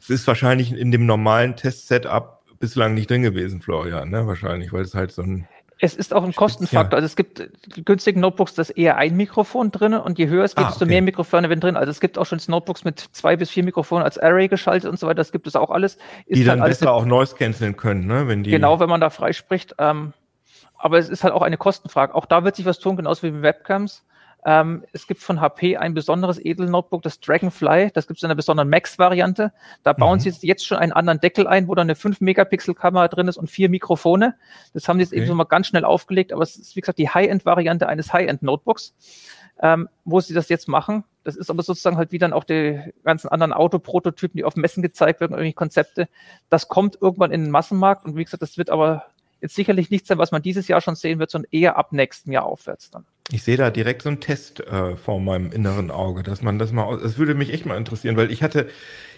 es 0.00 0.10
ist 0.10 0.26
wahrscheinlich 0.26 0.72
in 0.72 0.90
dem 0.90 1.06
normalen 1.06 1.56
Test-Setup 1.56 2.40
bislang 2.58 2.94
nicht 2.94 3.10
drin 3.10 3.22
gewesen, 3.22 3.60
Florian, 3.60 4.10
ne? 4.10 4.26
Wahrscheinlich, 4.26 4.72
weil 4.72 4.82
es 4.82 4.94
halt 4.94 5.12
so 5.12 5.22
ein 5.22 5.46
es 5.82 5.94
ist 5.94 6.12
auch 6.12 6.24
ein 6.24 6.34
Kostenfaktor. 6.34 6.98
Also 6.98 7.06
es 7.06 7.16
gibt 7.16 7.42
günstigen 7.86 8.20
Notebooks, 8.20 8.54
das 8.54 8.68
eher 8.68 8.96
ein 8.96 9.16
Mikrofon 9.16 9.70
drin 9.70 9.94
und 9.94 10.18
je 10.18 10.28
höher 10.28 10.44
es 10.44 10.54
geht, 10.54 10.66
ah, 10.66 10.68
desto 10.68 10.84
mehr 10.84 11.00
Mikrofone 11.00 11.48
werden 11.48 11.60
drin. 11.60 11.76
Also 11.76 11.90
es 11.90 12.00
gibt 12.00 12.18
auch 12.18 12.26
schon 12.26 12.38
Notebooks 12.46 12.84
mit 12.84 13.00
zwei 13.12 13.36
bis 13.36 13.48
vier 13.48 13.64
Mikrofonen 13.64 14.04
als 14.04 14.18
Array 14.18 14.48
geschaltet 14.48 14.90
und 14.90 14.98
so 14.98 15.06
weiter. 15.06 15.16
Das 15.16 15.32
gibt 15.32 15.46
es 15.46 15.56
auch 15.56 15.70
alles. 15.70 15.96
Ist 16.26 16.36
die 16.36 16.44
dann 16.44 16.60
halt 16.60 16.70
besser 16.70 16.92
auch 16.92 17.06
Noise 17.06 17.34
canceln 17.34 17.76
können, 17.76 18.06
ne? 18.06 18.28
Wenn 18.28 18.42
die 18.42 18.50
genau, 18.50 18.78
wenn 18.78 18.90
man 18.90 19.00
da 19.00 19.08
freispricht. 19.08 19.74
Ähm, 19.78 20.12
aber 20.76 20.98
es 20.98 21.08
ist 21.08 21.24
halt 21.24 21.32
auch 21.32 21.42
eine 21.42 21.56
Kostenfrage. 21.56 22.14
Auch 22.14 22.26
da 22.26 22.44
wird 22.44 22.56
sich 22.56 22.66
was 22.66 22.78
tun, 22.78 22.96
genauso 22.96 23.22
wie 23.22 23.30
mit 23.30 23.42
Webcams. 23.42 24.04
Ähm, 24.44 24.84
es 24.92 25.06
gibt 25.06 25.20
von 25.20 25.40
HP 25.40 25.76
ein 25.76 25.92
besonderes 25.92 26.38
Edel-Notebook, 26.38 27.02
das 27.02 27.20
Dragonfly. 27.20 27.90
Das 27.92 28.06
gibt 28.06 28.18
es 28.18 28.22
in 28.22 28.28
einer 28.28 28.36
besonderen 28.36 28.70
Max-Variante. 28.70 29.52
Da 29.82 29.92
bauen 29.92 30.18
mhm. 30.18 30.20
sie 30.20 30.28
jetzt, 30.30 30.42
jetzt 30.42 30.66
schon 30.66 30.78
einen 30.78 30.92
anderen 30.92 31.20
Deckel 31.20 31.46
ein, 31.46 31.68
wo 31.68 31.74
dann 31.74 31.86
eine 31.86 31.94
5-Megapixel-Kamera 31.94 33.08
drin 33.08 33.28
ist 33.28 33.36
und 33.36 33.50
vier 33.50 33.68
Mikrofone. 33.68 34.36
Das 34.72 34.88
haben 34.88 34.96
sie 34.96 35.02
jetzt 35.02 35.12
okay. 35.12 35.20
eben 35.20 35.26
so 35.26 35.34
mal 35.34 35.44
ganz 35.44 35.66
schnell 35.66 35.84
aufgelegt. 35.84 36.32
Aber 36.32 36.42
es 36.42 36.56
ist, 36.56 36.76
wie 36.76 36.80
gesagt, 36.80 36.98
die 36.98 37.08
High-End-Variante 37.08 37.86
eines 37.86 38.12
High-End-Notebooks, 38.12 38.94
ähm, 39.60 39.88
wo 40.04 40.20
sie 40.20 40.32
das 40.32 40.48
jetzt 40.48 40.68
machen. 40.68 41.04
Das 41.22 41.36
ist 41.36 41.50
aber 41.50 41.62
sozusagen 41.62 41.98
halt 41.98 42.12
wie 42.12 42.18
dann 42.18 42.32
auch 42.32 42.44
die 42.44 42.80
ganzen 43.04 43.28
anderen 43.28 43.52
Autoprototypen, 43.52 44.38
die 44.38 44.44
auf 44.44 44.56
Messen 44.56 44.82
gezeigt 44.82 45.20
werden, 45.20 45.32
irgendwelche 45.32 45.54
Konzepte. 45.54 46.08
Das 46.48 46.68
kommt 46.68 46.96
irgendwann 47.00 47.30
in 47.30 47.44
den 47.44 47.50
Massenmarkt 47.50 48.06
und 48.06 48.16
wie 48.16 48.24
gesagt, 48.24 48.42
das 48.42 48.56
wird 48.56 48.70
aber 48.70 49.04
jetzt 49.42 49.54
sicherlich 49.54 49.90
nicht 49.90 50.06
sein, 50.06 50.16
was 50.18 50.32
man 50.32 50.40
dieses 50.40 50.66
Jahr 50.68 50.80
schon 50.80 50.94
sehen 50.94 51.18
wird, 51.18 51.30
sondern 51.30 51.50
eher 51.52 51.76
ab 51.76 51.92
nächstem 51.92 52.32
Jahr 52.32 52.44
aufwärts 52.44 52.90
dann. 52.90 53.04
Ich 53.32 53.44
sehe 53.44 53.56
da 53.56 53.70
direkt 53.70 54.02
so 54.02 54.08
einen 54.08 54.20
Test 54.20 54.60
äh, 54.60 54.96
vor 54.96 55.20
meinem 55.20 55.52
inneren 55.52 55.90
Auge, 55.90 56.22
dass 56.24 56.42
man 56.42 56.58
das 56.58 56.72
mal, 56.72 56.98
das 57.00 57.16
würde 57.16 57.34
mich 57.34 57.52
echt 57.52 57.64
mal 57.64 57.76
interessieren, 57.76 58.16
weil 58.16 58.32
ich 58.32 58.42
hatte, 58.42 58.68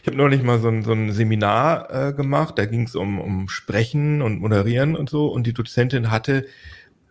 ich 0.03 0.07
habe 0.07 0.17
neulich 0.17 0.43
mal 0.43 0.59
so 0.59 0.69
ein, 0.69 0.83
so 0.83 0.93
ein 0.93 1.13
Seminar 1.13 2.09
äh, 2.09 2.13
gemacht, 2.13 2.59
da 2.59 2.67
ging 2.67 2.83
es 2.83 2.95
um, 2.95 3.19
um 3.19 3.49
Sprechen 3.49 4.21
und 4.21 4.41
Moderieren 4.41 4.97
und 4.97 5.09
so 5.09 5.29
und 5.29 5.47
die 5.47 5.55
Dozentin 5.55 6.11
hatte 6.11 6.47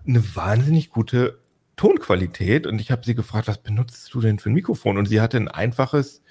eine 0.07 0.23
wahnsinnig 0.35 0.91
gute 0.91 1.39
Tonqualität 1.75 2.67
und 2.67 2.79
ich 2.79 2.91
habe 2.91 3.03
sie 3.03 3.15
gefragt, 3.15 3.47
was 3.47 3.57
benutzt 3.57 4.13
du 4.13 4.21
denn 4.21 4.37
für 4.37 4.51
ein 4.51 4.53
Mikrofon? 4.53 4.97
Und 4.97 5.07
sie 5.07 5.21
hatte 5.21 5.37
ein 5.37 5.47
einfaches 5.47 6.21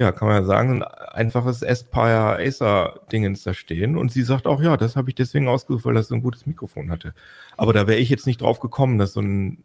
ja, 0.00 0.12
kann 0.12 0.28
man 0.28 0.38
ja 0.38 0.44
sagen, 0.44 0.82
ein 0.82 0.82
einfaches 0.82 1.62
Aspire 1.62 2.38
Acer 2.38 3.00
Dingens 3.12 3.42
da 3.42 3.52
stehen. 3.52 3.98
Und 3.98 4.10
sie 4.10 4.22
sagt 4.22 4.46
auch, 4.46 4.62
ja, 4.62 4.78
das 4.78 4.96
habe 4.96 5.10
ich 5.10 5.14
deswegen 5.14 5.46
ausgesucht, 5.46 5.84
weil 5.84 5.92
das 5.92 6.08
so 6.08 6.14
ein 6.14 6.22
gutes 6.22 6.46
Mikrofon 6.46 6.90
hatte. 6.90 7.12
Aber 7.58 7.74
da 7.74 7.86
wäre 7.86 7.98
ich 7.98 8.08
jetzt 8.08 8.26
nicht 8.26 8.40
drauf 8.40 8.60
gekommen, 8.60 8.96
dass 8.96 9.12
so 9.12 9.20
ein 9.20 9.62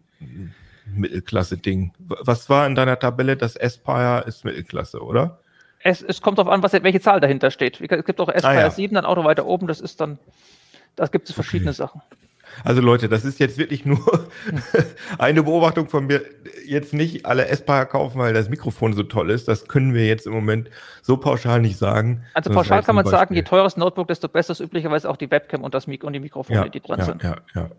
Mittelklasse-Ding. 0.94 1.94
Was 2.00 2.50
war 2.50 2.68
in 2.68 2.76
deiner 2.76 3.00
Tabelle? 3.00 3.38
Das 3.38 3.58
Aspire 3.60 4.26
ist 4.28 4.44
Mittelklasse, 4.44 5.02
oder? 5.02 5.40
Es, 5.80 6.02
es 6.02 6.22
kommt 6.22 6.38
darauf 6.38 6.52
an, 6.52 6.62
was, 6.62 6.74
welche 6.74 7.00
Zahl 7.00 7.22
dahinter 7.22 7.50
steht. 7.50 7.80
Es 7.80 8.06
gibt 8.06 8.20
auch 8.20 8.28
Aspire 8.28 8.58
ah, 8.58 8.62
ja. 8.62 8.72
7, 8.72 8.94
dann 8.94 9.06
Auto 9.06 9.24
weiter 9.24 9.46
oben, 9.46 9.68
das 9.68 9.80
ist 9.80 10.02
dann, 10.02 10.20
da 10.98 11.06
gibt 11.06 11.30
es 11.30 11.36
verschiedene 11.36 11.72
okay. 11.72 11.78
Sachen. 11.78 12.02
Also 12.64 12.82
Leute, 12.82 13.10
das 13.10 13.26
ist 13.26 13.40
jetzt 13.40 13.58
wirklich 13.58 13.86
nur 13.86 14.28
eine 15.20 15.44
Beobachtung 15.44 15.90
von 15.90 16.08
mir. 16.08 16.22
Jetzt 16.66 16.94
nicht 16.94 17.26
alle 17.26 17.48
Esspaar 17.48 17.86
kaufen, 17.86 18.20
weil 18.20 18.34
das 18.34 18.50
Mikrofon 18.50 18.94
so 18.94 19.04
toll 19.04 19.30
ist. 19.30 19.48
Das 19.48 19.68
können 19.68 19.94
wir 19.94 20.06
jetzt 20.08 20.26
im 20.26 20.34
Moment 20.34 20.70
so 21.02 21.18
pauschal 21.18 21.62
nicht 21.62 21.78
sagen. 21.78 22.24
Also 22.34 22.52
pauschal 22.52 22.84
kann 22.84 22.96
man 22.96 23.06
sagen, 23.06 23.36
je 23.36 23.44
teurer 23.44 23.64
das 23.64 23.78
Notebook, 23.78 24.08
desto 24.08 24.28
besser 24.28 24.52
ist 24.52 24.60
üblicherweise 24.60 25.10
auch 25.10 25.18
die 25.18 25.30
Webcam 25.30 25.64
und, 25.64 25.74
das 25.74 25.88
Mik 25.88 26.04
und 26.04 26.14
die 26.14 26.20
Mikrofone, 26.20 26.60
ja, 26.60 26.70
die 26.70 26.80
drin 26.80 27.00
ja, 27.00 27.06
sind. 27.06 27.24
Ja, 27.24 27.36
ja. 27.54 27.70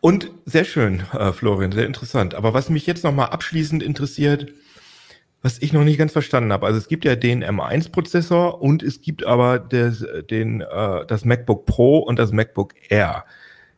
Und 0.00 0.30
sehr 0.46 0.64
schön, 0.64 1.04
äh, 1.12 1.32
Florian, 1.32 1.70
sehr 1.70 1.86
interessant. 1.86 2.34
Aber 2.34 2.54
was 2.54 2.70
mich 2.70 2.86
jetzt 2.86 3.04
nochmal 3.04 3.28
abschließend 3.28 3.82
interessiert, 3.82 4.52
was 5.42 5.60
ich 5.60 5.72
noch 5.72 5.84
nicht 5.84 5.98
ganz 5.98 6.12
verstanden 6.12 6.52
habe. 6.52 6.66
Also 6.66 6.78
es 6.78 6.88
gibt 6.88 7.04
ja 7.04 7.16
den 7.16 7.44
M1-Prozessor 7.44 8.62
und 8.62 8.82
es 8.82 9.00
gibt 9.00 9.26
aber 9.26 9.58
des, 9.58 10.06
den, 10.30 10.60
äh, 10.60 11.04
das 11.06 11.24
MacBook 11.24 11.66
Pro 11.66 11.98
und 11.98 12.18
das 12.18 12.32
MacBook 12.32 12.74
Air. 12.88 13.24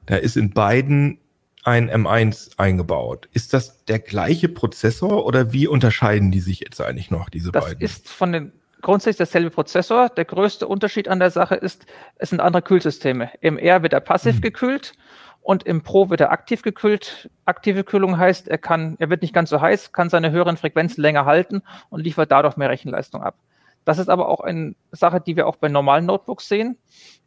Da 0.06 0.16
ist 0.16 0.36
in 0.36 0.50
beiden 0.50 1.18
ein 1.64 1.90
M1 1.90 2.58
eingebaut. 2.58 3.28
Ist 3.32 3.54
das 3.54 3.84
der 3.86 3.98
gleiche 3.98 4.48
Prozessor 4.48 5.24
oder 5.24 5.52
wie 5.52 5.66
unterscheiden 5.66 6.30
die 6.30 6.40
sich 6.40 6.60
jetzt 6.60 6.80
eigentlich 6.80 7.10
noch, 7.10 7.30
diese 7.30 7.52
das 7.52 7.64
beiden? 7.64 7.80
Das 7.80 7.92
ist 7.92 8.08
von 8.08 8.32
den 8.32 8.52
grundsätzlich 8.82 9.16
derselbe 9.16 9.50
Prozessor. 9.50 10.10
Der 10.10 10.26
größte 10.26 10.68
Unterschied 10.68 11.08
an 11.08 11.18
der 11.18 11.30
Sache 11.30 11.54
ist, 11.54 11.86
es 12.16 12.30
sind 12.30 12.40
andere 12.40 12.62
Kühlsysteme. 12.62 13.30
Im 13.40 13.56
R 13.56 13.82
wird 13.82 13.94
er 13.94 14.00
passiv 14.00 14.36
hm. 14.36 14.42
gekühlt 14.42 14.92
und 15.40 15.62
im 15.64 15.82
Pro 15.82 16.10
wird 16.10 16.20
er 16.20 16.32
aktiv 16.32 16.62
gekühlt. 16.62 17.30
Aktive 17.46 17.82
Kühlung 17.82 18.18
heißt, 18.18 18.46
er 18.46 18.58
kann, 18.58 18.96
er 18.98 19.08
wird 19.08 19.22
nicht 19.22 19.34
ganz 19.34 19.50
so 19.50 19.60
heiß, 19.60 19.92
kann 19.92 20.10
seine 20.10 20.30
höheren 20.30 20.58
Frequenzen 20.58 21.00
länger 21.00 21.24
halten 21.24 21.62
und 21.88 22.02
liefert 22.02 22.30
dadurch 22.30 22.56
mehr 22.56 22.68
Rechenleistung 22.68 23.22
ab. 23.22 23.36
Das 23.84 23.98
ist 23.98 24.08
aber 24.08 24.28
auch 24.28 24.40
eine 24.40 24.74
Sache, 24.92 25.20
die 25.20 25.36
wir 25.36 25.46
auch 25.46 25.56
bei 25.56 25.68
normalen 25.68 26.06
Notebooks 26.06 26.48
sehen. 26.48 26.78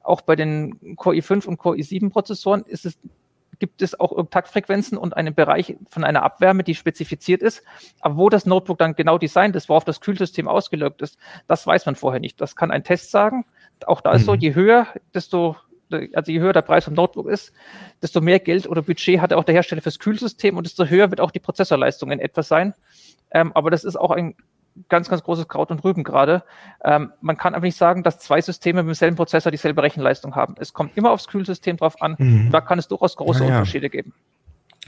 Auch 0.08 0.22
bei 0.22 0.36
den 0.38 0.96
Core 0.96 1.18
i5 1.18 1.46
und 1.46 1.58
Core 1.58 1.78
i7 1.78 2.10
Prozessoren 2.10 2.64
ist 2.66 2.86
es, 2.86 2.98
gibt 3.60 3.82
es 3.82 4.00
auch 4.00 4.30
Taktfrequenzen 4.30 4.98
und 4.98 5.18
einen 5.18 5.36
Bereich 5.36 5.76
von 5.90 6.06
einer 6.06 6.24
Abwärme, 6.24 6.64
die 6.64 6.76
spezifiziert 6.76 7.42
ist. 7.42 7.62
Aber 8.00 8.16
wo 8.16 8.30
das 8.30 8.46
Notebook 8.46 8.78
dann 8.78 8.96
genau 8.96 9.18
designt 9.18 9.56
ist, 9.58 9.68
worauf 9.68 9.84
das 9.84 10.00
Kühlsystem 10.00 10.48
ausgelegt 10.48 11.02
ist, 11.02 11.18
das 11.48 11.68
weiß 11.68 11.86
man 11.86 11.96
vorher 11.96 12.22
nicht. 12.22 12.40
Das 12.40 12.56
kann 12.56 12.72
ein 12.72 12.86
Test 12.86 13.12
sagen. 13.12 13.46
Auch 13.86 14.00
da 14.00 14.12
mhm. 14.12 14.16
ist 14.16 14.26
so, 14.26 14.34
mhm. 14.34 14.40
je 14.40 14.56
höher, 14.56 14.88
desto 15.14 15.58
also 15.90 16.32
je 16.32 16.40
höher 16.40 16.54
der 16.54 16.62
Preis 16.62 16.86
vom 16.86 16.94
Notebook 16.94 17.28
ist, 17.28 17.54
desto 18.02 18.22
mehr 18.22 18.40
Geld 18.40 18.68
oder 18.68 18.82
Budget 18.82 19.22
hat 19.22 19.32
auch 19.34 19.44
der 19.44 19.56
Hersteller 19.56 19.82
fürs 19.82 20.00
Kühlsystem 20.00 20.58
und 20.58 20.66
desto 20.66 20.86
höher 20.86 21.10
wird 21.10 21.22
auch 21.22 21.32
die 21.32 21.40
Prozessorleistung 21.40 22.12
in 22.12 22.20
etwas 22.20 22.48
sein. 22.48 22.74
Ähm, 23.32 23.52
aber 23.54 23.72
das 23.72 23.84
ist 23.84 23.96
auch 23.96 24.12
ein 24.12 24.36
ganz, 24.90 25.10
ganz 25.10 25.24
großes 25.24 25.48
Kraut 25.48 25.72
und 25.72 25.84
Rüben 25.84 26.04
gerade. 26.04 26.44
Ähm, 26.84 27.12
man 27.22 27.38
kann 27.38 27.54
einfach 27.54 27.66
nicht 27.66 27.78
sagen, 27.78 28.04
dass 28.04 28.20
zwei 28.20 28.42
Systeme 28.42 28.84
mit 28.84 28.90
demselben 28.90 29.16
Prozessor 29.16 29.52
dieselbe 29.52 29.84
Rechenleistung 29.84 30.36
haben. 30.36 30.56
Es 30.60 30.74
kommt 30.74 30.98
immer 30.98 31.12
aufs 31.12 31.28
Kühlsystem 31.28 31.78
drauf 31.78 32.02
an. 32.02 32.16
Mhm. 32.18 32.52
Da 32.52 32.62
kann 32.62 32.80
es 32.80 32.88
durchaus 32.88 33.16
große 33.16 33.44
ja, 33.44 33.50
Unterschiede 33.50 33.90
geben. 33.90 34.14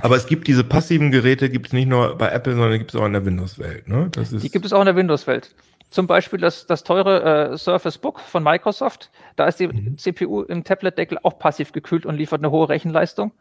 Aber 0.01 0.15
es 0.15 0.27
gibt 0.27 0.47
diese 0.47 0.63
passiven 0.63 1.11
Geräte, 1.11 1.49
gibt 1.49 1.67
es 1.67 1.73
nicht 1.73 1.87
nur 1.87 2.17
bei 2.17 2.29
Apple, 2.29 2.53
sondern 2.53 2.77
gibt 2.77 2.93
es 2.93 2.99
auch 2.99 3.05
in 3.05 3.13
der 3.13 3.25
Windows-Welt. 3.25 3.87
Ne? 3.87 4.09
Die 4.15 4.49
gibt 4.49 4.65
es 4.65 4.73
auch 4.73 4.79
in 4.79 4.85
der 4.85 4.95
Windows-Welt. 4.95 5.53
Zum 5.89 6.05
Beispiel 6.05 6.39
das, 6.39 6.67
das 6.67 6.83
teure 6.83 7.51
äh, 7.53 7.57
Surface 7.57 7.97
Book 7.97 8.19
von 8.19 8.43
Microsoft. 8.43 9.09
Da 9.35 9.47
ist 9.47 9.59
die 9.59 9.67
mhm. 9.67 9.97
CPU 9.97 10.43
im 10.43 10.63
Tablet-Deckel 10.63 11.17
auch 11.23 11.39
passiv 11.39 11.71
gekühlt 11.71 12.05
und 12.05 12.15
liefert 12.15 12.41
eine 12.41 12.51
hohe 12.51 12.69
Rechenleistung. 12.69 13.31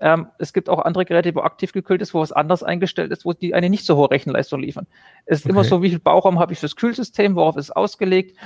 Ähm, 0.00 0.28
es 0.38 0.54
gibt 0.54 0.70
auch 0.70 0.78
andere 0.78 1.04
Geräte, 1.04 1.34
wo 1.34 1.40
aktiv 1.40 1.72
gekühlt 1.72 2.00
ist, 2.00 2.14
wo 2.14 2.20
was 2.20 2.32
anderes 2.32 2.62
eingestellt 2.62 3.12
ist, 3.12 3.26
wo 3.26 3.34
die 3.34 3.54
eine 3.54 3.68
nicht 3.68 3.84
so 3.84 3.96
hohe 3.96 4.10
Rechenleistung 4.10 4.60
liefern. 4.60 4.86
Es 5.26 5.40
ist 5.40 5.44
okay. 5.44 5.52
immer 5.52 5.64
so, 5.64 5.82
wie 5.82 5.90
viel 5.90 5.98
Bauraum 5.98 6.38
habe 6.38 6.54
ich 6.54 6.60
fürs 6.60 6.76
Kühlsystem, 6.76 7.36
worauf 7.36 7.56
ist 7.56 7.66
es 7.66 7.70
ausgelegt. 7.72 8.38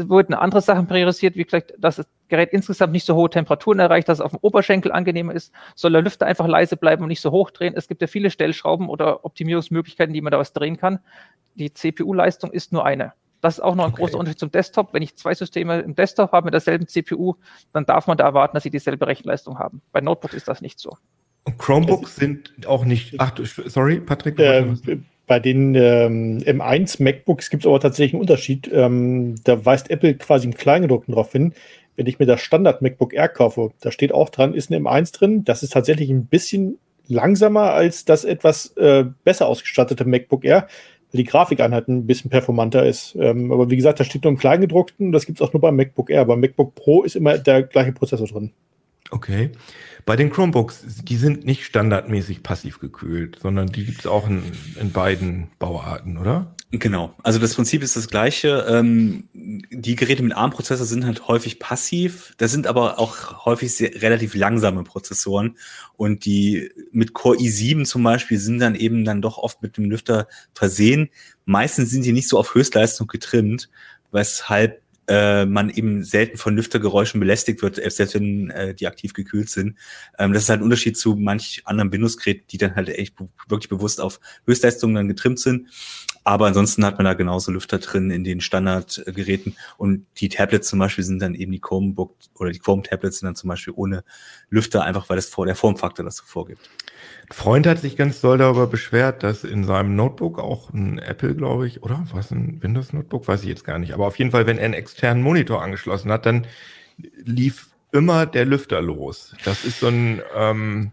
Es 0.00 0.08
wurden 0.08 0.34
andere 0.34 0.60
Sachen 0.60 0.86
priorisiert, 0.86 1.36
wie 1.36 1.44
vielleicht, 1.44 1.74
dass 1.78 1.96
das 1.96 2.06
Gerät 2.28 2.50
insgesamt 2.52 2.92
nicht 2.92 3.04
so 3.04 3.14
hohe 3.14 3.30
Temperaturen 3.30 3.78
erreicht, 3.78 4.08
dass 4.08 4.18
es 4.18 4.24
auf 4.24 4.30
dem 4.30 4.38
Oberschenkel 4.42 4.92
angenehmer 4.92 5.34
ist. 5.34 5.52
Soll 5.74 5.92
der 5.92 6.02
Lüfter 6.02 6.26
einfach 6.26 6.46
leise 6.46 6.76
bleiben 6.76 7.02
und 7.02 7.08
nicht 7.08 7.20
so 7.20 7.30
hoch 7.30 7.50
drehen? 7.50 7.74
Es 7.76 7.88
gibt 7.88 8.00
ja 8.02 8.06
viele 8.06 8.30
Stellschrauben 8.30 8.88
oder 8.88 9.24
Optimierungsmöglichkeiten, 9.24 10.14
die 10.14 10.20
man 10.20 10.30
da 10.30 10.38
was 10.38 10.52
drehen 10.52 10.76
kann 10.76 11.00
die 11.54 11.72
CPU-Leistung 11.72 12.50
ist 12.50 12.72
nur 12.72 12.84
eine. 12.84 13.12
Das 13.40 13.54
ist 13.54 13.60
auch 13.60 13.74
noch 13.74 13.84
ein 13.84 13.92
okay. 13.92 14.02
großer 14.02 14.18
Unterschied 14.18 14.38
zum 14.38 14.50
Desktop. 14.50 14.92
Wenn 14.92 15.02
ich 15.02 15.16
zwei 15.16 15.34
Systeme 15.34 15.80
im 15.80 15.94
Desktop 15.94 16.32
habe 16.32 16.46
mit 16.46 16.54
derselben 16.54 16.86
CPU, 16.86 17.34
dann 17.72 17.86
darf 17.86 18.06
man 18.06 18.18
da 18.18 18.24
erwarten, 18.24 18.54
dass 18.54 18.64
sie 18.64 18.70
dieselbe 18.70 19.06
Rechenleistung 19.06 19.58
haben. 19.58 19.80
Bei 19.92 20.00
Notebooks 20.00 20.34
ist 20.34 20.48
das 20.48 20.60
nicht 20.60 20.78
so. 20.78 20.96
Und 21.44 21.56
Chromebooks 21.58 22.16
sind 22.16 22.52
auch 22.66 22.84
nicht. 22.84 23.14
Ach, 23.18 23.32
sorry, 23.44 24.00
Patrick. 24.00 24.38
Äh, 24.38 24.66
bei 25.30 25.38
den 25.38 25.76
ähm, 25.76 26.38
M1 26.38 27.00
MacBooks 27.00 27.50
gibt 27.50 27.62
es 27.62 27.68
aber 27.68 27.78
tatsächlich 27.78 28.14
einen 28.14 28.22
Unterschied. 28.22 28.68
Ähm, 28.74 29.36
da 29.44 29.64
weist 29.64 29.88
Apple 29.88 30.16
quasi 30.16 30.48
im 30.48 30.54
Kleingedruckten 30.54 31.14
darauf 31.14 31.30
hin. 31.30 31.54
Wenn 31.94 32.08
ich 32.08 32.18
mir 32.18 32.26
das 32.26 32.40
Standard 32.40 32.82
MacBook 32.82 33.14
Air 33.14 33.28
kaufe, 33.28 33.70
da 33.80 33.92
steht 33.92 34.12
auch 34.12 34.30
dran, 34.30 34.54
ist 34.54 34.72
ein 34.72 34.84
M1 34.84 35.16
drin. 35.16 35.44
Das 35.44 35.62
ist 35.62 35.72
tatsächlich 35.72 36.10
ein 36.10 36.26
bisschen 36.26 36.80
langsamer 37.06 37.70
als 37.70 38.04
das 38.04 38.24
etwas 38.24 38.76
äh, 38.76 39.04
besser 39.22 39.46
ausgestattete 39.46 40.04
MacBook 40.04 40.44
Air 40.44 40.66
die 41.12 41.22
Grafikeinheit 41.22 41.86
ein 41.86 42.08
bisschen 42.08 42.30
performanter 42.30 42.84
ist. 42.84 43.16
Ähm, 43.20 43.52
aber 43.52 43.70
wie 43.70 43.76
gesagt, 43.76 44.00
da 44.00 44.04
steht 44.04 44.24
nur 44.24 44.32
im 44.32 44.38
Kleingedruckten, 44.38 45.12
das 45.12 45.26
gibt 45.26 45.40
es 45.40 45.46
auch 45.46 45.52
nur 45.52 45.60
beim 45.60 45.76
MacBook 45.76 46.10
Air. 46.10 46.24
Beim 46.24 46.40
MacBook 46.40 46.74
Pro 46.74 47.04
ist 47.04 47.14
immer 47.14 47.38
der 47.38 47.62
gleiche 47.62 47.92
Prozessor 47.92 48.26
drin. 48.26 48.50
Okay. 49.10 49.52
Bei 50.06 50.16
den 50.16 50.30
Chromebooks, 50.30 50.84
die 51.02 51.16
sind 51.16 51.44
nicht 51.44 51.64
standardmäßig 51.64 52.42
passiv 52.42 52.78
gekühlt, 52.78 53.38
sondern 53.40 53.68
die 53.68 53.84
gibt 53.84 54.00
es 54.00 54.06
auch 54.06 54.28
in, 54.28 54.42
in 54.80 54.92
beiden 54.92 55.50
Bauarten, 55.58 56.16
oder? 56.16 56.54
Genau. 56.72 57.16
Also 57.24 57.40
das 57.40 57.54
Prinzip 57.54 57.82
ist 57.82 57.96
das 57.96 58.08
gleiche. 58.08 58.64
Ähm, 58.68 59.28
die 59.32 59.96
Geräte 59.96 60.22
mit 60.22 60.36
ARM-Prozessor 60.36 60.86
sind 60.86 61.04
halt 61.04 61.26
häufig 61.26 61.58
passiv. 61.58 62.32
Das 62.38 62.52
sind 62.52 62.68
aber 62.68 63.00
auch 63.00 63.44
häufig 63.44 63.74
sehr, 63.74 64.00
relativ 64.00 64.36
langsame 64.36 64.84
Prozessoren. 64.84 65.56
Und 65.96 66.24
die 66.24 66.70
mit 66.92 67.12
Core 67.12 67.38
i7 67.38 67.84
zum 67.84 68.04
Beispiel 68.04 68.38
sind 68.38 68.60
dann 68.60 68.76
eben 68.76 69.04
dann 69.04 69.20
doch 69.20 69.38
oft 69.38 69.62
mit 69.62 69.76
dem 69.76 69.90
Lüfter 69.90 70.28
versehen. 70.54 71.10
Meistens 71.44 71.90
sind 71.90 72.04
die 72.04 72.12
nicht 72.12 72.28
so 72.28 72.38
auf 72.38 72.54
Höchstleistung 72.54 73.08
getrimmt, 73.08 73.68
weshalb 74.12 74.80
äh, 75.10 75.44
man 75.44 75.70
eben 75.70 76.04
selten 76.04 76.38
von 76.38 76.54
Lüftergeräuschen 76.54 77.18
belästigt 77.18 77.62
wird, 77.62 77.76
selbst 77.76 78.14
wenn 78.14 78.50
äh, 78.50 78.74
die 78.76 78.86
aktiv 78.86 79.12
gekühlt 79.12 79.50
sind. 79.50 79.76
Ähm, 80.18 80.32
das 80.32 80.44
ist 80.44 80.48
halt 80.48 80.60
ein 80.60 80.64
Unterschied 80.64 80.96
zu 80.96 81.16
manch 81.16 81.62
anderen 81.64 81.92
Windows-Geräten, 81.92 82.44
die 82.48 82.58
dann 82.58 82.76
halt 82.76 82.90
echt 82.90 83.16
wirklich 83.48 83.68
bewusst 83.68 84.00
auf 84.00 84.20
Höchstleistungen 84.46 84.94
dann 84.94 85.08
getrimmt 85.08 85.40
sind. 85.40 85.68
Aber 86.22 86.46
ansonsten 86.46 86.84
hat 86.84 86.96
man 86.98 87.06
da 87.06 87.14
genauso 87.14 87.50
Lüfter 87.50 87.78
drin 87.78 88.12
in 88.12 88.22
den 88.22 88.40
Standardgeräten. 88.40 89.56
Und 89.78 90.06
die 90.18 90.28
Tablets 90.28 90.68
zum 90.68 90.78
Beispiel 90.78 91.02
sind 91.02 91.20
dann 91.20 91.34
eben 91.34 91.50
die 91.50 91.60
Chromebook 91.60 92.14
oder 92.38 92.52
die 92.52 92.60
Chrome-Tablets 92.60 93.18
sind 93.18 93.26
dann 93.26 93.36
zum 93.36 93.48
Beispiel 93.48 93.72
ohne 93.74 94.04
Lüfter, 94.48 94.84
einfach 94.84 95.08
weil 95.08 95.16
das 95.16 95.26
vor 95.26 95.46
der 95.46 95.56
Formfaktor 95.56 96.04
das 96.04 96.18
so 96.18 96.24
vorgibt. 96.24 96.70
Freund 97.32 97.66
hat 97.66 97.78
sich 97.78 97.96
ganz 97.96 98.20
doll 98.20 98.38
darüber 98.38 98.66
beschwert, 98.66 99.22
dass 99.22 99.44
in 99.44 99.64
seinem 99.64 99.94
Notebook 99.94 100.38
auch 100.38 100.72
ein 100.72 100.98
Apple, 100.98 101.34
glaube 101.34 101.66
ich, 101.68 101.82
oder 101.82 102.04
was 102.12 102.32
ein 102.32 102.60
Windows 102.62 102.92
Notebook, 102.92 103.28
weiß 103.28 103.42
ich 103.42 103.48
jetzt 103.48 103.64
gar 103.64 103.78
nicht. 103.78 103.94
Aber 103.94 104.06
auf 104.06 104.18
jeden 104.18 104.32
Fall, 104.32 104.46
wenn 104.46 104.58
er 104.58 104.64
einen 104.64 104.74
externen 104.74 105.22
Monitor 105.22 105.62
angeschlossen 105.62 106.10
hat, 106.10 106.26
dann 106.26 106.46
lief 107.24 107.68
immer 107.92 108.26
der 108.26 108.44
Lüfter 108.46 108.82
los. 108.82 109.34
Das 109.44 109.64
ist 109.64 109.80
so 109.80 109.88
ein, 109.88 110.22
ähm, 110.34 110.90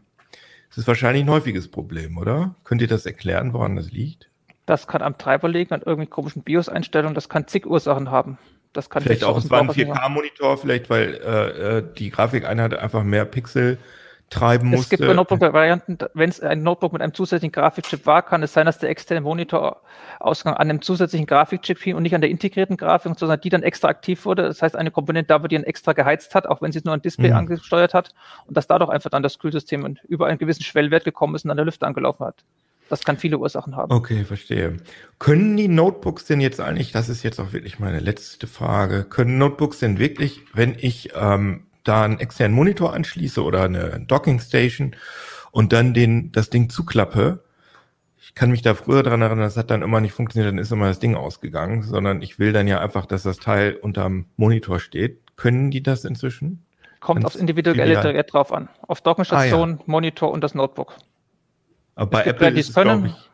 das 0.70 0.80
ist 0.80 0.88
wahrscheinlich 0.88 1.24
ein 1.24 1.30
häufiges 1.30 1.70
Problem, 1.70 2.18
oder? 2.18 2.56
Könnt 2.64 2.82
ihr 2.82 2.88
das 2.88 3.06
erklären, 3.06 3.54
woran 3.54 3.76
das 3.76 3.92
liegt? 3.92 4.30
Das 4.68 4.86
kann 4.86 5.02
am 5.02 5.18
Treiber 5.18 5.50
liegen, 5.50 5.74
an 5.74 5.80
irgendwelchen 5.80 6.12
komischen 6.12 6.44
BIOS-Einstellungen. 6.44 7.16
Das 7.16 7.30
kann 7.30 7.48
zig 7.48 7.66
Ursachen 7.66 8.12
haben. 8.12 8.38
Das 8.74 8.90
kann 8.90 9.02
vielleicht 9.02 9.24
auch, 9.24 9.38
es 9.38 9.50
war 9.50 9.62
ein 9.62 9.72
4K-Monitor, 9.72 10.58
vielleicht 10.58 10.90
weil 10.90 11.16
äh, 11.16 11.78
äh, 11.78 11.84
die 11.98 12.12
Grafikeinheit 12.12 12.76
einfach 12.76 13.04
mehr 13.04 13.26
Pixel 13.26 13.80
treiben 14.30 14.70
musste. 14.70 14.96
Es 14.96 15.00
gibt 15.00 15.08
bei 15.08 15.14
Notebook-Varianten, 15.14 15.98
wenn 16.14 16.30
es 16.30 16.42
ein 16.42 16.64
Notebook 16.64 16.94
mit 16.94 17.02
einem 17.02 17.14
zusätzlichen 17.14 17.52
Grafikchip 17.52 18.06
war, 18.06 18.22
kann 18.22 18.44
es 18.44 18.54
sein, 18.54 18.66
dass 18.66 18.80
der 18.80 18.90
externe 18.90 19.22
Monitorausgang 19.22 20.54
an 20.54 20.70
einem 20.70 20.82
zusätzlichen 20.82 21.26
Grafikchip 21.26 21.80
hing 21.80 21.96
und 21.96 22.04
nicht 22.04 22.16
an 22.16 22.22
der 22.22 22.30
integrierten 22.30 22.78
Grafik, 22.78 23.18
sondern 23.18 23.40
die 23.40 23.50
dann 23.50 23.64
extra 23.64 23.88
aktiv 23.88 24.26
wurde. 24.26 24.44
Das 24.44 24.62
heißt, 24.62 24.76
eine 24.76 24.92
Komponente 24.92 25.28
da, 25.28 25.40
die 25.40 25.56
dann 25.56 25.64
extra 25.64 25.94
geheizt 25.94 26.36
hat, 26.36 26.46
auch 26.48 26.62
wenn 26.62 26.72
sie 26.72 26.82
nur 26.84 26.94
ein 26.94 27.02
Display 27.02 27.30
mhm. 27.30 27.38
angesteuert 27.38 27.94
hat 27.94 28.14
und 28.46 28.58
dass 28.58 28.68
dadurch 28.68 28.90
einfach 28.90 29.10
dann 29.10 29.24
das 29.24 29.40
Kühlsystem 29.40 29.98
über 30.08 30.28
einen 30.28 30.38
gewissen 30.38 30.64
Schwellwert 30.64 31.06
gekommen 31.06 31.36
ist 31.36 31.46
und 31.46 31.52
an 31.52 31.58
der 31.58 31.66
Lüfte 31.66 31.88
angelaufen 31.88 32.26
hat. 32.26 32.44
Das 32.90 33.04
kann 33.04 33.18
viele 33.18 33.38
Ursachen 33.38 33.76
haben. 33.76 33.92
Okay, 33.92 34.24
verstehe. 34.24 34.78
Können 35.20 35.58
die 35.58 35.68
Notebooks 35.68 36.26
denn 36.26 36.40
jetzt 36.40 36.62
eigentlich, 36.62 36.92
das 36.92 37.10
ist 37.10 37.24
jetzt 37.24 37.40
auch 37.40 37.52
wirklich 37.52 37.80
meine 37.80 38.00
letzte 38.00 38.48
Frage, 38.48 39.04
können 39.04 39.38
Notebooks 39.38 39.80
denn 39.80 40.00
wirklich, 40.00 40.42
wenn 40.54 40.76
ich 40.80 41.12
ähm, 41.16 41.67
da 41.88 42.04
einen 42.04 42.20
externen 42.20 42.56
Monitor 42.56 42.94
anschließe 42.94 43.44
oder 43.44 43.64
eine 43.64 44.00
Docking 44.08 44.40
Station 44.40 44.96
und 45.52 45.74
dann 45.74 45.94
den, 45.94 46.32
das 46.32 46.50
Ding 46.50 46.70
zuklappe, 46.70 47.44
ich 48.20 48.36
kann 48.36 48.52
mich 48.52 48.62
da 48.62 48.74
früher 48.74 49.04
dran 49.04 49.22
erinnern, 49.22 49.40
das 49.40 49.58
hat 49.58 49.72
dann 49.72 49.82
immer 49.82 50.02
nicht 50.02 50.12
funktioniert, 50.14 50.52
dann 50.52 50.60
ist 50.60 50.72
immer 50.72 50.88
das 50.88 51.00
Ding 51.00 51.16
ausgegangen, 51.16 51.84
sondern 51.84 52.22
ich 52.22 52.40
will 52.40 52.52
dann 52.52 52.68
ja 52.68 52.80
einfach, 52.80 53.06
dass 53.06 53.24
das 53.24 53.38
Teil 53.38 53.76
unterm 53.76 54.26
Monitor 54.36 54.80
steht. 54.80 55.22
Können 55.38 55.72
die 55.72 55.82
das 55.82 56.04
inzwischen? 56.04 56.66
Kommt 57.00 57.26
aufs 57.26 57.36
individuelle 57.36 58.02
Gerät 58.02 58.34
drauf 58.34 58.52
an. 58.52 58.70
Auf 58.82 59.02
Dockenstation, 59.02 59.74
ah, 59.74 59.78
ja. 59.78 59.84
Monitor 59.86 60.32
und 60.32 60.42
das 60.42 60.56
Notebook. 60.56 60.96
Aber 61.96 62.12
bei 62.12 62.26
Apple 62.26 62.50
ist 62.50 62.70
es, 62.70 62.76
können 62.76 63.06
ich, 63.06 63.30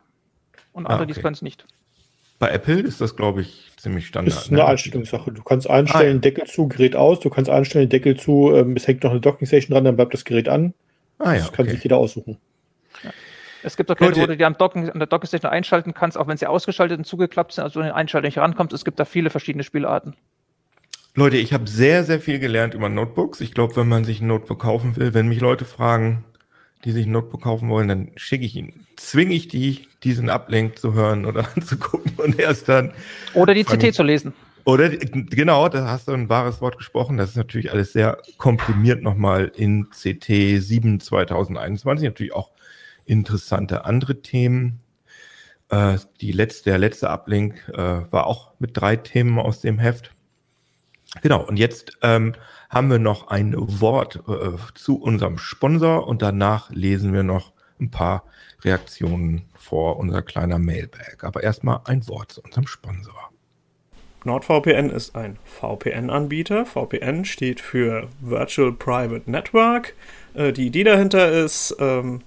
und 0.73 0.85
andere, 0.85 0.99
ah, 0.99 1.03
okay. 1.03 1.13
die 1.13 1.21
können 1.21 1.33
es 1.33 1.41
nicht. 1.41 1.65
Bei 2.43 2.51
Apple 2.51 2.81
ist 2.81 2.99
das, 2.99 3.15
glaube 3.15 3.39
ich, 3.39 3.71
ziemlich 3.77 4.05
standard. 4.05 4.35
Das 4.35 4.43
ist 4.43 4.51
eine 4.51 4.59
ne? 4.59 4.65
Einstellungssache. 4.65 5.31
Du 5.31 5.43
kannst 5.43 5.69
einstellen, 5.69 6.17
ah, 6.17 6.19
Deckel 6.19 6.43
zu, 6.43 6.67
Gerät 6.67 6.93
aus. 6.93 7.21
Du 7.21 7.29
kannst 7.29 7.49
einstellen, 7.49 7.87
Deckel 7.87 8.17
zu, 8.17 8.53
ähm, 8.53 8.75
es 8.75 8.85
hängt 8.85 9.01
noch 9.01 9.11
eine 9.11 9.21
Docking-Station 9.21 9.73
dran, 9.73 9.85
dann 9.85 9.95
bleibt 9.95 10.13
das 10.13 10.25
Gerät 10.25 10.49
an. 10.49 10.73
Ah, 11.19 11.31
ja, 11.31 11.39
das 11.39 11.53
kann 11.53 11.67
okay. 11.67 11.75
sich 11.75 11.83
jeder 11.83 11.95
aussuchen. 11.95 12.37
Ja. 13.01 13.11
Es 13.63 13.77
gibt 13.77 13.89
auch 13.89 13.95
Geräte, 13.95 14.19
wo 14.19 14.25
du 14.25 14.35
die 14.35 14.43
am 14.43 14.57
Docken, 14.57 14.89
an 14.89 14.99
der 14.99 15.07
Docking-Station 15.07 15.49
einschalten 15.49 15.93
kannst, 15.93 16.17
auch 16.17 16.27
wenn 16.27 16.35
sie 16.35 16.45
ausgeschaltet 16.45 16.97
und 16.97 17.05
zugeklappt 17.05 17.53
sind, 17.53 17.63
also 17.63 17.79
in 17.79 17.85
den 17.85 17.95
Einschalter 17.95 18.27
nicht 18.27 18.39
rankommst. 18.39 18.73
Es 18.73 18.83
gibt 18.83 18.99
da 18.99 19.05
viele 19.05 19.29
verschiedene 19.29 19.63
Spielarten. 19.63 20.13
Leute, 21.15 21.37
ich 21.37 21.53
habe 21.53 21.65
sehr, 21.69 22.03
sehr 22.03 22.19
viel 22.19 22.39
gelernt 22.39 22.73
über 22.73 22.89
Notebooks. 22.89 23.39
Ich 23.39 23.53
glaube, 23.53 23.77
wenn 23.77 23.87
man 23.87 24.03
sich 24.03 24.19
ein 24.19 24.27
Notebook 24.27 24.59
kaufen 24.59 24.97
will, 24.97 25.13
wenn 25.13 25.29
mich 25.29 25.39
Leute 25.39 25.63
fragen, 25.63 26.25
die 26.83 26.91
sich 26.91 27.05
ein 27.05 27.11
Notebook 27.11 27.41
kaufen 27.41 27.69
wollen, 27.69 27.87
dann 27.87 28.11
schicke 28.15 28.45
ich 28.45 28.55
ihnen, 28.55 28.85
zwinge 28.95 29.33
ich 29.33 29.47
die, 29.47 29.87
diesen 30.03 30.29
Ablink 30.29 30.77
zu 30.77 30.93
hören 30.93 31.25
oder 31.25 31.47
anzugucken 31.55 32.13
und 32.17 32.39
erst 32.39 32.69
dann. 32.69 32.93
Oder 33.33 33.53
die 33.53 33.63
CT 33.63 33.93
zu 33.93 34.03
lesen. 34.03 34.33
Oder 34.65 34.89
genau, 34.89 35.67
da 35.67 35.87
hast 35.87 36.07
du 36.07 36.13
ein 36.13 36.29
wahres 36.29 36.61
Wort 36.61 36.77
gesprochen. 36.77 37.17
Das 37.17 37.31
ist 37.31 37.35
natürlich 37.35 37.71
alles 37.71 37.91
sehr 37.91 38.19
komprimiert 38.37 39.01
nochmal 39.01 39.51
in 39.55 39.89
CT 39.89 40.61
7 40.61 41.01
2021. 41.01 42.05
Natürlich 42.05 42.33
auch 42.33 42.51
interessante 43.05 43.83
andere 43.83 44.21
Themen. 44.21 44.79
Äh, 45.69 45.97
die 46.21 46.31
letzte, 46.31 46.69
der 46.69 46.79
letzte 46.79 47.09
Ablink 47.09 47.67
äh, 47.73 47.77
war 47.77 48.27
auch 48.27 48.53
mit 48.59 48.71
drei 48.73 48.95
Themen 48.95 49.37
aus 49.37 49.59
dem 49.59 49.79
Heft. 49.79 50.11
Genau, 51.21 51.45
und 51.45 51.59
jetzt 51.59 51.97
ähm, 52.01 52.33
haben 52.73 52.89
wir 52.89 52.99
noch 52.99 53.27
ein 53.27 53.53
Wort 53.55 54.23
äh, 54.27 54.57
zu 54.73 54.99
unserem 55.01 55.37
Sponsor 55.37 56.07
und 56.07 56.21
danach 56.21 56.71
lesen 56.71 57.13
wir 57.13 57.23
noch 57.23 57.53
ein 57.79 57.91
paar 57.91 58.23
Reaktionen 58.63 59.43
vor 59.55 59.97
unser 59.97 60.21
kleiner 60.21 60.59
Mailbag. 60.59 61.23
Aber 61.23 61.43
erstmal 61.43 61.81
ein 61.85 62.07
Wort 62.07 62.31
zu 62.31 62.41
unserem 62.41 62.67
Sponsor. 62.67 63.29
NordVPN 64.25 64.89
ist 64.89 65.15
ein 65.15 65.37
VPN-Anbieter. 65.43 66.65
VPN 66.65 67.25
steht 67.25 67.59
für 67.59 68.07
Virtual 68.21 68.71
Private 68.71 69.29
Network. 69.29 69.93
Äh, 70.33 70.53
die 70.53 70.67
Idee 70.67 70.85
dahinter 70.85 71.31
ist, 71.31 71.75
ähm, 71.79 72.21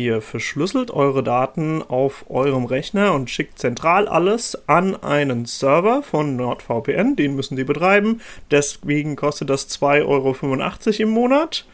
Ihr 0.00 0.22
verschlüsselt 0.22 0.90
eure 0.90 1.22
Daten 1.22 1.82
auf 1.82 2.24
eurem 2.30 2.64
Rechner 2.64 3.12
und 3.12 3.28
schickt 3.28 3.58
zentral 3.58 4.08
alles 4.08 4.56
an 4.66 4.96
einen 5.02 5.44
Server 5.44 6.02
von 6.02 6.36
NordVPN. 6.36 7.16
Den 7.16 7.36
müssen 7.36 7.54
Sie 7.54 7.64
betreiben. 7.64 8.22
Deswegen 8.50 9.14
kostet 9.14 9.50
das 9.50 9.68
2,85 9.68 10.06
Euro 10.06 11.02
im 11.02 11.08
Monat. 11.10 11.66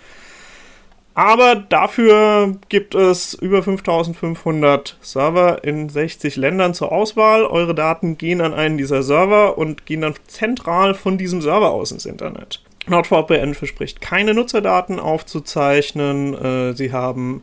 Aber 1.15 1.55
dafür 1.55 2.57
gibt 2.69 2.97
es 2.97 3.35
über 3.35 3.63
5500 3.63 4.99
Server 5.01 5.63
in 5.63 5.89
60 5.89 6.35
Ländern 6.35 6.75
zur 6.75 6.91
Auswahl. 6.91 7.45
Eure 7.45 7.77
Daten 7.77 8.19
gehen 8.19 8.41
an 8.41 8.55
einen 8.55 8.77
dieser 8.77 9.05
Server 9.05 9.57
und 9.57 9.87
gehen 9.87 10.01
dann 10.01 10.15
zentral 10.27 10.95
von 10.95 11.17
diesem 11.17 11.43
Server 11.43 11.71
aus 11.71 11.93
ins 11.93 12.07
Internet. 12.07 12.61
NordVPN 12.89 13.55
verspricht 13.55 14.01
keine 14.01 14.35
Nutzerdaten 14.35 14.99
aufzuzeichnen. 14.99 16.35
Äh, 16.35 16.73
sie 16.75 16.93
haben 16.93 17.43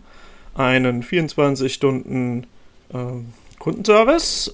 einen 0.55 1.03
24 1.03 1.73
Stunden 1.73 2.45
äh. 2.93 2.97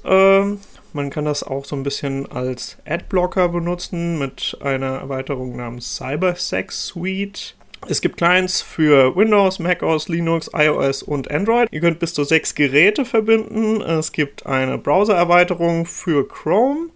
Äh, 0.06 0.58
man 0.94 1.10
kann 1.10 1.26
das 1.26 1.44
auch 1.44 1.66
so 1.66 1.76
ein 1.76 1.84
bisschen 1.84 2.32
als 2.32 2.78
Adblocker 2.86 3.50
benutzen 3.50 4.18
mit 4.18 4.58
einer 4.62 4.98
Erweiterung 5.00 5.56
namens 5.56 5.98
CyberSec 5.98 6.72
Suite. 6.72 7.56
Es 7.88 8.02
gibt 8.02 8.18
Clients 8.18 8.62
für 8.62 9.16
Windows, 9.16 9.60
macOS, 9.60 10.10
Linux, 10.10 10.50
iOS 10.54 11.02
und 11.02 11.32
Android. 11.32 11.70
Ihr 11.72 11.80
könnt 11.80 12.00
bis 12.00 12.14
zu 12.14 12.24
sechs 12.24 12.54
Geräte 12.54 13.06
verbinden. 13.06 13.82
Es 13.82 14.12
gibt 14.12 14.46
eine 14.46 14.78
Browser-Erweiterung 14.78 15.86
für 15.86 16.28
Chrome. 16.28 16.90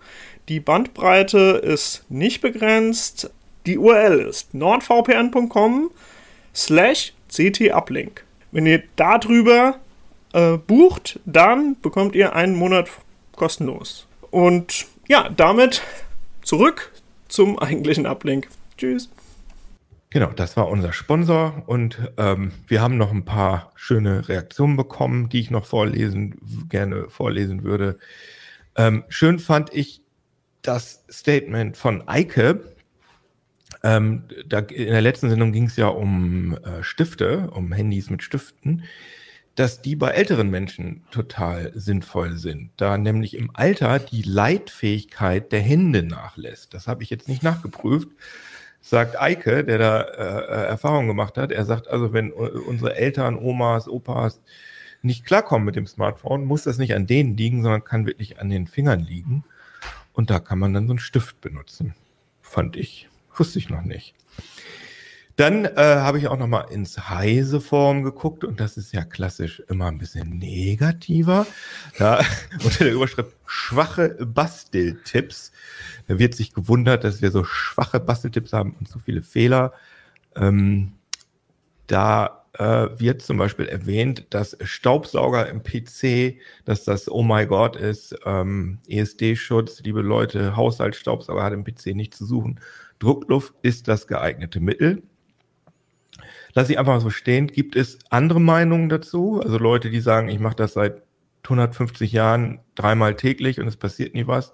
Die 0.50 0.60
Bandbreite 0.60 1.62
ist 1.64 2.04
nicht 2.10 2.42
begrenzt. 2.42 3.32
Die 3.66 3.78
URL 3.78 4.20
ist 4.20 4.54
nordvpn.com 4.54 5.90
slash 6.54 7.14
ctuplink. 7.30 8.26
Wenn 8.54 8.68
ihr 8.68 8.84
darüber 8.96 9.80
äh, 10.32 10.58
bucht, 10.58 11.20
dann 11.26 11.76
bekommt 11.82 12.14
ihr 12.14 12.36
einen 12.36 12.56
Monat 12.56 12.88
kostenlos. 13.36 14.06
Und 14.30 14.86
ja, 15.08 15.28
damit 15.30 15.82
zurück 16.44 16.92
zum 17.28 17.58
eigentlichen 17.58 18.06
Uplink. 18.06 18.48
Tschüss. 18.78 19.10
Genau, 20.12 20.28
das 20.28 20.56
war 20.56 20.68
unser 20.70 20.94
Sponsor 20.94 21.64
und 21.66 21.98
ähm, 22.18 22.52
wir 22.68 22.80
haben 22.80 22.98
noch 22.98 23.12
ein 23.12 23.26
paar 23.26 23.72
schöne 23.74 24.30
Reaktionen 24.30 24.78
bekommen, 24.78 25.30
die 25.30 25.40
ich 25.40 25.50
noch 25.50 25.66
vorlesen, 25.66 26.36
gerne 26.70 27.10
vorlesen 27.10 27.64
würde. 27.64 27.98
Ähm, 28.76 29.04
schön 29.10 29.40
fand 29.40 29.74
ich 29.74 30.04
das 30.62 31.04
Statement 31.10 31.76
von 31.76 32.08
Eike, 32.08 32.73
ähm, 33.84 34.24
da, 34.48 34.60
in 34.60 34.88
der 34.88 35.02
letzten 35.02 35.30
Sendung 35.30 35.52
ging 35.52 35.66
es 35.66 35.76
ja 35.76 35.88
um 35.88 36.58
äh, 36.64 36.84
Stifte, 36.84 37.50
um 37.52 37.72
Handys 37.72 38.10
mit 38.10 38.24
Stiften, 38.24 38.84
dass 39.56 39.82
die 39.82 39.96
bei 39.96 40.10
älteren 40.10 40.50
Menschen 40.50 41.04
total 41.12 41.72
sinnvoll 41.76 42.38
sind, 42.38 42.72
da 42.78 42.98
nämlich 42.98 43.38
im 43.38 43.52
Alter 43.54 44.00
die 44.00 44.24
Leitfähigkeit 44.24 45.52
der 45.52 45.62
Hände 45.62 46.02
nachlässt. 46.02 46.74
Das 46.74 46.88
habe 46.88 47.04
ich 47.04 47.10
jetzt 47.10 47.28
nicht 47.28 47.44
nachgeprüft. 47.44 48.10
sagt 48.82 49.20
Eike, 49.20 49.64
der 49.64 49.78
da 49.78 50.02
äh, 50.02 50.66
Erfahrung 50.68 51.08
gemacht 51.08 51.38
hat, 51.38 51.52
er 51.52 51.66
sagt 51.66 51.88
also, 51.88 52.14
wenn 52.14 52.32
unsere 52.32 52.96
Eltern, 52.96 53.38
Omas, 53.38 53.88
Opas 53.88 54.42
nicht 55.04 55.26
klarkommen 55.26 55.66
mit 55.66 55.76
dem 55.76 55.88
Smartphone, 55.88 56.46
muss 56.46 56.64
das 56.64 56.78
nicht 56.78 56.96
an 56.96 57.06
denen 57.06 57.38
liegen, 57.38 57.62
sondern 57.62 57.84
kann 57.84 58.06
wirklich 58.06 58.40
an 58.40 58.50
den 58.50 58.68
Fingern 58.68 59.02
liegen. 59.02 59.44
Und 60.14 60.30
da 60.30 60.40
kann 60.40 60.60
man 60.60 60.74
dann 60.74 60.88
so 60.88 60.94
einen 60.94 61.00
Stift 61.00 61.42
benutzen. 61.42 61.94
Fand 62.42 62.76
ich. 62.76 63.10
Wusste 63.36 63.60
ich 63.60 63.70
noch 63.70 63.84
nicht. 63.84 64.16
Dann 65.36 65.66
äh, 65.66 65.72
habe 65.78 66.20
ich 66.20 66.28
auch 66.28 66.38
noch 66.38 66.48
mal 66.48 66.66
ins 66.70 67.10
heise 67.10 67.60
Form 67.60 68.04
geguckt 68.04 68.44
und 68.44 68.60
das 68.60 68.78
ist 68.78 68.94
ja 68.94 69.04
klassisch 69.04 69.64
immer 69.68 69.88
ein 69.88 69.98
bisschen 69.98 70.38
negativer. 70.38 71.48
Da 71.98 72.24
unter 72.64 72.84
der 72.84 72.94
Überschrift 72.94 73.36
schwache 73.48 74.10
Basteltipps. 74.26 75.52
Da 76.08 76.20
wird 76.20 76.36
sich 76.36 76.54
gewundert, 76.54 77.04
dass 77.04 77.24
wir 77.24 77.32
so 77.32 77.44
schwache 77.44 78.00
Basteltipps 78.00 78.54
haben 78.54 78.76
und 78.80 78.88
so 78.88 79.00
viele 79.00 79.24
Fehler. 79.24 79.74
Ähm, 80.36 80.94
da 81.88 82.44
äh, 82.54 82.90
wird 83.00 83.24
zum 83.24 83.38
Beispiel 83.38 83.66
erwähnt, 83.66 84.28
dass 84.30 84.56
Staubsauger 84.62 85.50
im 85.50 85.64
PC, 85.64 86.40
dass 86.66 86.84
das 86.84 87.10
Oh 87.10 87.24
my 87.24 87.48
God 87.48 87.76
ist, 87.76 88.16
ähm, 88.26 88.78
ESD-Schutz, 88.88 89.82
liebe 89.82 90.02
Leute, 90.02 90.56
Haushaltsstaubsauger 90.56 91.44
hat 91.44 91.54
im 91.54 91.64
PC 91.64 91.88
nicht 91.96 92.14
zu 92.14 92.26
suchen. 92.26 92.60
Druckluft 93.04 93.54
ist 93.62 93.88
das 93.88 94.08
geeignete 94.08 94.60
Mittel 94.60 95.04
lasse 96.54 96.72
ich 96.72 96.80
einfach 96.80 97.02
so 97.02 97.10
stehen. 97.10 97.48
Gibt 97.48 97.76
es 97.76 98.00
andere 98.10 98.40
Meinungen 98.40 98.90
dazu? 98.90 99.42
Also 99.44 99.58
Leute, 99.58 99.90
die 99.90 100.00
sagen, 100.00 100.30
ich 100.30 100.40
mache 100.40 100.56
das 100.56 100.74
seit 100.74 101.02
150 101.44 102.12
Jahren 102.12 102.60
dreimal 102.76 103.16
täglich 103.16 103.60
und 103.60 103.68
es 103.68 103.76
passiert 103.76 104.14
nie 104.14 104.28
was. 104.28 104.54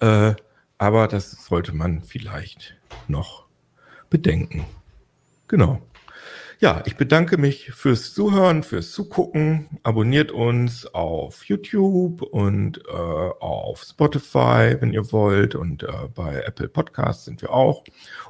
Äh, 0.00 0.34
aber 0.78 1.08
das 1.08 1.44
sollte 1.44 1.74
man 1.74 2.02
vielleicht 2.02 2.76
noch 3.06 3.46
bedenken. 4.08 4.64
Genau. 5.46 5.82
Ja, 6.62 6.82
ich 6.84 6.96
bedanke 6.96 7.38
mich 7.38 7.70
fürs 7.72 8.12
Zuhören, 8.12 8.62
fürs 8.62 8.92
Zugucken. 8.92 9.80
Abonniert 9.82 10.30
uns 10.30 10.84
auf 10.84 11.46
YouTube 11.46 12.20
und 12.20 12.82
äh, 12.86 12.90
auf 12.92 13.82
Spotify, 13.82 14.76
wenn 14.78 14.92
ihr 14.92 15.10
wollt. 15.10 15.54
Und 15.54 15.84
äh, 15.84 15.88
bei 16.14 16.42
Apple 16.42 16.68
Podcasts 16.68 17.24
sind 17.24 17.40
wir 17.40 17.54
auch. 17.54 17.82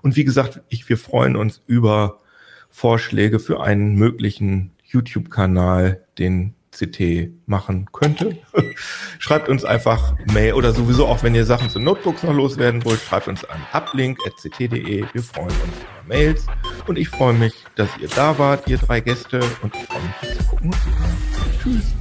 Und 0.03 0.15
wie 0.15 0.23
gesagt, 0.23 0.61
ich, 0.69 0.89
wir 0.89 0.97
freuen 0.97 1.35
uns 1.35 1.61
über 1.67 2.21
Vorschläge 2.69 3.41
für 3.41 3.65
einen 3.65 3.97
möglichen 3.97 4.71
YouTube-Kanal, 4.85 6.07
den 6.17 6.55
CT 6.73 7.31
machen 7.47 7.89
könnte. 7.93 8.39
schreibt 9.19 9.49
uns 9.49 9.65
einfach 9.65 10.15
Mail 10.33 10.55
oder 10.55 10.73
sowieso 10.73 11.07
auch, 11.07 11.23
wenn 11.23 11.35
ihr 11.35 11.45
Sachen 11.45 11.69
zu 11.69 11.79
Notebooks 11.79 12.23
noch 12.23 12.35
loswerden 12.35 12.85
wollt, 12.85 13.01
schreibt 13.01 13.29
uns 13.29 13.45
an 13.45 13.61
uplink.ct.de. 13.73 15.05
Wir 15.13 15.23
freuen 15.23 15.49
uns 15.49 15.57
über 15.59 16.09
Mails 16.09 16.47
und 16.87 16.99
ich 16.99 17.09
freue 17.09 17.35
mich, 17.35 17.55
dass 17.77 17.89
ihr 18.01 18.09
da 18.09 18.39
wart, 18.39 18.69
ihr 18.69 18.79
drei 18.79 19.01
Gäste 19.01 19.41
und 19.63 19.75
ich 19.75 19.83
freue 19.85 20.03
mich, 20.03 20.39
zu 20.39 20.45
gucken 20.45 20.67
und 20.67 20.77
zu 20.77 20.89
hören. 20.99 21.17
Tschüss. 21.63 21.95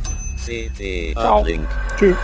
CT 0.45 1.17
Uplink. 1.17 1.67
Tschüss. 1.97 2.15